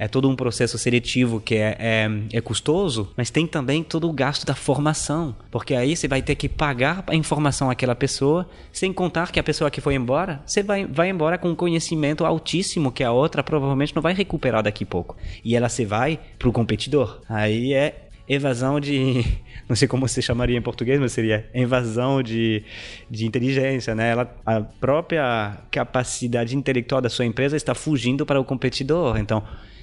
É 0.00 0.06
todo 0.06 0.28
um 0.28 0.36
processo 0.36 0.78
seletivo 0.78 1.40
que 1.40 1.56
é, 1.56 1.76
é, 1.80 2.08
é, 2.34 2.40
custoso, 2.40 3.12
mas 3.16 3.30
tem 3.30 3.48
também 3.48 3.82
todo 3.82 4.08
o 4.08 4.12
gasto 4.12 4.46
da 4.46 4.54
formação. 4.54 5.34
Porque 5.50 5.74
aí 5.74 5.96
você 5.96 6.06
vai 6.06 6.22
ter 6.22 6.36
que 6.36 6.48
pagar 6.48 7.02
a 7.08 7.16
informação 7.16 7.68
àquela 7.68 7.96
pessoa, 7.96 8.48
sem 8.72 8.92
contar 8.92 9.32
que 9.32 9.40
a 9.40 9.42
pessoa 9.42 9.72
que 9.72 9.80
foi 9.80 9.94
embora, 9.94 10.40
você 10.46 10.62
vai, 10.62 10.86
vai 10.86 11.10
embora 11.10 11.36
com 11.36 11.50
um 11.50 11.54
conhecimento 11.54 12.24
altíssimo 12.24 12.92
que 12.92 13.02
a 13.02 13.10
outra 13.10 13.42
provavelmente 13.42 13.94
não 13.94 14.00
vai 14.00 14.14
recuperar 14.14 14.62
daqui 14.62 14.84
a 14.84 14.86
pouco. 14.86 15.16
E 15.44 15.56
ela 15.56 15.68
se 15.68 15.84
vai 15.84 16.20
para 16.38 16.48
o 16.48 16.52
competidor. 16.52 17.20
Aí 17.28 17.72
é 17.72 18.07
evasão 18.28 18.78
de. 18.78 19.24
Não 19.68 19.76
sei 19.76 19.86
como 19.86 20.06
você 20.06 20.22
chamaria 20.22 20.56
em 20.56 20.62
português, 20.62 20.98
mas 20.98 21.12
seria 21.12 21.48
invasão 21.54 22.22
de, 22.22 22.62
de 23.10 23.26
inteligência, 23.26 23.94
né? 23.94 24.10
Ela, 24.10 24.34
a 24.44 24.60
própria 24.60 25.58
capacidade 25.70 26.56
intelectual 26.56 27.00
da 27.00 27.10
sua 27.10 27.26
empresa 27.26 27.56
está 27.56 27.74
fugindo 27.74 28.24
para 28.24 28.40
o 28.40 28.44
competidor. 28.44 29.18
Então, 29.18 29.42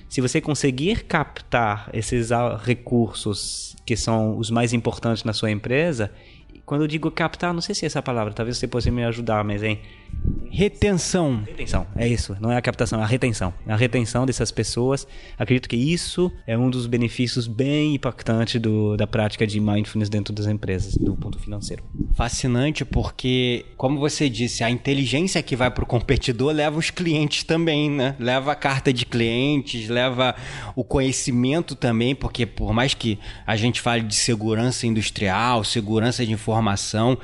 se 0.09 0.21
você 0.21 0.41
conseguir 0.41 1.03
captar 1.03 1.89
esses 1.93 2.29
recursos 2.63 3.75
que 3.85 3.95
são 3.95 4.37
os 4.37 4.49
mais 4.49 4.73
importantes 4.73 5.23
na 5.23 5.33
sua 5.33 5.51
empresa, 5.51 6.11
quando 6.65 6.81
eu 6.81 6.87
digo 6.87 7.11
captar, 7.11 7.53
não 7.53 7.61
sei 7.61 7.75
se 7.75 7.85
é 7.85 7.87
essa 7.87 8.01
palavra, 8.01 8.33
talvez 8.33 8.57
você 8.57 8.67
possa 8.67 8.89
me 8.89 9.03
ajudar, 9.03 9.43
mas 9.43 9.61
em 9.61 9.79
retenção. 10.49 11.43
Retenção, 11.45 11.85
é 11.95 12.07
isso, 12.07 12.35
não 12.39 12.51
é 12.51 12.57
a 12.57 12.61
captação, 12.61 12.99
é 12.99 13.03
a 13.03 13.05
retenção. 13.05 13.53
É 13.67 13.73
a 13.73 13.75
retenção 13.75 14.25
dessas 14.25 14.51
pessoas. 14.51 15.07
Acredito 15.37 15.67
que 15.67 15.75
isso 15.75 16.31
é 16.47 16.57
um 16.57 16.69
dos 16.69 16.87
benefícios 16.87 17.47
bem 17.47 17.95
impactantes 17.95 18.61
do, 18.61 18.95
da 18.95 19.05
prática 19.05 19.45
de 19.45 19.59
mindfulness 19.59 20.09
dentro 20.09 20.33
das 20.33 20.47
empresas, 20.47 20.95
do 20.95 21.15
ponto 21.15 21.37
financeiro. 21.39 21.83
Fascinante 22.13 22.85
porque, 22.85 23.65
como 23.77 23.99
você 23.99 24.29
disse, 24.29 24.63
a 24.63 24.69
inteligência 24.69 25.43
que 25.43 25.55
vai 25.55 25.69
para 25.69 25.83
o 25.83 25.87
competidor 25.87 26.53
leva 26.53 26.77
os 26.77 26.89
clientes 26.89 27.43
também, 27.43 27.91
né? 27.91 28.15
Leva 28.19 28.51
a 28.51 28.55
carta 28.55 28.93
de 28.93 29.05
clientes, 29.05 29.89
leva 29.89 30.35
o 30.75 30.83
conhecimento 30.83 31.75
também, 31.75 32.15
porque 32.15 32.45
por 32.45 32.73
mais 32.73 32.93
que 32.93 33.19
a 33.45 33.55
gente 33.55 33.81
fale 33.81 34.03
de 34.03 34.15
segurança 34.15 34.87
industrial, 34.87 35.63
segurança 35.63 36.25
de 36.25 36.31
informação, 36.31 36.55
informação. 36.55 37.17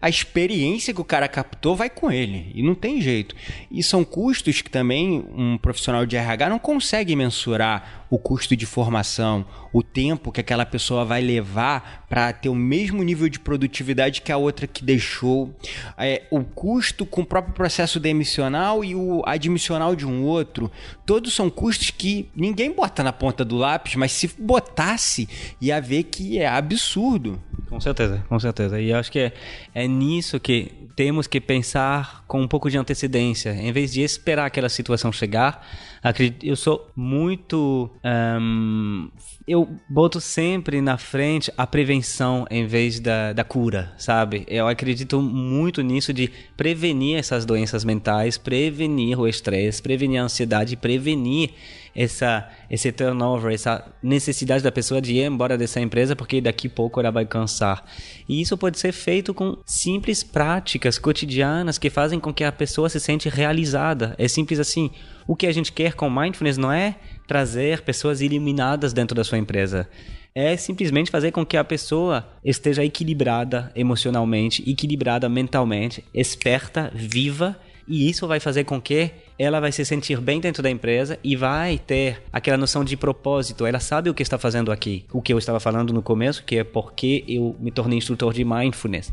A 0.00 0.08
experiência 0.08 0.94
que 0.94 1.00
o 1.00 1.04
cara 1.04 1.28
captou 1.28 1.76
vai 1.76 1.90
com 1.90 2.10
ele. 2.10 2.50
E 2.54 2.62
não 2.62 2.74
tem 2.74 3.00
jeito. 3.00 3.34
E 3.70 3.82
são 3.82 4.04
custos 4.04 4.62
que 4.62 4.70
também 4.70 5.24
um 5.36 5.58
profissional 5.58 6.06
de 6.06 6.16
RH 6.16 6.48
não 6.48 6.58
consegue 6.58 7.14
mensurar 7.14 8.06
o 8.10 8.18
custo 8.18 8.56
de 8.56 8.66
formação, 8.66 9.46
o 9.72 9.84
tempo 9.84 10.32
que 10.32 10.40
aquela 10.40 10.66
pessoa 10.66 11.04
vai 11.04 11.20
levar 11.20 12.04
para 12.08 12.32
ter 12.32 12.48
o 12.48 12.54
mesmo 12.54 13.02
nível 13.04 13.28
de 13.28 13.38
produtividade 13.38 14.20
que 14.20 14.32
a 14.32 14.36
outra 14.36 14.66
que 14.66 14.82
deixou, 14.82 15.54
é, 15.96 16.24
o 16.28 16.42
custo 16.42 17.06
com 17.06 17.20
o 17.20 17.26
próprio 17.26 17.54
processo 17.54 18.00
demissional 18.00 18.84
e 18.84 18.96
o 18.96 19.22
admissional 19.24 19.94
de 19.94 20.04
um 20.04 20.24
outro, 20.24 20.70
todos 21.06 21.32
são 21.32 21.48
custos 21.48 21.90
que 21.90 22.28
ninguém 22.34 22.72
bota 22.72 23.04
na 23.04 23.12
ponta 23.12 23.44
do 23.44 23.56
lápis, 23.56 23.94
mas 23.94 24.10
se 24.10 24.28
botasse, 24.36 25.28
ia 25.60 25.80
ver 25.80 26.04
que 26.04 26.38
é 26.38 26.48
absurdo. 26.48 27.40
Com 27.68 27.80
certeza, 27.80 28.24
com 28.28 28.40
certeza. 28.40 28.80
E 28.80 28.92
acho 28.92 29.12
que 29.12 29.20
é, 29.20 29.32
é 29.72 29.86
nisso 29.90 30.40
que 30.40 30.89
temos 31.00 31.26
que 31.26 31.40
pensar 31.40 32.26
com 32.28 32.42
um 32.42 32.46
pouco 32.46 32.68
de 32.68 32.76
antecedência, 32.76 33.54
em 33.54 33.72
vez 33.72 33.90
de 33.90 34.02
esperar 34.02 34.44
aquela 34.44 34.68
situação 34.68 35.10
chegar. 35.10 35.66
Acredito, 36.02 36.44
eu 36.44 36.54
sou 36.54 36.90
muito 36.94 37.90
um, 38.04 39.08
eu 39.48 39.66
boto 39.88 40.20
sempre 40.20 40.82
na 40.82 40.98
frente 40.98 41.50
a 41.56 41.66
prevenção 41.66 42.46
em 42.50 42.66
vez 42.66 43.00
da, 43.00 43.32
da 43.32 43.42
cura, 43.42 43.94
sabe? 43.96 44.44
Eu 44.46 44.68
acredito 44.68 45.22
muito 45.22 45.80
nisso 45.80 46.12
de 46.12 46.30
prevenir 46.54 47.18
essas 47.18 47.46
doenças 47.46 47.82
mentais, 47.82 48.36
prevenir 48.36 49.18
o 49.18 49.26
estresse, 49.26 49.82
prevenir 49.82 50.20
a 50.20 50.24
ansiedade, 50.24 50.76
prevenir 50.76 51.54
essa, 51.94 52.48
esse 52.70 52.92
turnover, 52.92 53.52
essa 53.52 53.84
necessidade 54.02 54.62
da 54.62 54.70
pessoa 54.70 55.00
de 55.00 55.14
ir 55.14 55.24
embora 55.24 55.58
dessa 55.58 55.80
empresa 55.80 56.14
porque 56.14 56.40
daqui 56.40 56.68
a 56.68 56.70
pouco 56.70 57.00
ela 57.00 57.10
vai 57.10 57.26
cansar. 57.26 57.84
E 58.28 58.40
isso 58.40 58.56
pode 58.56 58.78
ser 58.78 58.92
feito 58.92 59.34
com 59.34 59.58
simples 59.66 60.22
práticas 60.22 60.89
cotidianas 60.98 61.78
que 61.78 61.90
fazem 61.90 62.18
com 62.18 62.32
que 62.32 62.44
a 62.44 62.52
pessoa 62.52 62.88
se 62.88 63.00
sente 63.00 63.28
realizada. 63.28 64.14
É 64.18 64.26
simples 64.28 64.58
assim. 64.58 64.90
O 65.26 65.36
que 65.36 65.46
a 65.46 65.52
gente 65.52 65.72
quer 65.72 65.94
com 65.94 66.10
mindfulness 66.10 66.56
não 66.56 66.72
é 66.72 66.96
trazer 67.26 67.82
pessoas 67.82 68.20
iluminadas 68.20 68.92
dentro 68.92 69.14
da 69.14 69.24
sua 69.24 69.38
empresa 69.38 69.88
é 70.34 70.56
simplesmente 70.56 71.10
fazer 71.10 71.32
com 71.32 71.44
que 71.44 71.56
a 71.56 71.64
pessoa 71.64 72.26
esteja 72.44 72.84
equilibrada 72.84 73.70
emocionalmente, 73.74 74.68
equilibrada 74.68 75.28
mentalmente, 75.28 76.04
esperta, 76.14 76.90
viva, 76.94 77.58
e 77.88 78.08
isso 78.08 78.26
vai 78.28 78.38
fazer 78.38 78.62
com 78.64 78.80
que 78.80 79.10
ela 79.36 79.58
vai 79.58 79.72
se 79.72 79.84
sentir 79.84 80.20
bem 80.20 80.40
dentro 80.40 80.62
da 80.62 80.70
empresa 80.70 81.18
e 81.24 81.34
vai 81.34 81.76
ter 81.76 82.22
aquela 82.32 82.56
noção 82.56 82.84
de 82.84 82.96
propósito. 82.96 83.66
Ela 83.66 83.80
sabe 83.80 84.08
o 84.08 84.14
que 84.14 84.22
está 84.22 84.38
fazendo 84.38 84.70
aqui. 84.70 85.04
O 85.12 85.20
que 85.20 85.32
eu 85.32 85.38
estava 85.38 85.58
falando 85.58 85.92
no 85.92 86.00
começo, 86.00 86.44
que 86.44 86.58
é 86.58 86.64
porque 86.64 87.24
eu 87.26 87.56
me 87.58 87.72
tornei 87.72 87.98
instrutor 87.98 88.32
de 88.32 88.44
mindfulness. 88.44 89.12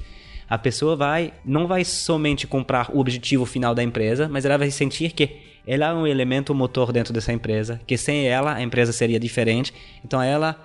A 0.49 0.57
pessoa 0.57 0.95
vai 0.95 1.33
não 1.43 1.67
vai 1.67 1.83
somente 1.83 2.47
comprar 2.47 2.89
o 2.93 2.99
objetivo 2.99 3.45
final 3.45 3.75
da 3.75 3.83
empresa, 3.83 4.29
mas 4.29 4.45
ela 4.45 4.57
vai 4.57 4.71
sentir 4.71 5.11
que 5.11 5.37
ela 5.65 5.87
é 5.87 5.93
um 5.93 6.07
elemento 6.07 6.55
motor 6.55 6.93
dentro 6.93 7.13
dessa 7.13 7.33
empresa, 7.33 7.81
que 7.85 7.97
sem 7.97 8.25
ela 8.27 8.53
a 8.53 8.61
empresa 8.61 8.93
seria 8.93 9.19
diferente. 9.19 9.73
Então 10.03 10.21
ela 10.21 10.57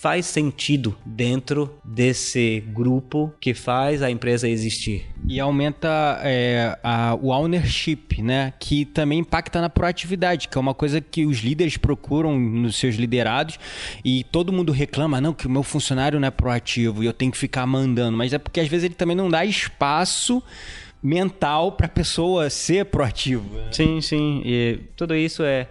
faz 0.00 0.24
sentido 0.24 0.96
dentro 1.04 1.78
desse 1.84 2.64
grupo 2.68 3.30
que 3.38 3.52
faz 3.52 4.02
a 4.02 4.10
empresa 4.10 4.48
existir. 4.48 5.04
E 5.28 5.38
aumenta 5.38 6.18
é, 6.22 6.78
a, 6.82 7.14
o 7.20 7.28
ownership, 7.28 8.22
né? 8.22 8.54
Que 8.58 8.86
também 8.86 9.18
impacta 9.18 9.60
na 9.60 9.68
proatividade, 9.68 10.48
que 10.48 10.56
é 10.56 10.60
uma 10.60 10.72
coisa 10.72 11.02
que 11.02 11.26
os 11.26 11.40
líderes 11.40 11.76
procuram 11.76 12.40
nos 12.40 12.76
seus 12.76 12.94
liderados 12.94 13.58
e 14.02 14.24
todo 14.24 14.50
mundo 14.50 14.72
reclama, 14.72 15.20
não, 15.20 15.34
que 15.34 15.46
o 15.46 15.50
meu 15.50 15.62
funcionário 15.62 16.18
não 16.18 16.28
é 16.28 16.30
proativo 16.30 17.02
e 17.02 17.06
eu 17.06 17.12
tenho 17.12 17.30
que 17.30 17.36
ficar 17.36 17.66
mandando, 17.66 18.16
mas 18.16 18.32
é 18.32 18.38
porque 18.38 18.58
às 18.58 18.68
vezes 18.68 18.84
ele 18.84 18.94
também 18.94 19.14
não 19.14 19.28
dá 19.28 19.44
espaço 19.44 20.42
mental 21.02 21.72
para 21.72 21.84
a 21.84 21.90
pessoa 21.90 22.48
ser 22.48 22.86
proativa. 22.86 23.70
Sim, 23.70 24.00
sim. 24.00 24.40
E 24.46 24.78
tudo 24.96 25.14
isso 25.14 25.42
é 25.42 25.68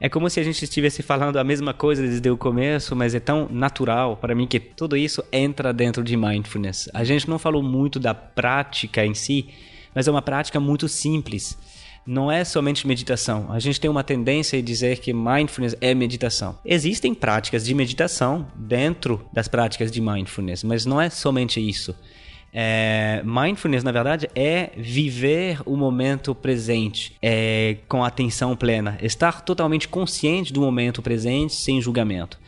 é 0.00 0.08
como 0.08 0.30
se 0.30 0.40
a 0.40 0.42
gente 0.42 0.64
estivesse 0.64 1.02
falando 1.02 1.36
a 1.36 1.44
mesma 1.44 1.74
coisa 1.74 2.00
desde 2.00 2.30
o 2.30 2.36
começo, 2.36 2.96
mas 2.96 3.14
é 3.14 3.20
tão 3.20 3.46
natural 3.50 4.16
para 4.16 4.34
mim 4.34 4.46
que 4.46 4.58
tudo 4.58 4.96
isso 4.96 5.22
entra 5.30 5.74
dentro 5.74 6.02
de 6.02 6.16
mindfulness. 6.16 6.88
A 6.94 7.04
gente 7.04 7.28
não 7.28 7.38
falou 7.38 7.62
muito 7.62 8.00
da 8.00 8.14
prática 8.14 9.04
em 9.04 9.12
si, 9.12 9.50
mas 9.94 10.08
é 10.08 10.10
uma 10.10 10.22
prática 10.22 10.58
muito 10.58 10.88
simples. 10.88 11.58
Não 12.06 12.32
é 12.32 12.44
somente 12.44 12.86
meditação. 12.86 13.52
A 13.52 13.58
gente 13.58 13.78
tem 13.78 13.90
uma 13.90 14.02
tendência 14.02 14.58
a 14.58 14.62
dizer 14.62 15.00
que 15.00 15.12
mindfulness 15.12 15.76
é 15.82 15.94
meditação. 15.94 16.58
Existem 16.64 17.14
práticas 17.14 17.62
de 17.62 17.74
meditação 17.74 18.48
dentro 18.56 19.28
das 19.34 19.48
práticas 19.48 19.92
de 19.92 20.00
mindfulness, 20.00 20.64
mas 20.64 20.86
não 20.86 20.98
é 20.98 21.10
somente 21.10 21.60
isso. 21.60 21.94
É, 22.52 23.22
mindfulness, 23.24 23.84
na 23.84 23.92
verdade, 23.92 24.28
é 24.34 24.70
viver 24.76 25.60
o 25.64 25.76
momento 25.76 26.34
presente 26.34 27.16
é, 27.22 27.76
com 27.88 28.04
atenção 28.04 28.56
plena, 28.56 28.98
estar 29.00 29.42
totalmente 29.42 29.88
consciente 29.88 30.52
do 30.52 30.60
momento 30.60 31.00
presente 31.00 31.54
sem 31.54 31.80
julgamento. 31.80 32.38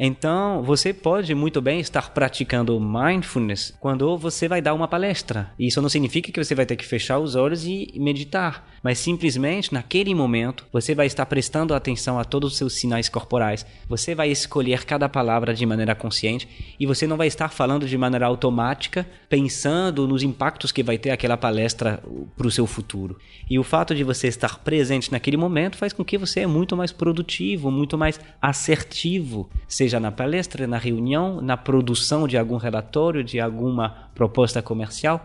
Então, 0.00 0.62
você 0.62 0.92
pode 0.92 1.34
muito 1.34 1.60
bem 1.60 1.80
estar 1.80 2.10
praticando 2.10 2.78
mindfulness 2.78 3.74
quando 3.80 4.16
você 4.16 4.46
vai 4.46 4.62
dar 4.62 4.72
uma 4.72 4.86
palestra. 4.86 5.50
Isso 5.58 5.82
não 5.82 5.88
significa 5.88 6.30
que 6.30 6.44
você 6.44 6.54
vai 6.54 6.64
ter 6.64 6.76
que 6.76 6.86
fechar 6.86 7.18
os 7.18 7.34
olhos 7.34 7.66
e 7.66 7.92
meditar, 7.96 8.68
mas 8.80 9.00
simplesmente 9.00 9.74
naquele 9.74 10.14
momento 10.14 10.64
você 10.72 10.94
vai 10.94 11.06
estar 11.06 11.26
prestando 11.26 11.74
atenção 11.74 12.16
a 12.16 12.24
todos 12.24 12.52
os 12.52 12.58
seus 12.58 12.74
sinais 12.74 13.08
corporais. 13.08 13.66
Você 13.88 14.14
vai 14.14 14.30
escolher 14.30 14.84
cada 14.84 15.08
palavra 15.08 15.52
de 15.52 15.66
maneira 15.66 15.96
consciente 15.96 16.76
e 16.78 16.86
você 16.86 17.04
não 17.04 17.16
vai 17.16 17.26
estar 17.26 17.48
falando 17.48 17.88
de 17.88 17.98
maneira 17.98 18.26
automática, 18.26 19.04
pensando 19.28 20.06
nos 20.06 20.22
impactos 20.22 20.70
que 20.70 20.84
vai 20.84 20.96
ter 20.96 21.10
aquela 21.10 21.36
palestra 21.36 22.00
para 22.36 22.46
o 22.46 22.50
seu 22.52 22.68
futuro. 22.68 23.18
E 23.50 23.58
o 23.58 23.64
fato 23.64 23.96
de 23.96 24.04
você 24.04 24.28
estar 24.28 24.58
presente 24.60 25.10
naquele 25.10 25.36
momento 25.36 25.76
faz 25.76 25.92
com 25.92 26.04
que 26.04 26.16
você 26.16 26.40
é 26.40 26.46
muito 26.46 26.76
mais 26.76 26.92
produtivo, 26.92 27.68
muito 27.68 27.98
mais 27.98 28.20
assertivo, 28.40 29.50
seja 29.66 29.87
na 29.98 30.12
palestra, 30.12 30.66
na 30.66 30.78
reunião, 30.78 31.40
na 31.40 31.56
produção 31.56 32.28
de 32.28 32.36
algum 32.36 32.56
relatório, 32.56 33.24
de 33.24 33.40
alguma 33.40 34.10
proposta 34.14 34.60
comercial. 34.60 35.24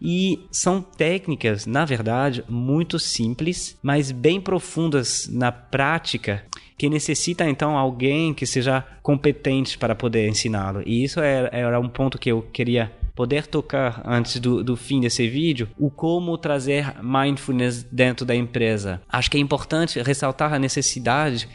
E 0.00 0.46
são 0.50 0.80
técnicas, 0.80 1.66
na 1.66 1.84
verdade, 1.84 2.44
muito 2.48 2.98
simples, 2.98 3.76
mas 3.82 4.12
bem 4.12 4.40
profundas 4.40 5.28
na 5.28 5.50
prática, 5.50 6.44
que 6.76 6.88
necessita 6.88 7.48
então 7.48 7.76
alguém 7.76 8.32
que 8.32 8.46
seja 8.46 8.84
competente 9.02 9.76
para 9.76 9.96
poder 9.96 10.28
ensiná-lo. 10.28 10.82
E 10.86 11.02
isso 11.02 11.18
era, 11.20 11.48
era 11.52 11.80
um 11.80 11.88
ponto 11.88 12.18
que 12.18 12.30
eu 12.30 12.42
queria 12.42 12.92
poder 13.18 13.48
tocar 13.48 14.00
antes 14.06 14.38
do, 14.38 14.62
do 14.62 14.76
fim 14.76 15.00
desse 15.00 15.26
vídeo, 15.26 15.68
o 15.76 15.90
como 15.90 16.38
trazer 16.38 16.94
mindfulness 17.02 17.82
dentro 17.82 18.24
da 18.24 18.32
empresa. 18.32 19.02
Acho 19.08 19.28
que 19.28 19.36
é 19.36 19.40
importante 19.40 20.00
ressaltar 20.00 20.54
a 20.54 20.58
necessidade 20.60 21.48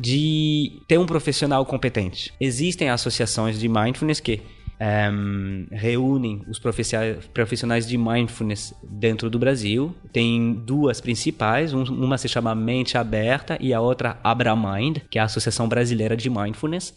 de 0.00 0.80
ter 0.88 0.98
um 0.98 1.04
profissional 1.04 1.64
competente. 1.66 2.32
Existem 2.40 2.88
associações 2.88 3.60
de 3.60 3.68
mindfulness 3.68 4.18
que 4.18 4.40
um, 4.80 5.66
reúnem 5.70 6.42
os 6.48 6.58
profissionais 6.58 7.86
de 7.86 7.98
mindfulness 7.98 8.72
dentro 8.82 9.28
do 9.28 9.38
Brasil. 9.38 9.94
Tem 10.10 10.54
duas 10.54 11.02
principais, 11.02 11.74
uma 11.74 12.16
se 12.16 12.28
chama 12.28 12.54
Mente 12.54 12.96
Aberta 12.96 13.58
e 13.60 13.74
a 13.74 13.80
outra 13.80 14.18
Abra 14.24 14.56
Mind, 14.56 14.98
que 15.10 15.18
é 15.18 15.22
a 15.22 15.26
Associação 15.26 15.68
Brasileira 15.68 16.16
de 16.16 16.30
Mindfulness. 16.30 16.94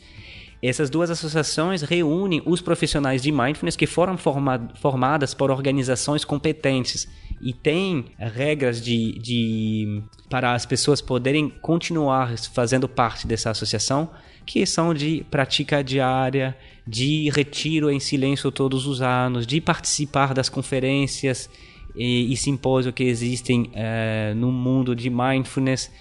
Essas 0.63 0.89
duas 0.89 1.09
associações 1.11 1.81
reúnem 1.81 2.41
os 2.45 2.61
profissionais 2.61 3.21
de 3.21 3.33
mindfulness 3.33 3.75
que 3.75 3.85
foram 3.85 4.15
formadas 4.17 5.33
por 5.33 5.51
organizações 5.51 6.23
competentes 6.23 7.05
e 7.41 7.51
tem 7.51 8.05
regras 8.17 8.81
de, 8.81 9.19
de 9.19 10.01
para 10.29 10.53
as 10.53 10.65
pessoas 10.65 11.01
poderem 11.01 11.49
continuar 11.49 12.37
fazendo 12.53 12.87
parte 12.87 13.27
dessa 13.27 13.49
associação, 13.49 14.09
que 14.45 14.65
são 14.65 14.93
de 14.93 15.25
prática 15.29 15.83
diária, 15.83 16.57
de 16.87 17.29
retiro 17.29 17.91
em 17.91 17.99
silêncio 17.99 18.49
todos 18.49 18.87
os 18.87 19.01
anos, 19.01 19.45
de 19.45 19.59
participar 19.59 20.33
das 20.33 20.47
conferências 20.47 21.49
e, 21.93 22.31
e 22.31 22.37
simpósios 22.37 22.95
que 22.95 23.03
existem 23.03 23.69
é, 23.73 24.33
no 24.33 24.49
mundo 24.49 24.95
de 24.95 25.09
mindfulness 25.09 25.91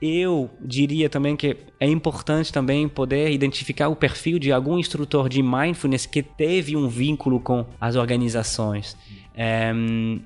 eu 0.00 0.48
diria 0.60 1.08
também 1.08 1.34
que 1.36 1.56
é 1.80 1.86
importante 1.86 2.52
também 2.52 2.88
poder 2.88 3.30
identificar 3.30 3.88
o 3.88 3.96
perfil 3.96 4.38
de 4.38 4.52
algum 4.52 4.78
instrutor 4.78 5.28
de 5.28 5.42
mindfulness 5.42 6.06
que 6.06 6.22
teve 6.22 6.76
um 6.76 6.88
vínculo 6.88 7.40
com 7.40 7.66
as 7.80 7.96
organizações. 7.96 8.96
É, 9.40 9.72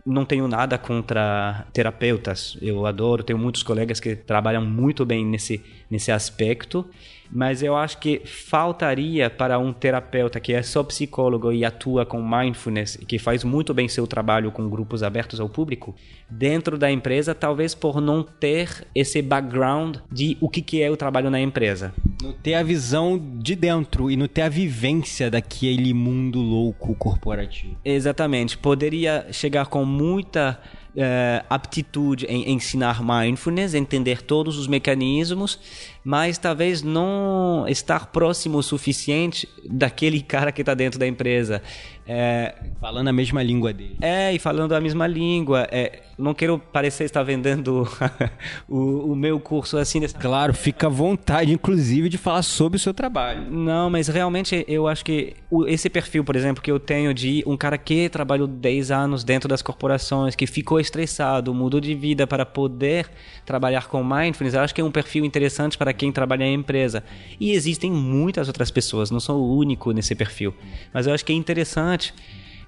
não 0.06 0.24
tenho 0.24 0.48
nada 0.48 0.78
contra 0.78 1.66
terapeutas, 1.70 2.56
eu 2.62 2.86
adoro, 2.86 3.22
tenho 3.22 3.38
muitos 3.38 3.62
colegas 3.62 4.00
que 4.00 4.16
trabalham 4.16 4.64
muito 4.64 5.04
bem 5.04 5.22
nesse, 5.22 5.62
nesse 5.90 6.10
aspecto, 6.10 6.88
mas 7.30 7.62
eu 7.62 7.76
acho 7.76 7.98
que 7.98 8.22
faltaria 8.24 9.28
para 9.28 9.58
um 9.58 9.70
terapeuta 9.70 10.40
que 10.40 10.54
é 10.54 10.62
só 10.62 10.82
psicólogo 10.82 11.52
e 11.52 11.62
atua 11.62 12.06
com 12.06 12.22
mindfulness, 12.22 12.96
que 13.06 13.18
faz 13.18 13.44
muito 13.44 13.74
bem 13.74 13.86
seu 13.86 14.06
trabalho 14.06 14.50
com 14.50 14.68
grupos 14.68 15.02
abertos 15.02 15.40
ao 15.40 15.48
público, 15.48 15.94
dentro 16.38 16.78
da 16.78 16.90
empresa, 16.90 17.34
talvez 17.34 17.74
por 17.74 18.00
não 18.00 18.22
ter 18.22 18.86
esse 18.94 19.20
background 19.20 19.96
de 20.10 20.36
o 20.40 20.48
que, 20.48 20.62
que 20.62 20.82
é 20.82 20.90
o 20.90 20.96
trabalho 20.96 21.30
na 21.30 21.40
empresa. 21.40 21.92
Não 22.22 22.32
ter 22.32 22.54
a 22.54 22.62
visão 22.62 23.20
de 23.38 23.54
dentro 23.54 24.10
e 24.10 24.16
não 24.16 24.26
ter 24.26 24.42
a 24.42 24.48
vivência 24.48 25.30
daquele 25.30 25.92
mundo 25.92 26.40
louco 26.40 26.94
corporativo. 26.94 27.76
Exatamente. 27.84 28.56
Poderia 28.56 29.26
chegar 29.30 29.66
com 29.66 29.84
muita 29.84 30.58
uh, 30.96 31.44
aptitude 31.48 32.26
em 32.26 32.50
ensinar 32.52 33.02
mindfulness, 33.02 33.74
entender 33.74 34.22
todos 34.22 34.58
os 34.58 34.66
mecanismos, 34.66 35.58
mas 36.04 36.38
talvez 36.38 36.82
não 36.82 37.66
estar 37.68 38.06
próximo 38.06 38.58
o 38.58 38.62
suficiente 38.62 39.48
daquele 39.68 40.20
cara 40.24 40.52
que 40.52 40.62
está 40.62 40.74
dentro 40.74 40.98
da 40.98 41.06
empresa. 41.06 41.62
É, 42.06 42.54
falando 42.80 43.08
a 43.08 43.12
mesma 43.12 43.42
língua 43.42 43.72
dele. 43.72 43.96
É, 44.00 44.32
e 44.32 44.38
falando 44.38 44.74
a 44.74 44.80
mesma 44.80 45.06
língua. 45.06 45.68
É, 45.70 46.00
não 46.18 46.34
quero 46.34 46.58
parecer 46.58 47.04
estar 47.04 47.22
vendendo 47.22 47.88
o, 48.68 49.12
o, 49.12 49.16
meu 49.16 49.38
curso 49.38 49.78
assim. 49.78 50.00
Desse... 50.00 50.14
Claro, 50.14 50.52
fica 50.52 50.88
à 50.88 50.90
vontade, 50.90 51.52
inclusive, 51.52 52.08
de 52.08 52.18
falar 52.18 52.42
sobre 52.42 52.76
o 52.76 52.80
seu 52.80 52.92
trabalho. 52.92 53.48
Não, 53.50 53.88
mas 53.88 54.08
realmente 54.08 54.64
eu 54.66 54.88
acho 54.88 55.04
que 55.04 55.34
esse 55.68 55.88
perfil, 55.88 56.24
por 56.24 56.34
exemplo, 56.34 56.62
que 56.62 56.70
eu 56.70 56.80
tenho 56.80 57.14
de 57.14 57.44
um 57.46 57.56
cara 57.56 57.78
que 57.78 58.08
trabalhou 58.08 58.48
10 58.48 58.90
anos 58.90 59.22
dentro 59.22 59.48
das 59.48 59.62
corporações, 59.62 60.34
que 60.34 60.46
ficou 60.46 60.80
estressado, 60.80 61.54
mudou 61.54 61.80
de 61.80 61.94
vida 61.94 62.26
para 62.26 62.44
poder 62.44 63.08
trabalhar 63.46 63.86
com 63.86 64.02
mindfulness, 64.02 64.54
acho 64.54 64.74
que 64.74 64.80
é 64.80 64.84
um 64.84 64.90
perfil 64.90 65.24
interessante 65.24 65.78
para 65.78 65.92
quem 65.92 66.10
trabalha 66.10 66.44
em 66.44 66.54
empresa. 66.54 67.04
E 67.38 67.52
existem 67.52 67.90
muitas 67.90 68.48
outras 68.48 68.70
pessoas, 68.70 69.10
não 69.10 69.20
sou 69.20 69.40
o 69.40 69.56
único 69.56 69.92
nesse 69.92 70.14
perfil. 70.14 70.54
Mas 70.92 71.06
eu 71.06 71.14
acho 71.14 71.24
que 71.24 71.32
é 71.32 71.36
interessante 71.36 71.91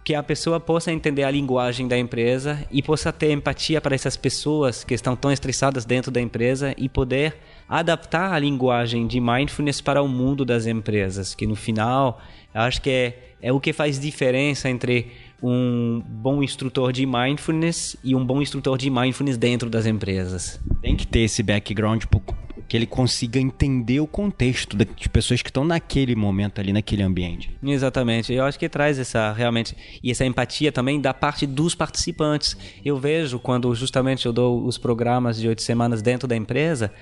que 0.05 0.15
a 0.15 0.23
pessoa 0.23 0.61
possa 0.61 0.93
entender 0.93 1.23
a 1.23 1.31
linguagem 1.31 1.89
da 1.89 1.99
empresa 1.99 2.63
e 2.71 2.83
possa 2.83 3.11
ter 3.11 3.33
empatia 3.33 3.81
para 3.81 3.95
essas 3.95 4.19
pessoas 4.19 4.85
que 4.85 4.93
estão 4.93 5.17
tão 5.17 5.33
estressadas 5.33 5.87
dentro 5.87 6.11
da 6.11 6.21
empresa 6.21 6.75
e 6.77 6.91
poder 6.91 7.35
adaptar 7.67 8.33
a 8.33 8.39
linguagem 8.39 9.07
de 9.07 9.19
mindfulness 9.19 9.81
para 9.81 10.03
o 10.03 10.09
mundo 10.09 10.45
das 10.45 10.67
empresas, 10.67 11.35
que 11.35 11.47
no 11.47 11.57
final 11.57 12.21
eu 12.55 12.61
acho 12.61 12.83
que 12.83 12.91
é, 12.91 13.19
é 13.41 13.53
o 13.53 13.59
que 13.59 13.73
faz 13.73 13.99
diferença 13.99 14.69
entre 14.69 15.11
um 15.43 16.03
bom 16.07 16.43
instrutor 16.43 16.93
de 16.93 17.07
mindfulness 17.07 17.97
e 18.05 18.15
um 18.15 18.25
bom 18.25 18.43
instrutor 18.43 18.77
de 18.77 18.91
mindfulness 18.91 19.39
dentro 19.39 19.71
das 19.71 19.87
empresas. 19.87 20.61
Tem 20.83 20.95
que 20.95 21.07
ter 21.07 21.21
esse 21.21 21.43
background 21.43 22.05
que 22.69 22.77
ele 22.77 22.87
consiga 22.87 23.39
entender 23.39 24.01
o 24.01 24.07
contexto 24.07 24.77
das 24.77 24.89
pessoas 25.13 25.43
que 25.43 25.51
estão 25.51 25.65
naquele 25.65 26.15
momento 26.15 26.61
ali, 26.61 26.73
naquele 26.73 27.03
ambiente. 27.03 27.51
Exatamente. 27.63 28.33
Eu 28.33 28.45
acho 28.45 28.59
que 28.59 28.69
traz 28.69 28.99
essa 28.99 29.33
realmente 29.33 29.77
e 30.03 30.11
essa 30.11 30.25
empatia 30.25 30.73
também 30.73 31.01
da 31.01 31.13
parte 31.13 31.47
dos 31.47 31.75
participantes. 31.75 32.57
Eu 32.85 32.99
vejo 32.99 33.39
quando 33.39 33.75
justamente 33.75 34.27
eu 34.27 34.33
dou 34.33 34.65
os 34.65 34.79
programas 34.79 35.39
de 35.39 35.49
oito 35.49 35.63
semanas 35.63 36.03
dentro 36.03 36.27
da 36.27 36.37
empresa, 36.37 36.93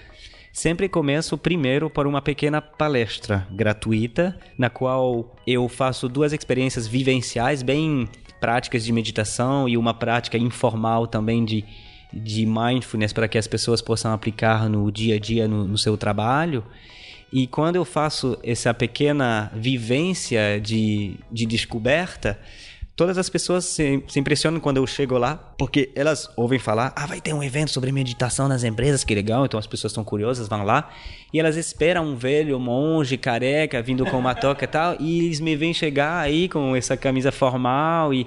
sempre 0.52 0.88
começo 0.88 1.38
primeiro 1.38 1.88
por 1.88 2.06
uma 2.06 2.20
pequena 2.20 2.60
palestra 2.60 3.46
gratuita, 3.50 4.38
na 4.58 4.68
qual 4.68 5.34
eu 5.46 5.68
faço 5.68 6.08
duas 6.08 6.32
experiências 6.32 6.86
vivenciais 6.86 7.62
bem 7.62 8.08
práticas 8.40 8.84
de 8.84 8.92
meditação 8.92 9.68
e 9.68 9.76
uma 9.76 9.94
prática 9.94 10.36
informal 10.36 11.06
também 11.06 11.44
de 11.44 11.64
de 12.12 12.46
mindfulness 12.46 13.12
para 13.12 13.28
que 13.28 13.38
as 13.38 13.46
pessoas 13.46 13.80
possam 13.80 14.12
aplicar 14.12 14.68
no 14.68 14.90
dia 14.90 15.16
a 15.16 15.18
dia 15.18 15.48
no, 15.48 15.66
no 15.66 15.78
seu 15.78 15.96
trabalho. 15.96 16.64
E 17.32 17.46
quando 17.46 17.76
eu 17.76 17.84
faço 17.84 18.38
essa 18.42 18.74
pequena 18.74 19.50
vivência 19.54 20.60
de, 20.60 21.16
de 21.30 21.46
descoberta, 21.46 22.38
todas 22.94 23.16
as 23.16 23.28
pessoas 23.28 23.64
se, 23.64 24.02
se, 24.06 24.20
impressionam 24.20 24.60
quando 24.60 24.76
eu 24.76 24.86
chego 24.86 25.16
lá, 25.16 25.36
porque 25.58 25.90
elas 25.94 26.30
ouvem 26.36 26.58
falar, 26.58 26.92
ah, 26.94 27.06
vai 27.06 27.20
ter 27.20 27.32
um 27.32 27.42
evento 27.42 27.70
sobre 27.70 27.90
meditação 27.90 28.48
nas 28.48 28.64
empresas, 28.64 29.02
que 29.02 29.14
legal, 29.14 29.46
então 29.46 29.58
as 29.58 29.66
pessoas 29.66 29.92
estão 29.92 30.04
curiosas, 30.04 30.46
vão 30.46 30.62
lá, 30.62 30.90
e 31.32 31.40
elas 31.40 31.56
esperam 31.56 32.04
um 32.04 32.16
velho 32.16 32.58
monge 32.60 33.16
careca 33.16 33.80
vindo 33.82 34.04
com 34.04 34.18
uma 34.18 34.34
toca 34.34 34.64
e 34.64 34.68
tal, 34.68 34.96
e 35.00 35.24
eles 35.24 35.40
me 35.40 35.56
vêm 35.56 35.72
chegar 35.72 36.18
aí 36.18 36.48
com 36.48 36.76
essa 36.76 36.96
camisa 36.96 37.32
formal 37.32 38.12
e 38.12 38.26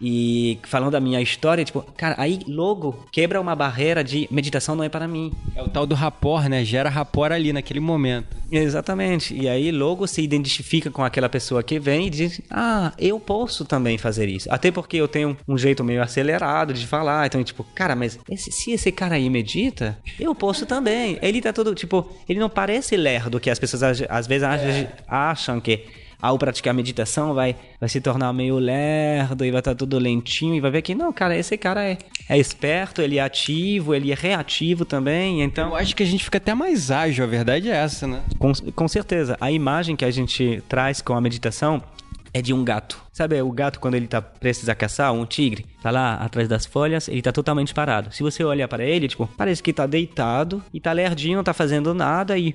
e 0.00 0.58
falando 0.64 0.92
da 0.92 1.00
minha 1.00 1.20
história, 1.20 1.64
tipo, 1.64 1.82
cara, 1.96 2.14
aí 2.18 2.40
logo 2.46 3.06
quebra 3.10 3.40
uma 3.40 3.54
barreira 3.54 4.04
de 4.04 4.28
meditação 4.30 4.76
não 4.76 4.84
é 4.84 4.88
para 4.88 5.08
mim. 5.08 5.32
É 5.56 5.62
o 5.62 5.68
tal 5.68 5.86
do 5.86 5.94
rapport, 5.94 6.48
né? 6.48 6.64
Gera 6.64 6.88
rapport 6.88 7.32
ali 7.32 7.52
naquele 7.52 7.80
momento. 7.80 8.36
Exatamente. 8.50 9.34
E 9.34 9.48
aí 9.48 9.70
logo 9.70 10.06
se 10.06 10.22
identifica 10.22 10.90
com 10.90 11.04
aquela 11.04 11.28
pessoa 11.28 11.62
que 11.62 11.78
vem 11.78 12.06
e 12.06 12.10
diz: 12.10 12.40
Ah, 12.50 12.92
eu 12.98 13.18
posso 13.18 13.64
também 13.64 13.98
fazer 13.98 14.28
isso. 14.28 14.48
Até 14.50 14.70
porque 14.70 14.96
eu 14.96 15.08
tenho 15.08 15.36
um 15.46 15.58
jeito 15.58 15.82
meio 15.82 16.02
acelerado 16.02 16.72
de 16.72 16.86
falar. 16.86 17.26
Então, 17.26 17.42
tipo, 17.42 17.64
cara, 17.74 17.96
mas 17.96 18.18
esse, 18.30 18.50
se 18.52 18.70
esse 18.70 18.92
cara 18.92 19.16
aí 19.16 19.28
medita, 19.28 19.98
eu 20.18 20.34
posso 20.34 20.64
também. 20.64 21.18
Ele 21.20 21.40
tá 21.40 21.52
todo, 21.52 21.74
tipo, 21.74 22.10
ele 22.28 22.38
não 22.38 22.48
parece 22.48 22.96
lerdo 22.96 23.40
que 23.40 23.50
as 23.50 23.58
pessoas 23.58 24.02
às 24.08 24.26
vezes 24.26 24.44
é. 24.44 24.92
acham 25.06 25.60
que 25.60 25.84
ao 26.20 26.38
praticar 26.38 26.74
meditação 26.74 27.34
vai, 27.34 27.56
vai 27.80 27.88
se 27.88 28.00
tornar 28.00 28.32
meio 28.32 28.58
lerdo 28.58 29.44
e 29.44 29.50
vai 29.50 29.60
estar 29.60 29.74
tudo 29.74 29.98
lentinho 29.98 30.54
e 30.54 30.60
vai 30.60 30.70
ver 30.70 30.82
que 30.82 30.94
não, 30.94 31.12
cara, 31.12 31.36
esse 31.36 31.56
cara 31.56 31.84
é, 31.84 31.98
é 32.28 32.38
esperto, 32.38 33.00
ele 33.00 33.18
é 33.18 33.22
ativo, 33.22 33.94
ele 33.94 34.10
é 34.10 34.14
reativo 34.14 34.84
também, 34.84 35.42
então... 35.42 35.70
Eu 35.70 35.76
acho 35.76 35.94
que 35.94 36.02
a 36.02 36.06
gente 36.06 36.24
fica 36.24 36.38
até 36.38 36.54
mais 36.54 36.90
ágil, 36.90 37.24
a 37.24 37.28
verdade 37.28 37.70
é 37.70 37.76
essa, 37.76 38.06
né? 38.06 38.22
Com, 38.38 38.52
com 38.52 38.88
certeza. 38.88 39.36
A 39.40 39.50
imagem 39.50 39.96
que 39.96 40.04
a 40.04 40.10
gente 40.10 40.62
traz 40.68 41.00
com 41.00 41.14
a 41.14 41.20
meditação 41.20 41.82
é 42.32 42.42
de 42.42 42.52
um 42.52 42.64
gato. 42.64 43.00
Sabe 43.12 43.40
o 43.40 43.50
gato 43.50 43.80
quando 43.80 43.94
ele 43.94 44.06
tá 44.06 44.20
prestes 44.20 44.68
a 44.68 44.74
caçar, 44.74 45.12
um 45.12 45.24
tigre? 45.24 45.66
Tá 45.82 45.90
lá 45.90 46.14
atrás 46.14 46.48
das 46.48 46.66
folhas, 46.66 47.08
ele 47.08 47.22
tá 47.22 47.32
totalmente 47.32 47.72
parado. 47.72 48.12
Se 48.12 48.22
você 48.22 48.44
olhar 48.44 48.68
para 48.68 48.84
ele, 48.84 49.08
tipo, 49.08 49.28
parece 49.36 49.62
que 49.62 49.72
tá 49.72 49.86
deitado 49.86 50.62
e 50.72 50.80
tá 50.80 50.92
lerdinho, 50.92 51.36
não 51.36 51.44
tá 51.44 51.54
fazendo 51.54 51.94
nada 51.94 52.38
e 52.38 52.54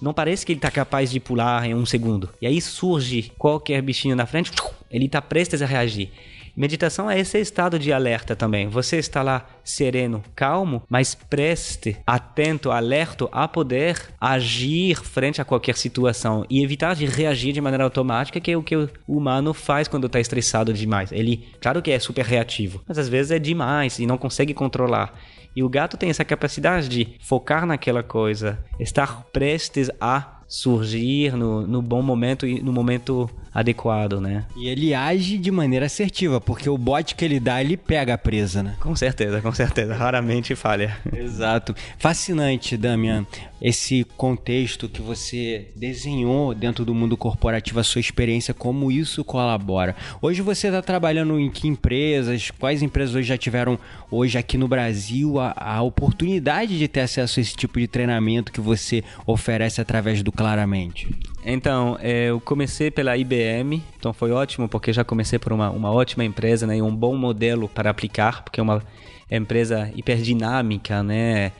não 0.00 0.12
parece 0.12 0.44
que 0.44 0.52
ele 0.52 0.58
está 0.58 0.70
capaz 0.70 1.10
de 1.10 1.20
pular 1.20 1.66
em 1.66 1.74
um 1.74 1.86
segundo. 1.86 2.30
E 2.40 2.46
aí 2.46 2.60
surge 2.60 3.32
qualquer 3.38 3.80
bichinho 3.82 4.16
na 4.16 4.26
frente, 4.26 4.50
ele 4.90 5.06
está 5.06 5.20
prestes 5.20 5.62
a 5.62 5.66
reagir. 5.66 6.10
Meditação 6.56 7.10
é 7.10 7.18
esse 7.18 7.36
estado 7.40 7.80
de 7.80 7.92
alerta 7.92 8.36
também. 8.36 8.68
Você 8.68 8.96
está 8.96 9.22
lá 9.22 9.44
sereno, 9.64 10.22
calmo, 10.36 10.84
mas 10.88 11.12
preste, 11.12 11.96
atento, 12.06 12.70
alerto 12.70 13.28
a 13.32 13.48
poder 13.48 14.00
agir 14.20 14.96
frente 15.02 15.40
a 15.40 15.44
qualquer 15.44 15.76
situação 15.76 16.46
e 16.48 16.62
evitar 16.62 16.94
de 16.94 17.06
reagir 17.06 17.52
de 17.52 17.60
maneira 17.60 17.82
automática, 17.82 18.38
que 18.38 18.52
é 18.52 18.56
o 18.56 18.62
que 18.62 18.76
o 18.76 18.88
humano 19.08 19.52
faz 19.52 19.88
quando 19.88 20.06
está 20.06 20.20
estressado 20.20 20.72
demais. 20.72 21.10
Ele, 21.10 21.44
claro 21.60 21.82
que 21.82 21.90
é 21.90 21.98
super 21.98 22.24
reativo, 22.24 22.80
mas 22.86 22.98
às 22.98 23.08
vezes 23.08 23.32
é 23.32 23.38
demais 23.40 23.98
e 23.98 24.06
não 24.06 24.16
consegue 24.16 24.54
controlar. 24.54 25.12
E 25.56 25.62
o 25.62 25.68
gato 25.68 25.96
tem 25.96 26.10
essa 26.10 26.24
capacidade 26.24 26.88
de 26.88 27.16
focar 27.20 27.64
naquela 27.64 28.02
coisa, 28.02 28.58
estar 28.78 29.24
prestes 29.32 29.90
a 30.00 30.40
surgir 30.48 31.36
no, 31.36 31.66
no 31.66 31.80
bom 31.80 32.02
momento 32.02 32.46
e 32.46 32.60
no 32.60 32.72
momento 32.72 33.30
adequado, 33.54 34.20
né? 34.20 34.44
E 34.56 34.68
ele 34.68 34.92
age 34.92 35.38
de 35.38 35.50
maneira 35.50 35.86
assertiva, 35.86 36.40
porque 36.40 36.68
o 36.68 36.76
bote 36.76 37.14
que 37.14 37.24
ele 37.24 37.38
dá, 37.38 37.62
ele 37.62 37.76
pega 37.76 38.14
a 38.14 38.18
presa, 38.18 38.62
né? 38.62 38.74
Com 38.80 38.96
certeza, 38.96 39.40
com 39.40 39.52
certeza. 39.52 39.94
Raramente 39.94 40.56
falha. 40.56 40.96
Exato. 41.14 41.74
Fascinante, 41.96 42.76
Damian, 42.76 43.24
esse 43.62 44.04
contexto 44.16 44.88
que 44.88 45.00
você 45.00 45.68
desenhou 45.76 46.52
dentro 46.52 46.84
do 46.84 46.94
mundo 46.94 47.16
corporativo, 47.16 47.78
a 47.78 47.84
sua 47.84 48.00
experiência, 48.00 48.52
como 48.52 48.90
isso 48.90 49.22
colabora. 49.24 49.94
Hoje 50.20 50.42
você 50.42 50.66
está 50.66 50.82
trabalhando 50.82 51.38
em 51.38 51.48
que 51.48 51.68
empresas? 51.68 52.50
Quais 52.50 52.82
empresas 52.82 53.14
hoje 53.14 53.28
já 53.28 53.38
tiveram, 53.38 53.78
hoje 54.10 54.36
aqui 54.36 54.58
no 54.58 54.66
Brasil, 54.66 55.38
a, 55.38 55.54
a 55.56 55.82
oportunidade 55.82 56.76
de 56.76 56.88
ter 56.88 57.00
acesso 57.00 57.38
a 57.38 57.42
esse 57.42 57.54
tipo 57.54 57.78
de 57.78 57.86
treinamento 57.86 58.50
que 58.50 58.60
você 58.60 59.04
oferece 59.24 59.80
através 59.80 60.22
do 60.22 60.32
Claramente? 60.32 61.08
Então, 61.44 61.98
é, 62.00 62.30
eu 62.30 62.40
comecei 62.40 62.90
pela 62.90 63.16
IBM, 63.16 63.82
então 63.98 64.14
foi 64.14 64.32
ótimo 64.32 64.66
porque 64.66 64.92
já 64.92 65.04
comecei 65.04 65.38
por 65.38 65.52
uma, 65.52 65.70
uma 65.70 65.92
ótima 65.92 66.24
empresa, 66.24 66.66
né, 66.66 66.78
e 66.78 66.82
um 66.82 66.94
bom 66.94 67.14
modelo 67.16 67.68
para 67.68 67.90
aplicar, 67.90 68.42
porque 68.42 68.60
é 68.60 68.62
uma 68.62 68.82
empresa 69.30 69.90
hiperdinâmica, 69.94 71.02
né, 71.02 71.52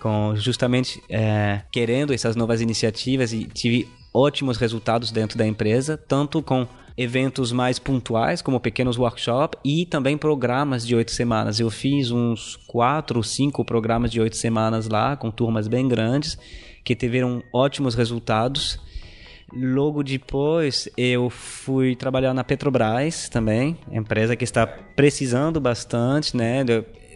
com 0.00 0.34
justamente 0.36 1.02
é, 1.08 1.62
querendo 1.72 2.14
essas 2.14 2.36
novas 2.36 2.60
iniciativas 2.60 3.32
e 3.32 3.44
tive 3.44 3.88
ótimos 4.14 4.58
resultados 4.58 5.10
dentro 5.10 5.36
da 5.36 5.46
empresa, 5.46 5.96
tanto 5.96 6.40
com 6.40 6.66
eventos 6.96 7.52
mais 7.52 7.78
pontuais, 7.78 8.42
como 8.42 8.60
pequenos 8.60 8.98
workshops, 8.98 9.58
e 9.64 9.86
também 9.86 10.16
programas 10.16 10.86
de 10.86 10.94
oito 10.94 11.10
semanas. 11.10 11.58
Eu 11.58 11.70
fiz 11.70 12.10
uns 12.10 12.56
quatro, 12.66 13.22
cinco 13.22 13.64
programas 13.64 14.10
de 14.10 14.20
oito 14.20 14.36
semanas 14.36 14.88
lá, 14.88 15.16
com 15.16 15.30
turmas 15.30 15.66
bem 15.66 15.88
grandes, 15.88 16.38
que 16.84 16.94
tiveram 16.94 17.42
ótimos 17.52 17.94
resultados. 17.94 18.78
Logo 19.54 20.02
depois, 20.02 20.88
eu 20.96 21.28
fui 21.28 21.94
trabalhar 21.94 22.32
na 22.32 22.42
Petrobras 22.42 23.28
também, 23.28 23.76
empresa 23.90 24.34
que 24.34 24.44
está 24.44 24.66
precisando 24.66 25.60
bastante, 25.60 26.36
né? 26.36 26.64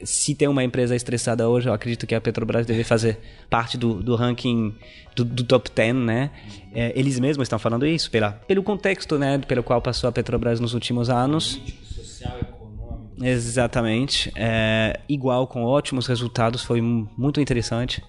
se 0.05 0.35
tem 0.35 0.49
uma 0.49 0.63
empresa 0.63 0.95
estressada 0.95 1.49
hoje, 1.49 1.69
eu 1.69 1.73
acredito 1.73 2.07
que 2.07 2.15
a 2.15 2.21
Petrobras 2.21 2.67
deve 2.67 2.85
fazer 2.85 3.19
parte 3.49 3.79
do, 3.79 4.03
do 4.03 4.15
ranking 4.15 4.75
do, 5.15 5.25
do, 5.25 5.45
top 5.45 5.71
10, 5.75 5.95
né? 5.95 6.31
É, 6.75 6.93
eles 6.95 7.19
mesmos 7.19 7.47
estão 7.47 7.59
falando 7.59 7.87
isso, 7.87 8.11
pela, 8.11 8.33
pelo 8.33 8.63
contexto, 8.63 9.19
né, 9.19 9.39
pelo 9.39 9.63
qual 9.63 9.81
passou 9.81 10.09
a 10.09 10.13
Petrobras 10.13 10.61
nos 10.61 10.75
últimos 10.75 11.09
anos. 11.09 11.61
Social, 11.95 12.39
econômico. 12.41 13.25
Exatamente. 13.25 14.31
É, 14.37 15.01
igual, 15.09 15.47
com 15.47 15.65
ótimos 15.65 16.07
resultados, 16.07 16.63
foi 16.63 16.81
muito 16.81 17.41
interessante. 17.41 18.03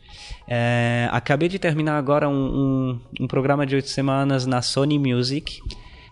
É, 0.47 1.09
acabei 1.11 1.49
de 1.49 1.59
terminar 1.59 1.97
agora 1.97 2.29
um, 2.29 2.33
um, 2.33 2.99
um 3.21 3.27
programa 3.27 3.65
de 3.65 3.75
oito 3.75 3.89
semanas 3.89 4.45
na 4.45 4.61
Sony 4.61 4.97
Music, 4.97 5.59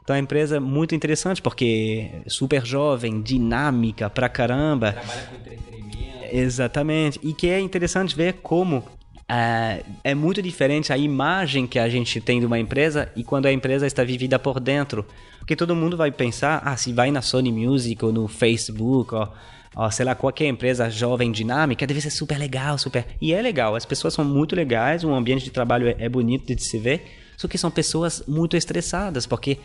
então 0.06 0.16
é 0.16 0.20
uma 0.20 0.24
empresa 0.24 0.60
muito 0.60 0.94
interessante 0.94 1.42
porque 1.42 2.12
super 2.28 2.64
jovem, 2.64 3.22
dinâmica 3.22 4.08
pra 4.08 4.30
caramba. 4.30 4.94
Trabalha 4.94 5.22
com 5.24 5.36
entretenimento. 5.36 6.36
Exatamente. 6.36 7.20
E 7.24 7.34
que 7.34 7.48
é 7.48 7.60
interessante 7.60 8.16
ver 8.16 8.34
como 8.44 8.84
é, 9.28 9.84
é 10.04 10.14
muito 10.14 10.44
diferente 10.44 10.94
a 10.94 10.98
imagem 10.98 11.66
que 11.66 11.80
a 11.80 11.90
gente 11.90 12.22
tem 12.22 12.40
de 12.40 12.46
uma 12.46 12.60
empresa 12.60 13.12
e 13.16 13.24
quando 13.24 13.48
a 13.48 13.52
empresa 13.52 13.88
está 13.88 14.04
vivida 14.04 14.38
por 14.38 14.60
dentro. 14.60 15.06
Porque 15.40 15.56
todo 15.56 15.76
mundo 15.76 15.98
vai 15.98 16.12
pensar, 16.12 16.62
ah, 16.64 16.78
se 16.78 16.94
vai 16.94 17.10
na 17.10 17.24
Sony 17.24 17.52
Music 17.52 18.04
ou 18.06 18.12
no 18.12 18.28
Facebook, 18.28 19.16
ou, 19.16 19.28
ou 19.76 19.92
sei 19.92 20.06
lá, 20.06 20.16
qualquer 20.16 20.48
empresa 20.48 20.90
jovem, 20.90 21.32
dinâmica, 21.32 21.86
deve 21.86 22.02
ser 22.02 22.10
super 22.10 22.38
legal, 22.38 22.78
super. 22.78 23.06
E 23.22 23.34
é 23.34 23.42
legal, 23.42 23.76
as 23.76 23.86
pessoas 23.86 24.14
são 24.14 24.24
muito 24.24 24.56
legais, 24.56 25.04
o 25.04 25.14
ambiente 25.14 25.44
de 25.44 25.52
trabalho 25.52 25.88
é, 25.88 25.96
é 26.00 26.10
bonito 26.10 26.56
de 26.56 26.64
se 26.64 26.78
ver, 26.78 27.06
só 27.36 27.48
que 27.48 27.58
são 27.58 27.70
pessoas 27.70 28.24
muito 28.28 28.56
estressadas, 28.56 29.26
porque 29.26 29.58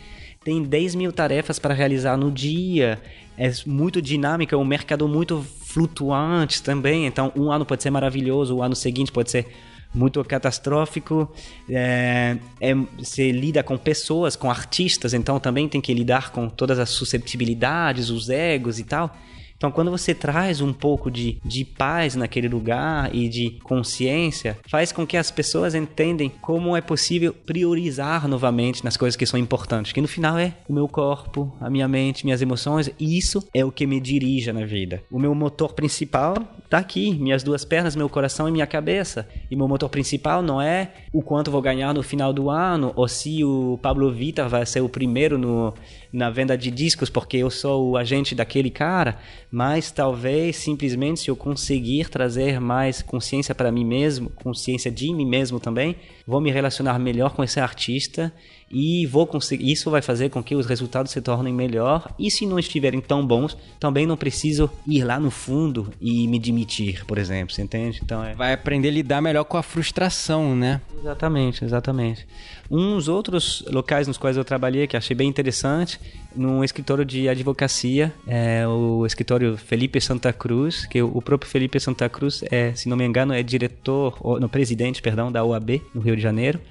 tem 0.43 0.61
10 0.63 0.95
mil 0.95 1.11
tarefas 1.11 1.59
para 1.59 1.73
realizar 1.73 2.17
no 2.17 2.31
dia, 2.31 2.99
é 3.37 3.49
muito 3.65 4.01
dinâmica, 4.01 4.55
é 4.55 4.57
um 4.57 4.65
mercado 4.65 5.07
muito 5.07 5.45
flutuante 5.63 6.61
também, 6.61 7.05
então 7.05 7.31
um 7.35 7.51
ano 7.51 7.65
pode 7.65 7.81
ser 7.81 7.89
maravilhoso, 7.89 8.55
o 8.55 8.61
ano 8.61 8.75
seguinte 8.75 9.11
pode 9.11 9.31
ser 9.31 9.47
muito 9.93 10.23
catastrófico. 10.23 11.31
É, 11.69 12.37
é, 12.59 12.73
você 12.97 13.31
lida 13.31 13.61
com 13.61 13.77
pessoas, 13.77 14.35
com 14.35 14.49
artistas, 14.49 15.13
então 15.13 15.39
também 15.39 15.67
tem 15.67 15.81
que 15.81 15.93
lidar 15.93 16.31
com 16.31 16.47
todas 16.47 16.79
as 16.79 16.89
susceptibilidades, 16.89 18.09
os 18.09 18.29
egos 18.29 18.79
e 18.79 18.83
tal. 18.83 19.15
Então, 19.61 19.71
quando 19.71 19.91
você 19.91 20.15
traz 20.15 20.59
um 20.59 20.73
pouco 20.73 21.11
de, 21.11 21.37
de 21.45 21.63
paz 21.63 22.15
naquele 22.15 22.47
lugar 22.47 23.13
e 23.13 23.29
de 23.29 23.59
consciência, 23.61 24.57
faz 24.67 24.91
com 24.91 25.05
que 25.05 25.15
as 25.15 25.29
pessoas 25.29 25.75
entendem 25.75 26.31
como 26.41 26.75
é 26.75 26.81
possível 26.81 27.31
priorizar 27.31 28.27
novamente 28.27 28.83
nas 28.83 28.97
coisas 28.97 29.15
que 29.15 29.23
são 29.23 29.39
importantes, 29.39 29.91
que 29.91 30.01
no 30.01 30.07
final 30.07 30.35
é 30.39 30.55
o 30.67 30.73
meu 30.73 30.87
corpo, 30.87 31.53
a 31.61 31.69
minha 31.69 31.87
mente, 31.87 32.25
minhas 32.25 32.41
emoções, 32.41 32.89
e 32.99 33.15
isso 33.15 33.47
é 33.53 33.63
o 33.63 33.71
que 33.71 33.85
me 33.85 33.99
dirige 33.99 34.51
na 34.51 34.65
vida. 34.65 35.03
O 35.11 35.19
meu 35.19 35.35
motor 35.35 35.73
principal 35.73 36.37
tá 36.67 36.79
aqui, 36.79 37.13
minhas 37.13 37.43
duas 37.43 37.63
pernas, 37.63 37.95
meu 37.95 38.09
coração 38.09 38.49
e 38.49 38.51
minha 38.51 38.65
cabeça. 38.65 39.29
E 39.51 39.55
meu 39.55 39.67
motor 39.67 39.89
principal 39.89 40.41
não 40.41 40.59
é 40.59 40.89
o 41.13 41.21
quanto 41.21 41.51
vou 41.51 41.61
ganhar 41.61 41.93
no 41.93 42.01
final 42.01 42.33
do 42.33 42.49
ano, 42.49 42.93
ou 42.95 43.07
se 43.07 43.43
o 43.43 43.77
Pablo 43.79 44.11
Vita 44.11 44.47
vai 44.47 44.65
ser 44.65 44.81
o 44.81 44.89
primeiro 44.89 45.37
no, 45.37 45.71
na 46.11 46.29
venda 46.29 46.57
de 46.57 46.69
discos 46.69 47.09
porque 47.09 47.37
eu 47.37 47.49
sou 47.49 47.91
o 47.91 47.97
agente 47.97 48.35
daquele 48.35 48.69
cara, 48.69 49.17
mas 49.49 49.91
talvez 49.91 50.57
simplesmente 50.57 51.21
se 51.21 51.29
eu 51.29 51.35
conseguir 51.35 52.09
trazer 52.09 52.59
mais 52.59 53.01
consciência 53.01 53.55
para 53.55 53.71
mim 53.71 53.85
mesmo, 53.85 54.29
consciência 54.29 54.91
de 54.91 55.13
mim 55.13 55.25
mesmo 55.25 55.59
também, 55.59 55.95
vou 56.27 56.41
me 56.41 56.51
relacionar 56.51 56.99
melhor 56.99 57.33
com 57.33 57.43
esse 57.43 57.59
artista 57.59 58.33
e 58.71 59.05
vou 59.05 59.27
conseguir. 59.27 59.71
Isso 59.71 59.89
vai 59.89 60.01
fazer 60.01 60.29
com 60.29 60.41
que 60.43 60.55
os 60.55 60.65
resultados 60.65 61.11
se 61.11 61.21
tornem 61.21 61.53
melhor. 61.53 62.13
E 62.17 62.31
se 62.31 62.45
não 62.45 62.57
estiverem 62.57 63.01
tão 63.01 63.25
bons, 63.25 63.57
também 63.79 64.05
não 64.05 64.17
preciso 64.17 64.69
ir 64.87 65.03
lá 65.03 65.19
no 65.19 65.31
fundo 65.31 65.91
e 65.99 66.27
me 66.27 66.39
demitir, 66.39 67.05
por 67.05 67.17
exemplo. 67.17 67.53
Você 67.53 67.61
entende? 67.61 67.99
Então 68.03 68.23
é... 68.23 68.33
Vai 68.33 68.53
aprender 68.53 68.89
a 68.89 68.91
lidar 68.91 69.21
melhor 69.21 69.43
com 69.43 69.57
a 69.57 69.63
frustração, 69.63 70.55
né? 70.55 70.81
Exatamente, 70.99 71.65
exatamente. 71.65 72.27
Uns 72.69 73.07
outros 73.07 73.63
locais 73.67 74.07
nos 74.07 74.17
quais 74.17 74.37
eu 74.37 74.45
trabalhei 74.45 74.87
que 74.87 74.95
achei 74.95 75.15
bem 75.15 75.27
interessante, 75.27 75.99
num 76.33 76.63
escritório 76.63 77.03
de 77.03 77.27
advocacia, 77.27 78.13
é 78.25 78.65
o 78.65 79.05
escritório 79.05 79.57
Felipe 79.57 79.99
Santa 79.99 80.31
Cruz, 80.31 80.85
que 80.85 81.01
o 81.01 81.21
próprio 81.21 81.49
Felipe 81.49 81.79
Santa 81.79 82.07
Cruz 82.07 82.43
é, 82.49 82.73
se 82.73 82.87
não 82.87 82.95
me 82.95 83.05
engano, 83.05 83.33
é 83.33 83.43
diretor, 83.43 84.15
ou, 84.21 84.39
no 84.39 84.47
presidente, 84.47 85.01
perdão, 85.01 85.31
da 85.31 85.43
OAB 85.43 85.81
no 85.93 85.99
Rio 86.01 86.15
de 86.15 86.21
Janeiro. 86.21 86.61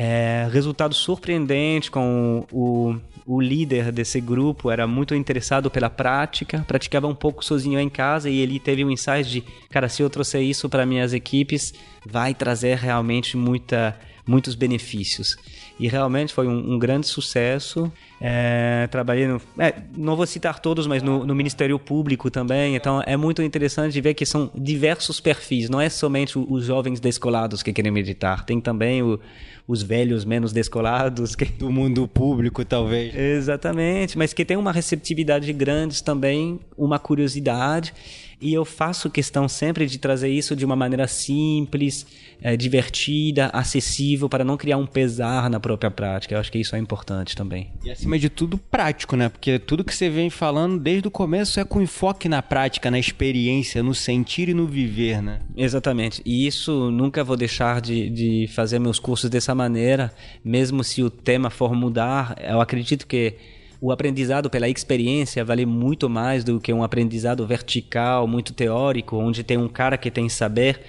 É, 0.00 0.48
resultado 0.52 0.94
surpreendente 0.94 1.90
com 1.90 2.46
o, 2.52 2.94
o 3.26 3.40
líder 3.40 3.90
desse 3.90 4.20
grupo 4.20 4.70
era 4.70 4.86
muito 4.86 5.12
interessado 5.12 5.68
pela 5.68 5.90
prática, 5.90 6.64
praticava 6.68 7.08
um 7.08 7.16
pouco 7.16 7.44
sozinho 7.44 7.80
em 7.80 7.88
casa 7.88 8.30
e 8.30 8.38
ele 8.38 8.60
teve 8.60 8.84
um 8.84 8.92
insight 8.92 9.28
de, 9.28 9.40
cara, 9.68 9.88
se 9.88 10.00
eu 10.00 10.08
trouxer 10.08 10.40
isso 10.40 10.68
para 10.68 10.86
minhas 10.86 11.12
equipes, 11.12 11.74
vai 12.06 12.32
trazer 12.32 12.76
realmente 12.76 13.36
muita 13.36 13.98
muitos 14.24 14.54
benefícios. 14.54 15.36
E 15.78 15.86
realmente 15.86 16.32
foi 16.32 16.48
um, 16.48 16.74
um 16.74 16.78
grande 16.78 17.06
sucesso. 17.06 17.90
É, 18.20 18.88
trabalhei 18.90 19.28
no. 19.28 19.40
É, 19.58 19.74
não 19.96 20.16
vou 20.16 20.26
citar 20.26 20.58
todos, 20.58 20.86
mas 20.88 21.02
no, 21.02 21.24
no, 21.24 21.34
Ministério 21.34 21.78
Público 21.78 22.30
também. 22.30 22.74
Então 22.74 23.00
é 23.06 23.16
muito 23.16 23.42
interessante 23.42 24.00
ver 24.00 24.14
que 24.14 24.26
são 24.26 24.50
diversos 24.56 25.20
perfis. 25.20 25.70
Não 25.70 25.80
é 25.80 25.88
somente 25.88 26.36
os 26.36 26.64
jovens 26.64 26.98
descolados 26.98 27.62
que 27.62 27.72
querem 27.72 27.92
meditar. 27.92 28.44
Tem 28.44 28.60
também 28.60 29.02
o, 29.02 29.20
os 29.68 29.82
velhos 29.82 30.24
menos 30.24 30.52
descolados. 30.52 31.36
Que... 31.36 31.44
Do 31.44 31.70
mundo 31.70 32.08
público, 32.08 32.64
talvez. 32.64 33.14
Exatamente. 33.16 34.18
Mas 34.18 34.32
que 34.32 34.44
tem 34.44 34.56
uma 34.56 34.72
receptividade 34.72 35.52
grande 35.52 36.02
também, 36.02 36.58
uma 36.76 36.98
curiosidade. 36.98 37.94
E 38.40 38.54
eu 38.54 38.64
faço 38.64 39.10
questão 39.10 39.48
sempre 39.48 39.84
de 39.86 39.98
trazer 39.98 40.28
isso 40.28 40.54
de 40.54 40.64
uma 40.64 40.76
maneira 40.76 41.08
simples, 41.08 42.06
é, 42.40 42.56
divertida, 42.56 43.46
acessível, 43.46 44.28
para 44.28 44.44
não 44.44 44.56
criar 44.56 44.76
um 44.76 44.86
pesar 44.86 45.50
na 45.50 45.58
própria 45.76 45.90
prática. 45.90 46.34
Eu 46.34 46.40
acho 46.40 46.50
que 46.50 46.58
isso 46.58 46.74
é 46.74 46.78
importante 46.78 47.36
também. 47.36 47.70
E 47.84 47.90
acima 47.90 48.18
de 48.18 48.28
tudo, 48.28 48.58
prático, 48.58 49.16
né? 49.16 49.28
Porque 49.28 49.58
tudo 49.58 49.84
que 49.84 49.94
você 49.94 50.08
vem 50.08 50.30
falando 50.30 50.78
desde 50.78 51.06
o 51.06 51.10
começo 51.10 51.60
é 51.60 51.64
com 51.64 51.80
enfoque 51.80 52.28
na 52.28 52.42
prática, 52.42 52.90
na 52.90 52.98
experiência, 52.98 53.82
no 53.82 53.94
sentir 53.94 54.48
e 54.48 54.54
no 54.54 54.66
viver, 54.66 55.22
né? 55.22 55.40
Exatamente. 55.56 56.22
E 56.24 56.46
isso 56.46 56.90
nunca 56.90 57.22
vou 57.22 57.36
deixar 57.36 57.80
de, 57.80 58.08
de 58.10 58.46
fazer 58.54 58.78
meus 58.78 58.98
cursos 58.98 59.28
dessa 59.28 59.54
maneira, 59.54 60.12
mesmo 60.44 60.82
se 60.82 61.02
o 61.02 61.10
tema 61.10 61.50
for 61.50 61.74
mudar. 61.74 62.36
Eu 62.42 62.60
acredito 62.60 63.06
que 63.06 63.34
o 63.80 63.92
aprendizado 63.92 64.50
pela 64.50 64.68
experiência 64.68 65.44
vale 65.44 65.64
muito 65.64 66.08
mais 66.08 66.42
do 66.42 66.58
que 66.60 66.72
um 66.72 66.82
aprendizado 66.82 67.46
vertical, 67.46 68.26
muito 68.26 68.52
teórico, 68.52 69.16
onde 69.16 69.44
tem 69.44 69.56
um 69.56 69.68
cara 69.68 69.96
que 69.96 70.10
tem 70.10 70.28
saber 70.28 70.80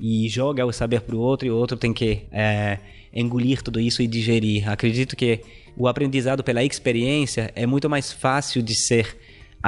e 0.00 0.28
joga 0.28 0.64
o 0.64 0.72
saber 0.72 1.00
para 1.00 1.14
o 1.16 1.18
outro 1.18 1.46
e 1.46 1.50
o 1.50 1.56
outro 1.56 1.76
tem 1.76 1.92
que 1.92 2.22
é, 2.30 2.78
engolir 3.12 3.62
tudo 3.62 3.80
isso 3.80 4.02
e 4.02 4.06
digerir. 4.06 4.68
Acredito 4.68 5.16
que 5.16 5.40
o 5.76 5.86
aprendizado 5.86 6.42
pela 6.42 6.64
experiência 6.64 7.52
é 7.54 7.66
muito 7.66 7.88
mais 7.88 8.12
fácil 8.12 8.62
de 8.62 8.74
ser 8.74 9.16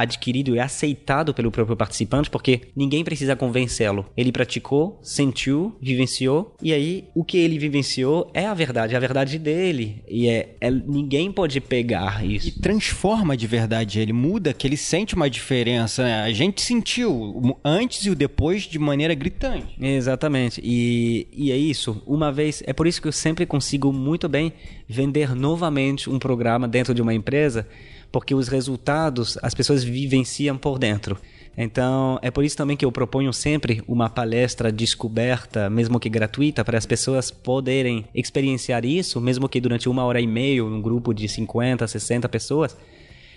adquirido 0.03 0.55
e 0.55 0.61
aceitado 0.61 1.35
pelo 1.35 1.51
próprio 1.51 1.77
participante, 1.77 2.31
porque 2.31 2.63
ninguém 2.75 3.05
precisa 3.05 3.37
convencê-lo. 3.37 4.07
Ele 4.17 4.33
praticou, 4.33 4.99
sentiu, 5.03 5.77
vivenciou, 5.81 6.55
e 6.63 6.73
aí 6.73 7.05
o 7.15 7.25
que 7.25 7.39
ele 7.39 7.59
vivenciou 7.59 8.31
é 8.35 8.47
a 8.47 8.55
verdade, 8.55 8.95
é 8.95 8.97
a 8.97 9.01
verdade 9.01 9.39
dele. 9.39 10.03
E 10.09 10.29
é, 10.29 10.57
é 10.61 10.71
ninguém 10.71 11.31
pode 11.33 11.61
pegar 11.61 12.25
isso. 12.25 12.49
E 12.49 12.53
transforma 12.53 13.37
de 13.37 13.47
verdade 13.47 14.01
ele, 14.01 14.13
muda, 14.13 14.53
que 14.53 14.67
ele 14.67 14.77
sente 14.77 15.15
uma 15.15 15.29
diferença. 15.29 16.03
Né? 16.03 16.23
A 16.23 16.33
gente 16.33 16.61
sentiu 16.61 17.13
o 17.13 17.59
antes 17.65 18.05
e 18.07 18.11
o 18.11 18.15
depois 18.15 18.63
de 18.63 18.79
maneira 18.79 19.15
gritante. 19.15 19.75
Exatamente. 19.81 20.61
E, 20.65 21.27
e 21.33 21.53
é 21.53 21.57
isso. 21.57 22.03
Uma 22.07 22.33
vez, 22.33 22.63
é 22.67 22.73
por 22.73 22.87
isso 22.87 23.01
que 23.01 23.09
eu 23.09 23.13
sempre 23.13 23.47
consigo 23.47 23.93
muito 23.93 24.29
bem 24.29 24.53
vender 24.89 25.35
novamente 25.35 26.11
um 26.11 26.19
programa 26.19 26.67
dentro 26.67 26.95
de 26.95 27.03
uma 27.03 27.15
empresa 27.15 27.67
porque 28.13 28.35
os 28.35 28.49
resultados 28.49 29.39
as 29.43 29.55
pessoas 29.55 29.85
vivenciam 29.85 30.57
por 30.57 30.79
dentro. 30.79 31.19
Então, 31.57 32.19
é 32.23 32.31
por 32.31 32.45
isso 32.45 32.57
também 32.57 32.77
que 32.77 32.85
eu 32.85 32.93
proponho 32.93 33.33
sempre 33.33 33.83
uma 33.87 34.09
palestra 34.09 34.71
descoberta, 34.71 35.69
mesmo 35.69 35.99
que 35.99 36.09
gratuita, 36.09 36.65
para 36.65 36.79
as 36.79 36.87
pessoas 36.87 37.31
poderem 37.31 38.05
experienciar 38.15 38.85
isso, 38.85 39.21
mesmo 39.21 39.49
que 39.49 39.61
durante 39.61 39.89
uma 39.89 40.05
hora 40.05 40.21
e 40.21 40.27
meia, 40.27 40.65
um 40.65 40.81
grupo 40.81 41.13
de 41.13 41.29
50, 41.29 41.87
60 41.87 42.29
pessoas. 42.29 42.77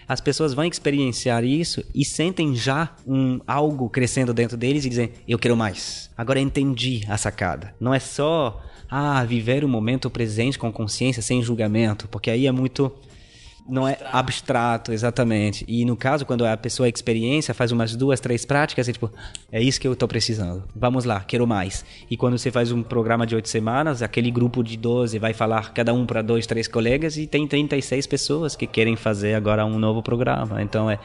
As 0.07 0.19
pessoas 0.19 0.53
vão 0.53 0.65
experienciar 0.65 1.43
isso 1.43 1.83
e 1.95 2.03
sentem 2.03 2.55
já 2.55 2.95
um 3.07 3.39
algo 3.47 3.89
crescendo 3.89 4.33
dentro 4.33 4.57
deles 4.57 4.85
e 4.85 4.89
dizem: 4.89 5.11
Eu 5.27 5.39
quero 5.39 5.55
mais. 5.55 6.09
Agora 6.17 6.39
entendi 6.39 7.03
a 7.07 7.17
sacada. 7.17 7.73
Não 7.79 7.93
é 7.93 7.99
só 7.99 8.61
ah, 8.89 9.23
viver 9.23 9.63
o 9.63 9.67
momento 9.67 10.09
presente 10.09 10.59
com 10.59 10.71
consciência 10.71 11.21
sem 11.21 11.41
julgamento, 11.41 12.07
porque 12.09 12.29
aí 12.29 12.47
é 12.47 12.51
muito 12.51 12.91
não 13.67 13.87
é 13.87 13.97
abstrato, 14.11 14.91
exatamente. 14.91 15.63
E 15.67 15.85
no 15.85 15.95
caso, 15.95 16.25
quando 16.25 16.45
a 16.45 16.55
pessoa 16.57 16.87
é 16.87 16.89
experiência, 16.89 17.53
faz 17.53 17.71
umas 17.71 17.95
duas, 17.95 18.19
três 18.19 18.45
práticas, 18.45 18.87
e 18.87 18.93
tipo, 18.93 19.11
é 19.51 19.61
isso 19.61 19.79
que 19.79 19.87
eu 19.87 19.93
estou 19.93 20.07
precisando. 20.07 20.63
Vamos 20.75 21.05
lá, 21.05 21.21
quero 21.21 21.47
mais. 21.47 21.85
E 22.09 22.17
quando 22.17 22.37
você 22.37 22.51
faz 22.51 22.71
um 22.71 22.83
programa 22.83 23.25
de 23.25 23.35
oito 23.35 23.49
semanas, 23.49 24.01
aquele 24.01 24.31
grupo 24.31 24.63
de 24.63 24.77
12 24.77 25.17
vai 25.19 25.33
falar 25.33 25.73
cada 25.73 25.93
um 25.93 26.05
para 26.05 26.21
dois, 26.21 26.45
três 26.45 26.67
colegas, 26.67 27.17
e 27.17 27.25
tem 27.25 27.47
36 27.47 28.07
pessoas 28.07 28.55
que 28.55 28.67
querem 28.67 28.95
fazer 28.95 29.35
agora 29.35 29.65
um 29.65 29.79
novo 29.79 30.01
programa. 30.01 30.61
Então 30.61 30.89
é 30.89 30.99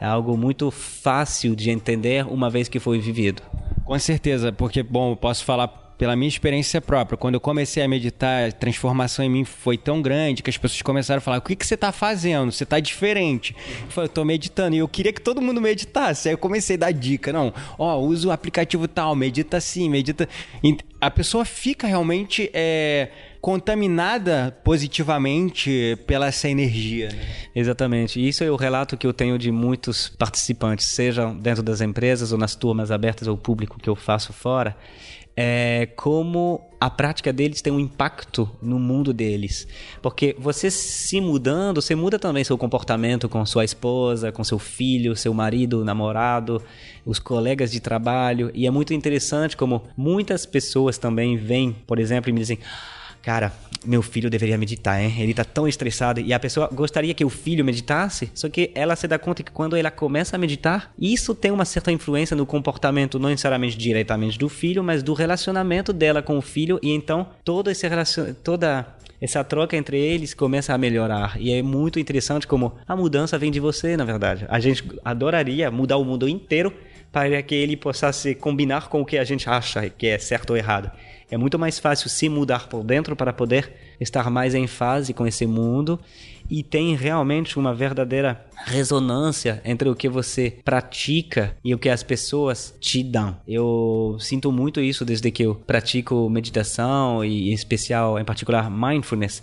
é 0.00 0.04
algo 0.04 0.36
muito 0.36 0.70
fácil 0.70 1.56
de 1.56 1.70
entender 1.70 2.26
uma 2.26 2.50
vez 2.50 2.68
que 2.68 2.78
foi 2.78 2.98
vivido. 2.98 3.42
Com 3.84 3.98
certeza, 3.98 4.52
porque, 4.52 4.82
bom, 4.82 5.12
eu 5.12 5.16
posso 5.16 5.44
falar 5.44 5.85
pela 5.98 6.14
minha 6.14 6.28
experiência 6.28 6.80
própria, 6.80 7.16
quando 7.16 7.34
eu 7.34 7.40
comecei 7.40 7.82
a 7.82 7.88
meditar, 7.88 8.48
a 8.48 8.52
transformação 8.52 9.24
em 9.24 9.30
mim 9.30 9.44
foi 9.44 9.78
tão 9.78 10.02
grande 10.02 10.42
que 10.42 10.50
as 10.50 10.58
pessoas 10.58 10.82
começaram 10.82 11.18
a 11.18 11.20
falar: 11.20 11.38
o 11.38 11.42
que, 11.42 11.56
que 11.56 11.66
você 11.66 11.74
está 11.74 11.90
fazendo? 11.90 12.52
Você 12.52 12.64
está 12.64 12.78
diferente. 12.78 13.54
Eu 13.82 13.90
falei: 13.90 14.06
eu 14.06 14.10
estou 14.10 14.24
meditando. 14.24 14.76
E 14.76 14.78
eu 14.78 14.88
queria 14.88 15.12
que 15.12 15.20
todo 15.20 15.40
mundo 15.40 15.60
meditasse. 15.60 16.28
Aí 16.28 16.34
eu 16.34 16.38
comecei 16.38 16.76
a 16.76 16.80
dar 16.80 16.92
dica: 16.92 17.32
não, 17.32 17.52
ó, 17.78 17.98
usa 17.98 18.28
o 18.28 18.30
aplicativo 18.30 18.86
tal, 18.86 19.14
medita 19.14 19.56
assim, 19.56 19.88
medita. 19.88 20.28
A 21.00 21.10
pessoa 21.10 21.44
fica 21.44 21.86
realmente. 21.86 22.50
É 22.52 23.08
contaminada 23.46 24.58
positivamente 24.64 25.96
pela 26.04 26.26
essa 26.26 26.48
energia. 26.48 27.10
Né? 27.10 27.22
Exatamente. 27.54 28.18
Isso 28.18 28.42
é 28.42 28.50
o 28.50 28.56
relato 28.56 28.96
que 28.96 29.06
eu 29.06 29.12
tenho 29.12 29.38
de 29.38 29.52
muitos 29.52 30.08
participantes, 30.08 30.86
seja 30.86 31.32
dentro 31.32 31.62
das 31.62 31.80
empresas 31.80 32.32
ou 32.32 32.38
nas 32.38 32.56
turmas 32.56 32.90
abertas 32.90 33.28
ao 33.28 33.36
público 33.36 33.78
que 33.78 33.88
eu 33.88 33.94
faço 33.94 34.32
fora 34.32 34.76
é, 35.36 35.86
como 35.96 36.62
a 36.80 36.88
prática 36.88 37.30
deles 37.32 37.60
tem 37.60 37.72
um 37.72 37.78
impacto 37.78 38.50
no 38.62 38.78
mundo 38.78 39.12
deles. 39.12 39.68
Porque 40.00 40.34
você 40.38 40.70
se 40.70 41.20
mudando, 41.20 41.82
você 41.82 41.94
muda 41.94 42.18
também 42.18 42.42
seu 42.42 42.56
comportamento 42.56 43.28
com 43.28 43.44
sua 43.44 43.64
esposa, 43.64 44.32
com 44.32 44.42
seu 44.42 44.58
filho, 44.58 45.14
seu 45.14 45.34
marido, 45.34 45.84
namorado, 45.84 46.62
os 47.04 47.18
colegas 47.18 47.70
de 47.70 47.80
trabalho. 47.80 48.50
E 48.54 48.66
é 48.66 48.70
muito 48.70 48.94
interessante 48.94 49.56
como 49.56 49.82
muitas 49.96 50.46
pessoas 50.46 50.96
também 50.96 51.36
vêm, 51.36 51.76
por 51.86 51.98
exemplo, 51.98 52.30
e 52.30 52.32
me 52.32 52.40
dizem 52.40 52.58
cara, 53.26 53.52
meu 53.86 54.02
filho 54.02 54.28
deveria 54.28 54.58
meditar, 54.58 55.00
hein? 55.00 55.14
Ele 55.18 55.32
tá 55.32 55.44
tão 55.44 55.66
estressado. 55.66 56.20
E 56.20 56.32
a 56.32 56.38
pessoa 56.38 56.68
gostaria 56.72 57.14
que 57.14 57.24
o 57.24 57.30
filho 57.30 57.64
meditasse, 57.64 58.30
só 58.34 58.48
que 58.48 58.70
ela 58.74 58.96
se 58.96 59.06
dá 59.06 59.18
conta 59.18 59.42
que 59.42 59.50
quando 59.50 59.76
ela 59.76 59.90
começa 59.90 60.36
a 60.36 60.38
meditar, 60.38 60.92
isso 60.98 61.34
tem 61.34 61.50
uma 61.50 61.64
certa 61.64 61.92
influência 61.92 62.36
no 62.36 62.46
comportamento, 62.46 63.18
não 63.18 63.28
necessariamente 63.28 63.76
diretamente 63.76 64.38
do 64.38 64.48
filho, 64.48 64.82
mas 64.82 65.02
do 65.02 65.14
relacionamento 65.14 65.92
dela 65.92 66.22
com 66.22 66.36
o 66.36 66.42
filho. 66.42 66.78
E 66.82 66.90
então, 66.90 67.28
todo 67.44 67.70
esse 67.70 67.86
toda 68.42 68.96
essa 69.20 69.42
troca 69.42 69.76
entre 69.76 69.98
eles 69.98 70.34
começa 70.34 70.74
a 70.74 70.78
melhorar. 70.78 71.40
E 71.40 71.52
é 71.52 71.62
muito 71.62 71.98
interessante 71.98 72.46
como 72.46 72.74
a 72.86 72.96
mudança 72.96 73.38
vem 73.38 73.50
de 73.50 73.60
você, 73.60 73.96
na 73.96 74.04
verdade. 74.04 74.44
A 74.48 74.60
gente 74.60 74.84
adoraria 75.04 75.70
mudar 75.70 75.96
o 75.96 76.04
mundo 76.04 76.28
inteiro 76.28 76.72
para 77.10 77.40
que 77.42 77.54
ele 77.54 77.76
possa 77.76 78.12
se 78.12 78.34
combinar 78.34 78.88
com 78.88 79.00
o 79.00 79.06
que 79.06 79.16
a 79.16 79.24
gente 79.24 79.48
acha 79.48 79.88
que 79.88 80.06
é 80.06 80.18
certo 80.18 80.50
ou 80.50 80.56
errado. 80.56 80.90
É 81.30 81.36
muito 81.36 81.58
mais 81.58 81.78
fácil 81.78 82.08
se 82.08 82.28
mudar 82.28 82.68
por 82.68 82.84
dentro 82.84 83.16
para 83.16 83.32
poder 83.32 83.72
estar 84.00 84.30
mais 84.30 84.54
em 84.54 84.66
fase 84.66 85.12
com 85.12 85.26
esse 85.26 85.46
mundo 85.46 85.98
e 86.48 86.62
tem 86.62 86.94
realmente 86.94 87.58
uma 87.58 87.74
verdadeira 87.74 88.46
ressonância 88.64 89.60
entre 89.64 89.88
o 89.88 89.96
que 89.96 90.08
você 90.08 90.58
pratica 90.64 91.56
e 91.64 91.74
o 91.74 91.78
que 91.78 91.88
as 91.88 92.04
pessoas 92.04 92.74
te 92.80 93.02
dão. 93.02 93.36
Eu 93.46 94.16
sinto 94.20 94.52
muito 94.52 94.80
isso 94.80 95.04
desde 95.04 95.30
que 95.32 95.42
eu 95.42 95.56
pratico 95.56 96.30
meditação 96.30 97.24
e 97.24 97.50
em 97.50 97.54
especial, 97.54 98.18
em 98.18 98.24
particular, 98.24 98.70
mindfulness 98.70 99.42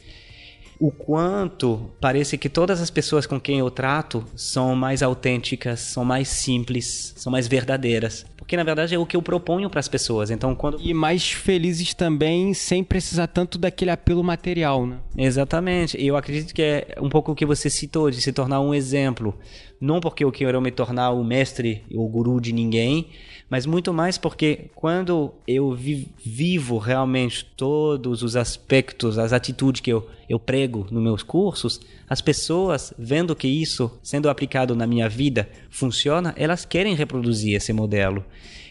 o 0.80 0.92
quanto 0.92 1.92
parece 2.02 2.38
que 2.38 2.50
todas 2.50 2.82
as 2.82 2.90
pessoas 2.90 3.26
com 3.26 3.40
quem 3.40 3.60
eu 3.60 3.72
trato 3.72 4.26
são 4.36 4.76
mais 4.76 5.02
autênticas, 5.02 5.80
são 5.80 6.04
mais 6.04 6.28
simples, 6.28 7.14
são 7.16 7.32
mais 7.32 7.48
verdadeiras. 7.48 8.26
Porque 8.44 8.58
na 8.58 8.64
verdade 8.64 8.94
é 8.94 9.00
o 9.00 9.06
que 9.06 9.16
eu 9.16 9.22
proponho 9.22 9.70
para 9.70 9.80
as 9.80 9.88
pessoas. 9.88 10.30
Então, 10.30 10.54
quando 10.54 10.78
e 10.82 10.94
mais 10.94 11.32
felizes 11.32 11.94
também, 11.94 12.54
sem 12.54 12.84
precisar 12.84 13.28
tanto 13.28 13.58
daquele 13.58 13.90
apelo 13.90 14.22
material, 14.22 14.86
né? 14.86 14.98
Exatamente. 15.18 15.98
E 15.98 16.08
eu 16.08 16.18
acredito 16.18 16.54
que 16.54 16.62
é 16.62 16.98
um 17.00 17.08
pouco 17.08 17.32
o 17.32 17.36
que 17.36 17.46
você 17.46 17.70
citou 17.70 18.12
de 18.12 18.22
se 18.22 18.34
tornar 18.34 18.60
um 18.60 18.74
exemplo, 18.74 19.34
não 19.80 20.02
porque 20.02 20.26
eu 20.26 20.32
quero 20.32 20.62
me 20.62 20.72
tornar 20.72 21.12
o 21.12 21.24
mestre 21.24 21.84
ou 21.96 22.08
guru 22.10 22.42
de 22.42 22.52
ninguém, 22.52 23.08
mas 23.50 23.66
muito 23.66 23.94
mais 23.94 24.18
porque 24.18 24.70
quando 24.76 25.34
eu 25.48 25.74
vivo 25.74 26.78
realmente 26.78 27.46
todos 27.56 28.24
os 28.24 28.36
aspectos, 28.36 29.18
as 29.18 29.32
atitudes 29.32 29.80
que 29.80 29.94
eu, 29.94 30.06
eu 30.28 30.38
prego 30.38 30.86
nos 30.92 31.02
meus 31.02 31.24
cursos, 31.24 31.80
as 32.14 32.22
pessoas 32.22 32.94
vendo 32.96 33.36
que 33.36 33.48
isso 33.48 34.00
sendo 34.04 34.30
aplicado 34.30 34.76
na 34.76 34.86
minha 34.86 35.10
vida 35.10 35.50
funciona, 35.68 36.32
elas 36.38 36.64
querem 36.64 36.94
reproduzir 36.94 37.56
esse 37.56 37.74
modelo. 37.74 38.24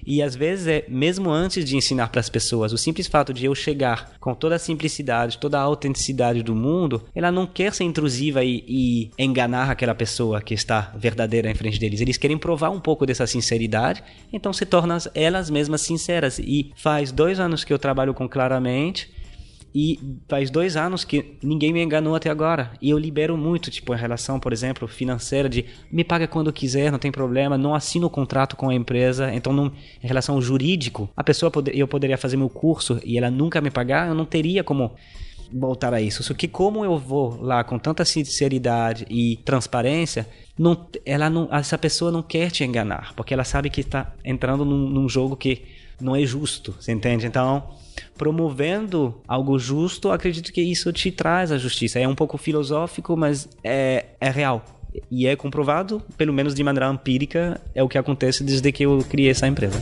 E 0.07 0.22
às 0.22 0.36
vezes 0.36 0.68
é 0.68 0.84
mesmo 0.88 1.28
antes 1.28 1.64
de 1.64 1.76
ensinar 1.76 2.09
para 2.09 2.20
as 2.20 2.28
pessoas, 2.28 2.72
o 2.72 2.78
simples 2.78 3.09
fato 3.09 3.32
de 3.32 3.45
eu 3.47 3.53
chegar 3.53 4.12
com 4.20 4.32
toda 4.32 4.55
a 4.55 4.61
simplicidade, 4.61 5.38
toda 5.38 5.59
a 5.59 5.62
autenticidade 5.62 6.40
do 6.40 6.55
mundo, 6.55 7.03
ela 7.12 7.32
não 7.32 7.45
quer 7.45 7.74
ser 7.74 7.82
intrusiva 7.82 8.45
e, 8.45 8.64
e 8.68 9.11
enganar 9.18 9.72
aquela 9.72 9.95
pessoa 9.95 10.40
que 10.40 10.55
está 10.55 10.93
verdadeira 10.97 11.51
em 11.51 11.55
frente 11.55 11.80
deles. 11.80 12.01
Eles 12.01 12.16
querem 12.16 12.38
provar 12.38 12.70
um 12.70 12.80
pouco 12.80 13.05
dessa 13.05 13.26
sinceridade, 13.26 14.05
então 14.32 14.53
se 14.53 14.64
tornam 14.64 14.99
elas 15.16 15.51
mesmas 15.51 15.80
sinceras. 15.80 16.38
E 16.38 16.70
faz 16.76 17.11
dois 17.11 17.40
anos 17.40 17.64
que 17.64 17.72
eu 17.72 17.78
trabalho 17.78 18.14
com 18.14 18.28
Claramente 18.28 19.11
e 19.75 20.18
faz 20.29 20.51
dois 20.51 20.77
anos 20.77 21.05
que 21.05 21.37
ninguém 21.43 21.73
me 21.73 21.83
enganou 21.83 22.14
até 22.14 22.29
agora. 22.29 22.73
E 22.81 22.91
eu 22.91 22.99
libero 22.99 23.37
muito, 23.37 23.70
tipo, 23.70 23.95
em 23.95 23.99
relação, 23.99 24.39
por 24.39 24.53
exemplo, 24.53 24.87
financeira, 24.87 25.49
de 25.49 25.64
me 25.91 26.05
paga 26.05 26.27
quando 26.27 26.53
quiser, 26.53 26.93
não 26.93 26.99
tem 26.99 27.11
problema, 27.11 27.57
não 27.57 27.75
assino 27.75 28.07
o 28.07 28.11
contrato 28.11 28.57
com 28.57 28.68
a 28.68 28.75
empresa. 28.75 29.33
Então, 29.35 29.53
não, 29.53 29.73
em 30.03 30.07
relação 30.07 30.35
ao 30.35 30.43
jurídico, 30.43 31.09
a 31.16 31.25
pessoa, 31.25 31.51
poder, 31.51 31.77
eu 31.77 31.89
poderia 31.89 32.18
fazer 32.18 32.37
meu 32.37 32.51
curso 32.51 33.01
e 33.05 33.16
ela 33.16 33.31
nunca 33.31 33.61
me 33.61 33.70
pagar, 33.70 34.09
eu 34.09 34.14
não 34.14 34.25
teria 34.25 34.62
como 34.62 34.93
voltar 35.53 35.93
a 35.93 36.01
isso. 36.01 36.23
Só 36.23 36.35
que 36.35 36.49
como 36.49 36.85
eu 36.85 36.99
vou 36.99 37.41
lá 37.41 37.62
com 37.62 37.79
tanta 37.79 38.05
sinceridade 38.05 39.07
e 39.09 39.37
transparência, 39.45 40.29
não, 40.59 40.87
ela 41.05 41.29
não, 41.29 41.49
essa 41.53 41.79
pessoa 41.79 42.11
não 42.11 42.23
quer 42.23 42.51
te 42.51 42.64
enganar, 42.64 43.12
porque 43.14 43.35
ela 43.35 43.45
sabe 43.45 43.70
que 43.70 43.81
está 43.81 44.14
entrando 44.25 44.64
num, 44.64 44.89
num 44.89 45.09
jogo 45.09 45.37
que 45.37 45.62
não 46.01 46.16
é 46.16 46.25
justo, 46.25 46.75
você 46.79 46.93
entende? 46.93 47.27
Então, 47.27 47.62
promovendo 48.16 49.20
algo 49.26 49.59
justo, 49.59 50.11
acredito 50.11 50.53
que 50.53 50.61
isso 50.61 50.93
te 50.93 51.11
traz 51.11 51.51
a 51.53 51.59
justiça. 51.59 51.99
É 51.99 52.07
um 52.07 52.14
pouco 52.14 52.38
filosófico, 52.38 53.16
mas 53.16 53.49
é, 53.62 54.07
é 54.20 54.30
real. 54.30 54.64
E 55.11 55.26
é 55.26 55.34
comprovado, 55.34 56.03
pelo 56.16 56.32
menos 56.32 56.55
de 56.55 56.62
maneira 56.62 56.90
empírica, 56.90 57.61
é 57.74 57.82
o 57.82 57.88
que 57.88 57.97
acontece 57.97 58.45
desde 58.45 58.70
que 58.70 58.84
eu 58.84 58.99
criei 59.09 59.30
essa 59.30 59.47
empresa. 59.47 59.80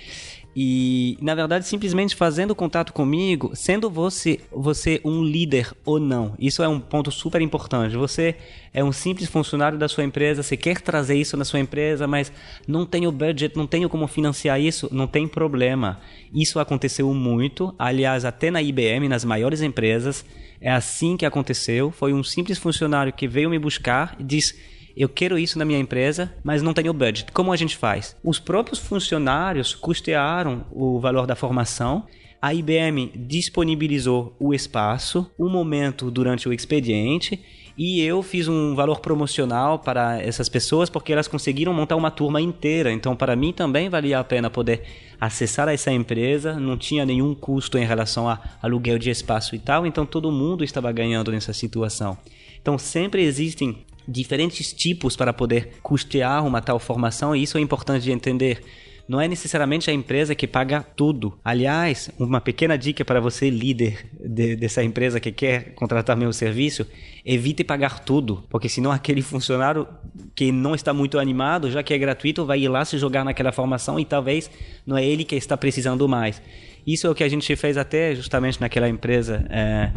E, 0.56 1.18
na 1.22 1.34
verdade, 1.34 1.66
simplesmente 1.66 2.16
fazendo 2.16 2.54
contato 2.54 2.91
comigo, 2.91 3.52
sendo 3.54 3.89
você, 3.89 4.39
você 4.52 4.99
um 5.04 5.24
líder 5.24 5.72
ou 5.86 5.99
não. 5.99 6.34
Isso 6.38 6.62
é 6.62 6.68
um 6.68 6.80
ponto 6.80 7.10
super 7.10 7.41
importante. 7.41 7.95
Você 7.95 8.36
é 8.74 8.84
um 8.84 8.91
simples 8.91 9.30
funcionário 9.30 9.78
da 9.78 9.88
sua 9.88 10.04
empresa, 10.04 10.43
você 10.43 10.58
quer 10.58 10.82
trazer 10.82 11.16
isso 11.16 11.38
na 11.38 11.45
sua 11.45 11.60
empresa, 11.60 12.06
mas 12.06 12.32
não 12.68 12.86
tem 12.86 13.08
o 13.08 13.12
budget, 13.12 13.56
não 13.56 13.66
tenho 13.66 13.88
como 13.88 14.08
financiar 14.08 14.60
isso, 14.60 14.89
não 14.91 15.08
tem 15.08 15.26
problema. 15.28 16.02
Isso 16.34 16.60
aconteceu 16.60 17.14
muito, 17.14 17.74
aliás, 17.80 18.26
até 18.26 18.52
na 18.52 18.62
IBM, 18.62 19.08
nas 19.08 19.24
maiores 19.24 19.62
empresas, 19.62 20.26
é 20.60 20.70
assim 20.70 21.16
que 21.16 21.26
aconteceu. 21.26 21.91
Foi 21.91 22.14
um 22.14 22.24
simples 22.24 22.58
funcionário 22.58 23.14
que 23.14 23.28
veio 23.28 23.49
me 23.49 23.58
buscar 23.58 24.16
e 24.20 24.24
disse 24.24 24.70
eu 24.96 25.10
quero 25.10 25.38
isso 25.38 25.58
na 25.58 25.66
minha 25.66 25.80
empresa, 25.80 26.34
mas 26.44 26.62
não 26.62 26.74
tenho 26.74 26.94
budget. 26.94 27.32
Como 27.32 27.52
a 27.52 27.56
gente 27.56 27.78
faz? 27.78 28.16
Os 28.24 28.39
próprios 28.39 28.80
funcionários 28.80 29.74
custearam 29.74 30.66
o 30.72 31.00
valor 31.00 31.26
da 31.26 31.36
formação 31.36 32.06
a 32.42 32.56
IBM 32.56 33.12
disponibilizou 33.16 34.36
o 34.39 34.52
espaço, 34.52 35.30
o 35.38 35.48
momento 35.48 36.10
durante 36.10 36.50
o 36.50 36.54
expediente 36.54 37.39
E 37.78 38.02
eu 38.02 38.24
fiz 38.24 38.48
um 38.48 38.74
valor 38.74 39.00
promocional 39.00 39.78
para 39.78 40.20
essas 40.20 40.50
pessoas 40.50 40.89
porque 40.89 41.14
elas 41.14 41.28
conseguiram 41.28 41.72
montar 41.72 41.96
uma 41.96 42.10
turma 42.10 42.42
inteira. 42.42 42.92
Então, 42.92 43.16
para 43.16 43.36
mim 43.36 43.54
também 43.54 43.89
valia 43.89 44.20
a 44.20 44.24
pena 44.24 44.50
poder 44.50 44.82
acessar 45.20 45.70
essa 45.70 45.92
empresa, 45.92 46.60
não 46.60 46.78
tinha 46.78 47.06
nenhum 47.06 47.36
custo 47.36 47.78
em 47.78 47.86
relação 47.86 48.28
a 48.28 48.39
aluguel 48.62 48.98
de 48.98 49.12
espaço 49.12 49.56
e 49.56 49.60
tal, 49.60 49.86
então 49.86 50.06
todo 50.06 50.32
mundo 50.32 50.64
estava 50.64 50.92
ganhando 50.92 51.32
nessa 51.32 51.54
situação. 51.54 52.18
Então, 52.60 52.78
sempre 52.78 53.24
existem 53.24 53.86
diferentes 54.08 54.74
tipos 54.74 55.16
para 55.16 55.34
poder 55.34 55.74
custear 55.82 56.45
uma 56.45 56.62
tal 56.62 56.80
formação 56.80 57.36
e 57.36 57.43
isso 57.43 57.58
é 57.58 57.62
importante 57.62 58.04
de 58.04 58.12
entender 58.12 58.62
não 59.12 59.20
é 59.20 59.28
necessariamente 59.28 59.89
a 59.89 59.93
empresa 59.93 60.34
que 60.34 60.47
paga 60.47 60.82
tudo. 60.82 61.38
Aliás, 61.43 62.10
uma 62.18 62.39
pequena 62.39 62.78
dica 62.78 63.04
para 63.04 63.20
você, 63.20 63.49
líder 63.49 64.06
de, 64.14 64.56
dessa 64.56 64.82
empresa 64.82 65.20
que 65.20 65.34
quer 65.34 65.74
contratar 65.74 66.16
meu 66.16 66.32
serviço, 66.32 66.88
evite 67.26 67.62
pagar 67.62 67.99
tudo, 67.99 68.41
porque 68.49 68.70
senão 68.70 68.89
aquele 68.93 69.22
funcionário 69.22 69.86
que 70.34 70.49
não 70.49 70.74
está 70.74 70.93
muito 70.93 71.20
animado, 71.20 71.70
já 71.70 71.84
que 71.84 71.93
é 71.93 71.97
gratuito, 71.97 72.45
vai 72.45 72.62
ir 72.62 72.70
lá 72.70 72.86
se 72.86 72.97
jogar 72.97 73.26
naquela 73.26 73.52
formação 73.52 73.99
e 73.99 74.06
talvez 74.06 74.49
não 74.86 74.97
é 74.97 75.06
ele 75.06 75.26
que 75.26 75.36
está 75.36 75.58
precisando 75.58 76.08
mais. 76.08 76.41
Isso 76.88 77.06
é 77.06 77.10
o 77.10 77.14
que 77.14 77.24
a 77.24 77.30
gente 77.30 77.54
fez 77.58 77.78
até 77.78 78.16
justamente 78.16 78.62
naquela 78.62 78.88
empresa 78.88 79.45
é, 79.49 79.91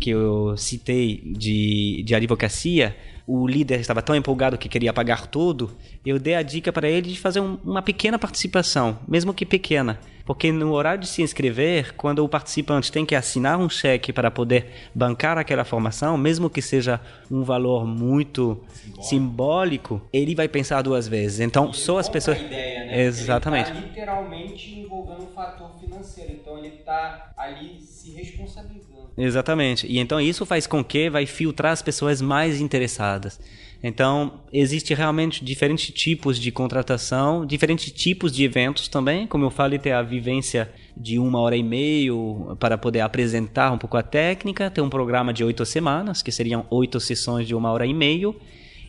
que 0.00 0.10
eu 0.10 0.56
citei 0.56 1.20
de, 1.36 2.04
de 2.04 2.14
advocacia 2.14 2.96
o 3.32 3.46
líder 3.46 3.78
estava 3.78 4.02
tão 4.02 4.16
empolgado 4.16 4.58
que 4.58 4.68
queria 4.68 4.92
pagar 4.92 5.28
tudo, 5.28 5.70
eu 6.04 6.18
dei 6.18 6.34
a 6.34 6.42
dica 6.42 6.72
para 6.72 6.88
ele 6.88 7.10
de 7.10 7.20
fazer 7.20 7.38
um, 7.38 7.58
uma 7.64 7.80
pequena 7.80 8.18
participação, 8.18 8.98
mesmo 9.06 9.32
que 9.32 9.46
pequena. 9.46 10.00
Porque 10.30 10.52
no 10.52 10.70
horário 10.74 11.00
de 11.00 11.08
se 11.08 11.22
inscrever, 11.22 11.92
quando 11.96 12.24
o 12.24 12.28
participante 12.28 12.92
tem 12.92 13.04
que 13.04 13.16
assinar 13.16 13.58
um 13.58 13.68
cheque 13.68 14.12
para 14.12 14.30
poder 14.30 14.66
bancar 14.94 15.36
aquela 15.36 15.64
formação, 15.64 16.16
mesmo 16.16 16.48
que 16.48 16.62
seja 16.62 17.00
um 17.28 17.42
valor 17.42 17.84
muito 17.84 18.62
simbólico, 19.00 19.04
simbólico 19.04 20.02
ele 20.12 20.36
vai 20.36 20.46
pensar 20.46 20.82
duas 20.82 21.08
vezes. 21.08 21.40
Então, 21.40 21.72
só 21.72 21.98
as 21.98 22.08
pessoas. 22.08 22.40
Ideia, 22.40 22.84
né? 22.84 23.02
Exatamente. 23.02 23.72
Ele 23.72 23.80
tá 23.80 23.86
literalmente 23.88 24.78
envolvendo 24.78 25.24
um 25.24 25.34
fator 25.34 25.72
financeiro. 25.80 26.30
Então, 26.30 26.58
ele 26.58 26.76
está 26.76 27.32
ali 27.36 27.80
se 27.80 28.12
responsabilizando. 28.12 29.10
Exatamente. 29.18 29.88
E 29.88 29.98
então 29.98 30.20
isso 30.20 30.46
faz 30.46 30.64
com 30.64 30.84
que 30.84 31.10
vai 31.10 31.26
filtrar 31.26 31.72
as 31.72 31.82
pessoas 31.82 32.22
mais 32.22 32.60
interessadas. 32.60 33.40
Então, 33.82 34.40
existe 34.52 34.92
realmente 34.92 35.44
diferentes 35.44 35.90
tipos 35.94 36.38
de 36.38 36.52
contratação, 36.52 37.46
diferentes 37.46 37.90
tipos 37.90 38.30
de 38.30 38.44
eventos 38.44 38.88
também. 38.88 39.26
Como 39.26 39.44
eu 39.44 39.50
falei, 39.50 39.78
tem 39.78 39.92
a 39.92 40.02
vivência 40.02 40.70
de 40.94 41.18
uma 41.18 41.40
hora 41.40 41.56
e 41.56 41.62
meia 41.62 42.12
para 42.58 42.76
poder 42.76 43.00
apresentar 43.00 43.72
um 43.72 43.78
pouco 43.78 43.96
a 43.96 44.02
técnica. 44.02 44.70
Tem 44.70 44.84
um 44.84 44.90
programa 44.90 45.32
de 45.32 45.42
oito 45.42 45.64
semanas, 45.64 46.22
que 46.22 46.30
seriam 46.30 46.66
oito 46.70 47.00
sessões 47.00 47.48
de 47.48 47.54
uma 47.54 47.72
hora 47.72 47.86
e 47.86 47.94
meia. 47.94 48.34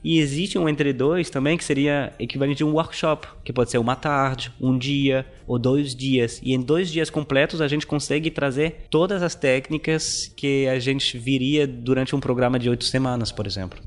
E 0.04 0.20
existe 0.20 0.58
um 0.58 0.68
entre 0.68 0.92
dois 0.92 1.30
também 1.30 1.56
que 1.56 1.64
seria 1.64 2.12
equivalente 2.20 2.64
a 2.64 2.66
um 2.66 2.74
workshop, 2.74 3.28
que 3.46 3.54
pode 3.54 3.70
ser 3.70 3.78
uma 3.78 3.96
tarde, 3.96 4.52
um 4.60 4.78
dia 4.78 5.26
ou 5.46 5.60
dois 5.60 5.96
dias. 5.96 6.42
E 6.44 6.54
em 6.54 6.60
dois 6.60 6.92
dias 6.92 7.10
completos 7.10 7.62
a 7.62 7.68
gente 7.68 7.86
consegue 7.86 8.32
trazer 8.32 8.88
todas 8.90 9.22
as 9.22 9.36
técnicas 9.36 10.34
que 10.36 10.68
a 10.68 10.80
gente 10.80 11.18
viria 11.20 11.68
durante 11.68 12.16
um 12.16 12.20
programa 12.20 12.58
de 12.58 12.68
oito 12.68 12.84
semanas, 12.84 13.32
por 13.32 13.46
exemplo. 13.46 13.80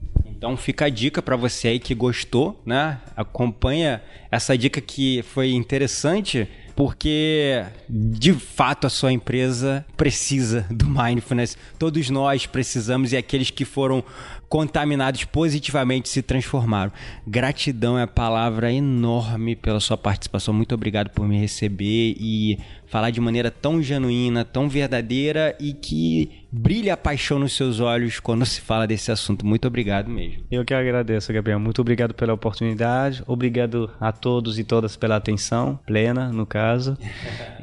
Então 0.45 0.59
fica 0.59 0.85
a 0.85 0.89
dica 0.91 1.23
para 1.23 1.37
você 1.37 1.69
aí 1.69 1.79
que 1.79 1.95
gostou, 1.95 2.61
né? 2.67 3.01
Acompanha 3.17 4.03
essa 4.31 4.59
dica 4.59 4.79
que 4.79 5.23
foi 5.23 5.53
interessante 5.53 6.47
porque 6.77 7.65
de 7.89 8.35
fato 8.35 8.87
a 8.87 8.91
sua 8.91 9.11
empresa 9.11 9.87
precisa 9.97 10.67
do 10.69 10.87
mindfulness. 10.87 11.57
Todos 11.79 12.11
nós 12.11 12.45
precisamos 12.45 13.13
e 13.13 13.17
aqueles 13.17 13.49
que 13.49 13.65
foram 13.65 14.05
contaminados 14.47 15.25
positivamente 15.25 16.11
se 16.11 16.21
transformaram. 16.21 16.93
Gratidão 17.27 17.99
é 17.99 18.03
a 18.03 18.07
palavra 18.07 18.71
enorme 18.71 19.57
pela 19.57 19.81
sua 19.81 19.97
participação. 19.97 20.53
Muito 20.53 20.75
obrigado 20.75 21.09
por 21.09 21.27
me 21.27 21.39
receber 21.39 22.17
e 22.21 22.59
falar 22.95 23.11
de 23.11 23.21
maneira 23.21 23.51
tão 23.51 23.83
genuína, 23.83 24.45
tão 24.45 24.69
verdadeira 24.69 25.57
e 25.59 25.73
que 25.73 26.31
brilha 26.53 26.95
a 26.95 26.97
paixão 26.97 27.41
nos 27.41 27.53
seus 27.57 27.81
olhos 27.81 28.21
quando 28.21 28.47
se 28.47 28.61
fala 28.61 28.87
desse 28.87 29.11
assunto. 29.11 29.45
Muito 29.45 29.67
obrigado 29.67 30.09
mesmo. 30.09 30.45
Eu 30.49 30.65
que 30.65 30.73
agradeço, 30.73 31.33
Gabriel. 31.33 31.59
Muito 31.59 31.81
obrigado 31.81 32.15
pela 32.15 32.33
oportunidade. 32.33 33.21
Obrigado 33.27 33.91
a 34.01 34.13
todos 34.13 34.61
e 34.61 34.63
todas 34.63 34.95
pela 34.95 35.17
atenção 35.17 35.77
plena, 35.85 36.31
no 36.31 36.47
caso. 36.47 36.97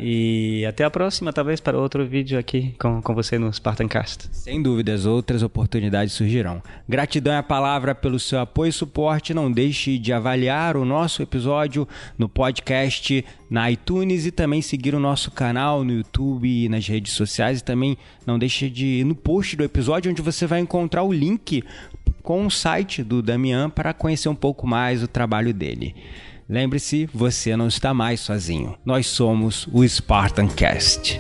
E 0.03 0.65
até 0.65 0.83
a 0.83 0.89
próxima, 0.89 1.31
talvez 1.31 1.59
para 1.59 1.77
outro 1.77 2.03
vídeo 2.05 2.39
aqui 2.39 2.73
com, 2.79 3.01
com 3.03 3.13
você 3.13 3.37
no 3.37 3.53
Spartancast. 3.53 4.29
Sem 4.31 4.59
dúvidas, 4.59 5.05
outras 5.05 5.43
oportunidades 5.43 6.13
surgirão. 6.13 6.63
Gratidão 6.89 7.33
é 7.33 7.37
a 7.37 7.43
palavra 7.43 7.93
pelo 7.93 8.19
seu 8.19 8.39
apoio 8.39 8.69
e 8.69 8.73
suporte. 8.73 9.31
Não 9.31 9.51
deixe 9.51 9.99
de 9.99 10.11
avaliar 10.11 10.75
o 10.75 10.83
nosso 10.83 11.21
episódio 11.21 11.87
no 12.17 12.27
podcast, 12.27 13.23
na 13.51 13.69
iTunes 13.69 14.25
e 14.25 14.31
também 14.31 14.61
seguir 14.61 14.95
o 14.95 14.99
nosso 14.99 15.29
canal 15.29 15.83
no 15.83 15.91
YouTube 15.91 16.47
e 16.47 16.69
nas 16.69 16.87
redes 16.87 17.11
sociais. 17.11 17.59
E 17.59 17.63
também 17.63 17.97
não 18.25 18.39
deixe 18.39 18.69
de 18.69 18.85
ir 18.85 19.03
no 19.03 19.13
post 19.13 19.57
do 19.57 19.63
episódio 19.65 20.09
onde 20.09 20.21
você 20.21 20.47
vai 20.47 20.61
encontrar 20.61 21.03
o 21.03 21.11
link 21.11 21.61
com 22.23 22.45
o 22.45 22.49
site 22.49 23.03
do 23.03 23.21
Damian 23.21 23.69
para 23.69 23.93
conhecer 23.93 24.29
um 24.29 24.35
pouco 24.35 24.65
mais 24.65 25.03
o 25.03 25.07
trabalho 25.07 25.53
dele. 25.53 25.93
Lembre-se, 26.47 27.09
você 27.13 27.57
não 27.57 27.67
está 27.67 27.93
mais 27.93 28.21
sozinho. 28.21 28.77
Nós 28.85 29.07
somos 29.07 29.67
o 29.71 29.85
Spartan 29.85 30.47
Cast. 30.47 31.19